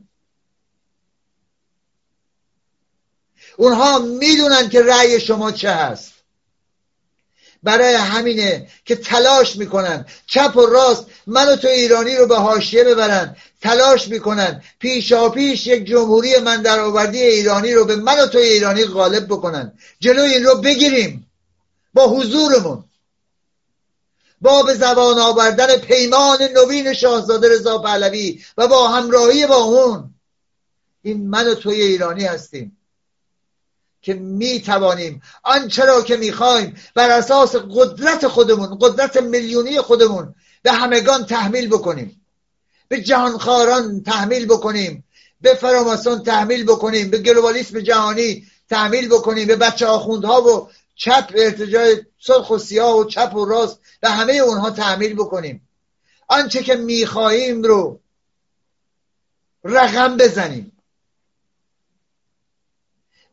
اونها 3.58 3.98
می‌دونن 3.98 4.68
که 4.68 4.82
رأی 4.82 5.20
شما 5.20 5.52
چه 5.52 5.70
هست. 5.70 6.12
برای 7.62 7.94
همینه 7.94 8.68
که 8.84 8.96
تلاش 8.96 9.56
می‌کنن. 9.56 10.06
چپ 10.26 10.56
و 10.56 10.66
راست 10.66 11.06
من 11.26 11.48
و 11.48 11.56
تو 11.56 11.68
ایرانی 11.68 12.16
رو 12.16 12.26
به 12.26 12.36
حاشیه 12.36 12.84
ببرن. 12.84 13.36
تلاش 13.60 14.08
می‌کنن. 14.08 14.62
پیشا 14.78 15.28
پیش 15.28 15.66
یک 15.66 15.84
جمهوری 15.84 16.36
من 16.38 16.62
در 16.62 16.80
آوردی 16.80 17.22
ایرانی 17.22 17.72
رو 17.72 17.84
به 17.84 17.96
من 17.96 18.20
و 18.20 18.26
تو 18.26 18.38
ایرانی 18.38 18.84
غالب 18.84 19.26
بکنن. 19.26 19.72
جلوی 20.00 20.34
این 20.34 20.44
رو 20.44 20.54
بگیریم. 20.54 21.30
با 21.94 22.08
حضورمون. 22.08 22.84
با 24.40 24.62
به 24.62 24.74
زبان 24.74 25.18
آوردن 25.18 25.76
پیمان 25.76 26.42
نوین 26.42 26.92
شاهزاده 26.92 27.48
رضا 27.48 27.78
پهلوی 27.78 28.44
و 28.58 28.68
با 28.68 28.88
همراهی 28.88 29.46
با 29.46 29.56
اون. 29.56 30.14
این 31.02 31.28
من 31.28 31.48
و 31.48 31.54
توی 31.54 31.82
ایرانی 31.82 32.24
هستیم. 32.24 32.77
که 34.02 34.14
می 34.14 34.60
توانیم 34.60 35.22
آنچه 35.42 35.84
را 35.84 36.02
که 36.02 36.16
می‌خوایم 36.16 36.76
بر 36.94 37.10
اساس 37.10 37.56
قدرت 37.56 38.26
خودمون 38.26 38.78
قدرت 38.80 39.16
میلیونی 39.16 39.80
خودمون 39.80 40.34
به 40.62 40.72
همگان 40.72 41.26
تحمیل 41.26 41.68
بکنیم. 41.68 42.20
به 42.88 43.00
جهانخواران 43.00 44.02
تحمیل 44.02 44.46
بکنیم. 44.46 45.04
به 45.40 45.54
فراماسون 45.54 46.22
تحمیل 46.22 46.64
بکنیم. 46.64 47.10
به 47.10 47.18
گلوبالیسم 47.18 47.80
جهانی 47.80 48.46
تحمیل 48.70 49.08
بکنیم. 49.08 49.46
به 49.46 49.56
بچه 49.56 49.86
آخوندها 49.86 50.42
و 50.42 50.70
چپ 50.94 51.32
ارتجاع 51.34 51.94
سرخ 52.20 52.50
و 52.50 52.58
سیاه 52.58 52.98
و 52.98 53.04
چپ 53.04 53.34
و 53.34 53.44
راست 53.44 53.80
و 54.02 54.10
همه 54.10 54.32
اونها 54.32 54.70
تحمیل 54.70 55.14
بکنیم. 55.14 55.68
آنچه 56.28 56.62
که 56.62 56.74
می‌خواهیم 56.76 57.62
رو 57.62 58.00
رقم 59.64 60.16
بزنیم. 60.16 60.77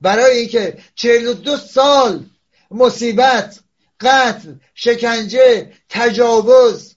برای 0.01 0.37
اینکه 0.37 0.77
چهل 0.95 1.27
و 1.27 1.33
دو 1.33 1.57
سال 1.57 2.25
مصیبت 2.71 3.59
قتل 3.99 4.53
شکنجه 4.75 5.73
تجاوز 5.89 6.95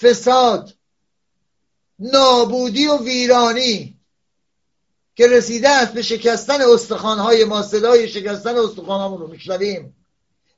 فساد 0.00 0.74
نابودی 1.98 2.86
و 2.86 2.98
ویرانی 2.98 3.98
که 5.16 5.28
رسیده 5.28 5.68
است 5.68 5.92
به 5.92 6.02
شکستن 6.02 6.60
استخوانهای 6.62 7.44
ما 7.44 7.62
صدای 7.62 8.08
شکستن 8.08 8.56
استخوانهامون 8.56 9.20
رو 9.20 9.26
میشنویم. 9.26 9.96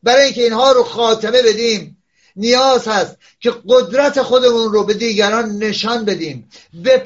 برای 0.02 0.24
اینکه 0.24 0.42
اینها 0.42 0.72
رو 0.72 0.84
خاتمه 0.84 1.42
بدیم 1.42 2.02
نیاز 2.36 2.88
هست 2.88 3.16
که 3.40 3.54
قدرت 3.68 4.22
خودمون 4.22 4.72
رو 4.72 4.84
به 4.84 4.94
دیگران 4.94 5.50
نشان 5.50 6.04
بدیم 6.04 6.50
به 6.74 7.02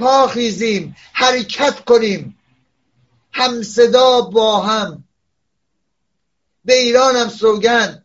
حرکت 1.12 1.84
کنیم. 1.84 2.38
هم 3.34 3.62
صدا 3.62 4.20
با 4.20 4.60
هم. 4.60 5.04
به 6.64 6.74
ایران 6.74 7.16
هم 7.16 7.28
سوگن. 7.28 8.04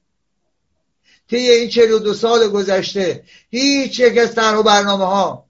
طی 1.30 1.38
این 1.38 1.70
چهل 1.70 1.92
و 1.92 2.00
دو 2.00 2.14
سال 2.14 2.48
گذشته 2.48 3.24
هیچ 3.50 4.00
یک 4.00 4.18
از 4.18 4.36
طرح 4.36 4.58
و 4.58 4.64
برنامه 4.64 5.06
ها 5.06 5.46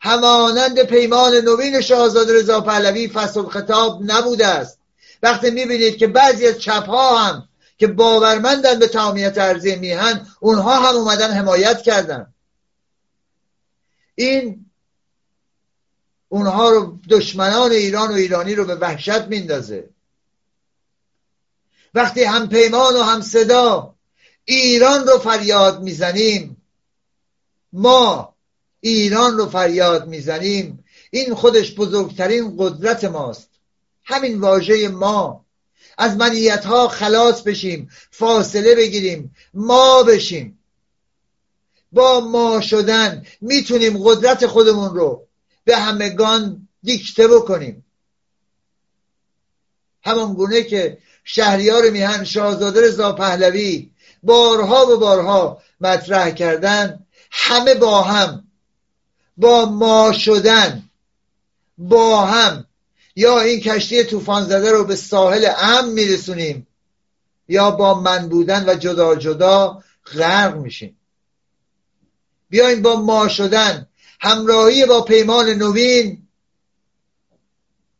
همانند 0.00 0.82
پیمان 0.82 1.34
نوین 1.34 1.80
شاهزاده 1.80 2.34
رضا 2.34 2.60
پهلوی 2.60 3.08
فصل 3.08 3.42
خطاب 3.42 4.00
نبوده 4.06 4.46
است. 4.46 4.78
وقتی 5.22 5.50
می‌بینید 5.50 5.96
که 5.96 6.06
بعضی 6.06 6.46
از 6.46 6.58
چپ 6.58 6.86
ها 6.86 7.18
هم 7.18 7.48
که 7.78 7.86
باورمندن 7.86 8.78
به 8.78 8.86
تمامیت 8.86 9.38
ارزی 9.38 9.76
میهن 9.76 10.26
اونها 10.40 10.80
هم 10.80 10.96
اومدن 10.96 11.30
حمایت 11.30 11.82
کردن. 11.82 12.34
این 14.14 14.69
اونها 16.32 16.70
رو 16.70 16.98
دشمنان 17.10 17.72
ایران 17.72 18.10
و 18.10 18.14
ایرانی 18.14 18.54
رو 18.54 18.64
به 18.64 18.74
وحشت 18.74 19.22
میندازه. 19.22 19.88
وقتی 21.94 22.22
هم 22.24 22.48
پیمان 22.48 22.96
و 22.96 23.02
هم 23.02 23.20
صدا 23.20 23.94
ایران 24.44 25.06
رو 25.06 25.18
فریاد 25.18 25.82
می‌زنیم 25.82 26.62
ما 27.72 28.34
ایران 28.80 29.38
رو 29.38 29.48
فریاد 29.48 30.08
می‌زنیم 30.08 30.84
این 31.10 31.34
خودش 31.34 31.74
بزرگترین 31.74 32.54
قدرت 32.58 33.04
ماست. 33.04 33.48
همین 34.04 34.40
واژه 34.40 34.88
ما. 34.88 35.44
از 35.98 36.16
منیت 36.16 36.64
ها 36.64 36.88
خلاص 36.88 37.42
بشیم 37.42 37.90
فاصله 38.10 38.74
بگیریم 38.74 39.36
ما 39.54 40.02
بشیم. 40.02 40.58
با 41.92 42.20
ما 42.20 42.60
شدن 42.60 43.26
می‌تونیم 43.40 44.02
قدرت 44.04 44.46
خودمون 44.46 44.94
رو 44.94 45.26
به 45.64 45.76
همگان 45.76 46.68
دیکته 46.82 47.28
بکنیم. 47.28 47.84
همان 50.02 50.34
گونه 50.34 50.62
که 50.62 50.98
شهریار 51.24 51.90
میهن 51.90 52.24
شاهزاده 52.24 52.80
رضا 52.80 53.12
پهلوی 53.12 53.90
بارها 54.22 54.86
و 54.86 54.96
بارها 54.96 55.62
مطرح 55.80 56.30
کردن 56.30 57.06
همه 57.30 57.74
با 57.74 58.02
هم 58.02 58.44
با 59.36 59.64
ما 59.64 60.12
شدن 60.12 60.90
با 61.78 62.26
هم 62.26 62.66
یا 63.16 63.40
این 63.40 63.60
کشتی 63.60 64.04
طوفان 64.04 64.44
زده 64.44 64.72
رو 64.72 64.84
به 64.84 64.96
ساحل 64.96 65.50
امن 65.58 65.88
میرسونیم 65.88 66.66
یا 67.48 67.70
با 67.70 68.00
من 68.00 68.28
بودن 68.28 68.68
و 68.68 68.74
جدا 68.74 69.14
جدا 69.16 69.82
غرق 70.14 70.56
میشیم. 70.56 70.96
بیاین 72.50 72.82
با 72.82 73.00
ما 73.00 73.28
شدن 73.28 73.86
همراهی 74.20 74.86
با 74.86 75.00
پیمان 75.00 75.50
نوین. 75.50 76.28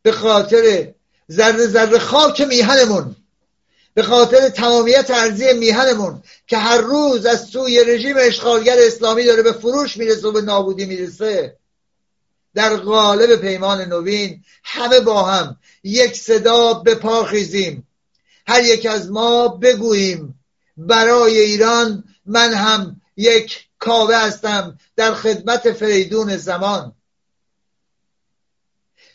به 0.01 0.11
خاطر 0.11 0.93
ذره 1.31 1.67
ذره 1.67 1.99
خاک 1.99 2.41
میهنمون. 2.41 3.15
به 3.93 4.03
خاطر 4.03 4.49
تمامیت 4.49 5.11
ارزی 5.11 5.53
میهنمون 5.53 6.23
که 6.47 6.57
هر 6.57 6.77
روز 6.77 7.25
از 7.25 7.45
سوی 7.45 7.83
رژیم 7.83 8.15
اشغالگر 8.19 8.77
اسلامی 8.79 9.23
داره 9.23 9.41
به 9.41 9.51
فروش 9.51 9.97
می‌رسه 9.97 10.27
و 10.27 10.31
به 10.31 10.41
نابودی 10.41 10.85
می‌رسه. 10.85 11.57
در 12.55 12.75
قالب 12.75 13.35
پیمان 13.35 13.81
نوین 13.81 14.43
همه 14.63 14.99
با 14.99 15.23
هم 15.23 15.57
یک 15.83 16.15
صدا 16.15 16.73
به 16.73 16.95
پا 16.95 17.23
خیزیم 17.23 17.87
هر 18.47 18.63
یک 18.63 18.85
از 18.85 19.11
ما 19.11 19.47
بگوییم 19.47 20.39
برای 20.77 21.39
ایران 21.39 22.03
من 22.25 22.53
هم 22.53 23.01
یک 23.17 23.67
کاوه 23.81 24.15
هستم 24.15 24.77
در 24.95 25.13
خدمت 25.13 25.71
فریدون 25.71 26.37
زمان. 26.37 26.95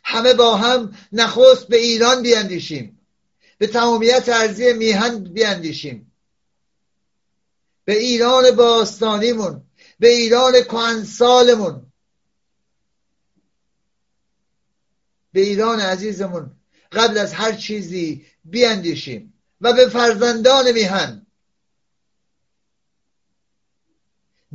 همه 0.05 0.35
با 0.35 0.57
هم 0.57 0.97
نخست 1.13 1.69
به 1.69 1.77
ایران 1.77 2.23
بیاندیشیم 2.23 3.01
به 3.59 3.67
تمامیت 3.67 4.29
ارزی 4.29 4.73
میهن 4.73 5.25
بیاندیشیم 5.25 6.13
به 7.85 7.99
ایران 7.99 8.51
باستانیمون 8.51 9.63
به 9.99 10.09
ایران 10.09 10.63
کهنسالمون. 10.63 11.93
به 15.33 15.41
ایران 15.41 15.81
عزیزمون 15.81 16.51
قبل 16.93 17.19
از 17.19 17.33
هر 17.33 17.53
چیزی 17.53 18.27
بیاندیشیم 18.45 19.43
و 19.61 19.73
به 19.73 19.89
فرزندان 19.89 20.73
میهن. 20.73 21.26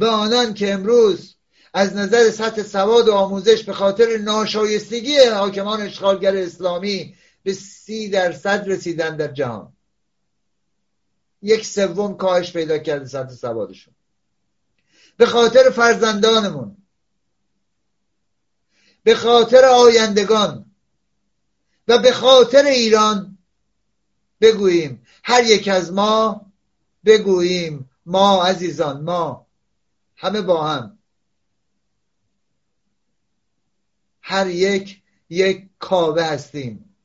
به 0.01 0.07
آنان 0.07 0.53
که 0.53 0.73
امروز 0.73 1.35
از 1.73 1.95
نظر 1.95 2.29
سطح 2.31 2.63
سواد 2.63 3.07
و 3.07 3.13
آموزش 3.13 3.63
به 3.63 3.73
خاطر 3.73 4.17
ناشایستگی 4.17 5.19
حاکمان 5.19 5.81
اشغالگر 5.81 6.35
اسلامی 6.35 7.15
به 7.43 7.53
سی 7.53 8.09
درصد 8.09 8.63
رسیدن 8.67 9.15
در 9.17 9.27
جهان. 9.27 9.73
یک 11.41 11.65
سوم 11.65 12.17
کاهش 12.17 12.51
پیدا 12.53 12.77
کرده 12.77 13.05
سطح 13.05 13.33
سوادشون. 13.33 13.93
به 15.17 15.25
خاطر 15.25 15.69
فرزندانمون. 15.69 16.77
به 19.03 19.15
خاطر 19.15 19.65
آیندگان. 19.65 20.65
و 21.87 21.97
به 21.97 22.11
خاطر 22.11 22.65
ایران 22.65 23.37
بگوییم. 24.41 25.07
هر 25.23 25.43
یک 25.43 25.67
از 25.67 25.93
ما 25.93 26.45
بگوییم. 27.05 27.89
ما 28.05 28.43
عزیزان 28.43 29.01
ما 29.01 29.50
همه 30.21 30.41
با 30.41 30.67
هم. 30.67 30.97
هر 34.21 34.47
یک 34.47 35.01
یک 35.29 35.69
کاوه 35.79 36.23
هستیم. 36.23 36.95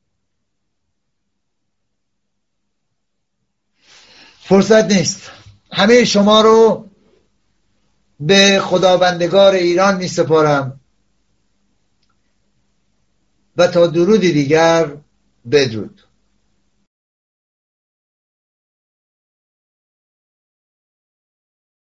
فرصت 4.39 4.91
نیست. 4.91 5.31
همه 5.71 6.05
شما 6.05 6.41
رو 6.41 6.89
به 8.19 8.59
خداوندگار 8.63 9.53
ایران 9.53 9.97
می 9.97 10.07
سپارم. 10.07 10.79
و 13.57 13.67
تا 13.67 13.87
درودی 13.87 14.31
دیگر 14.31 14.97
بدرود. 15.51 16.06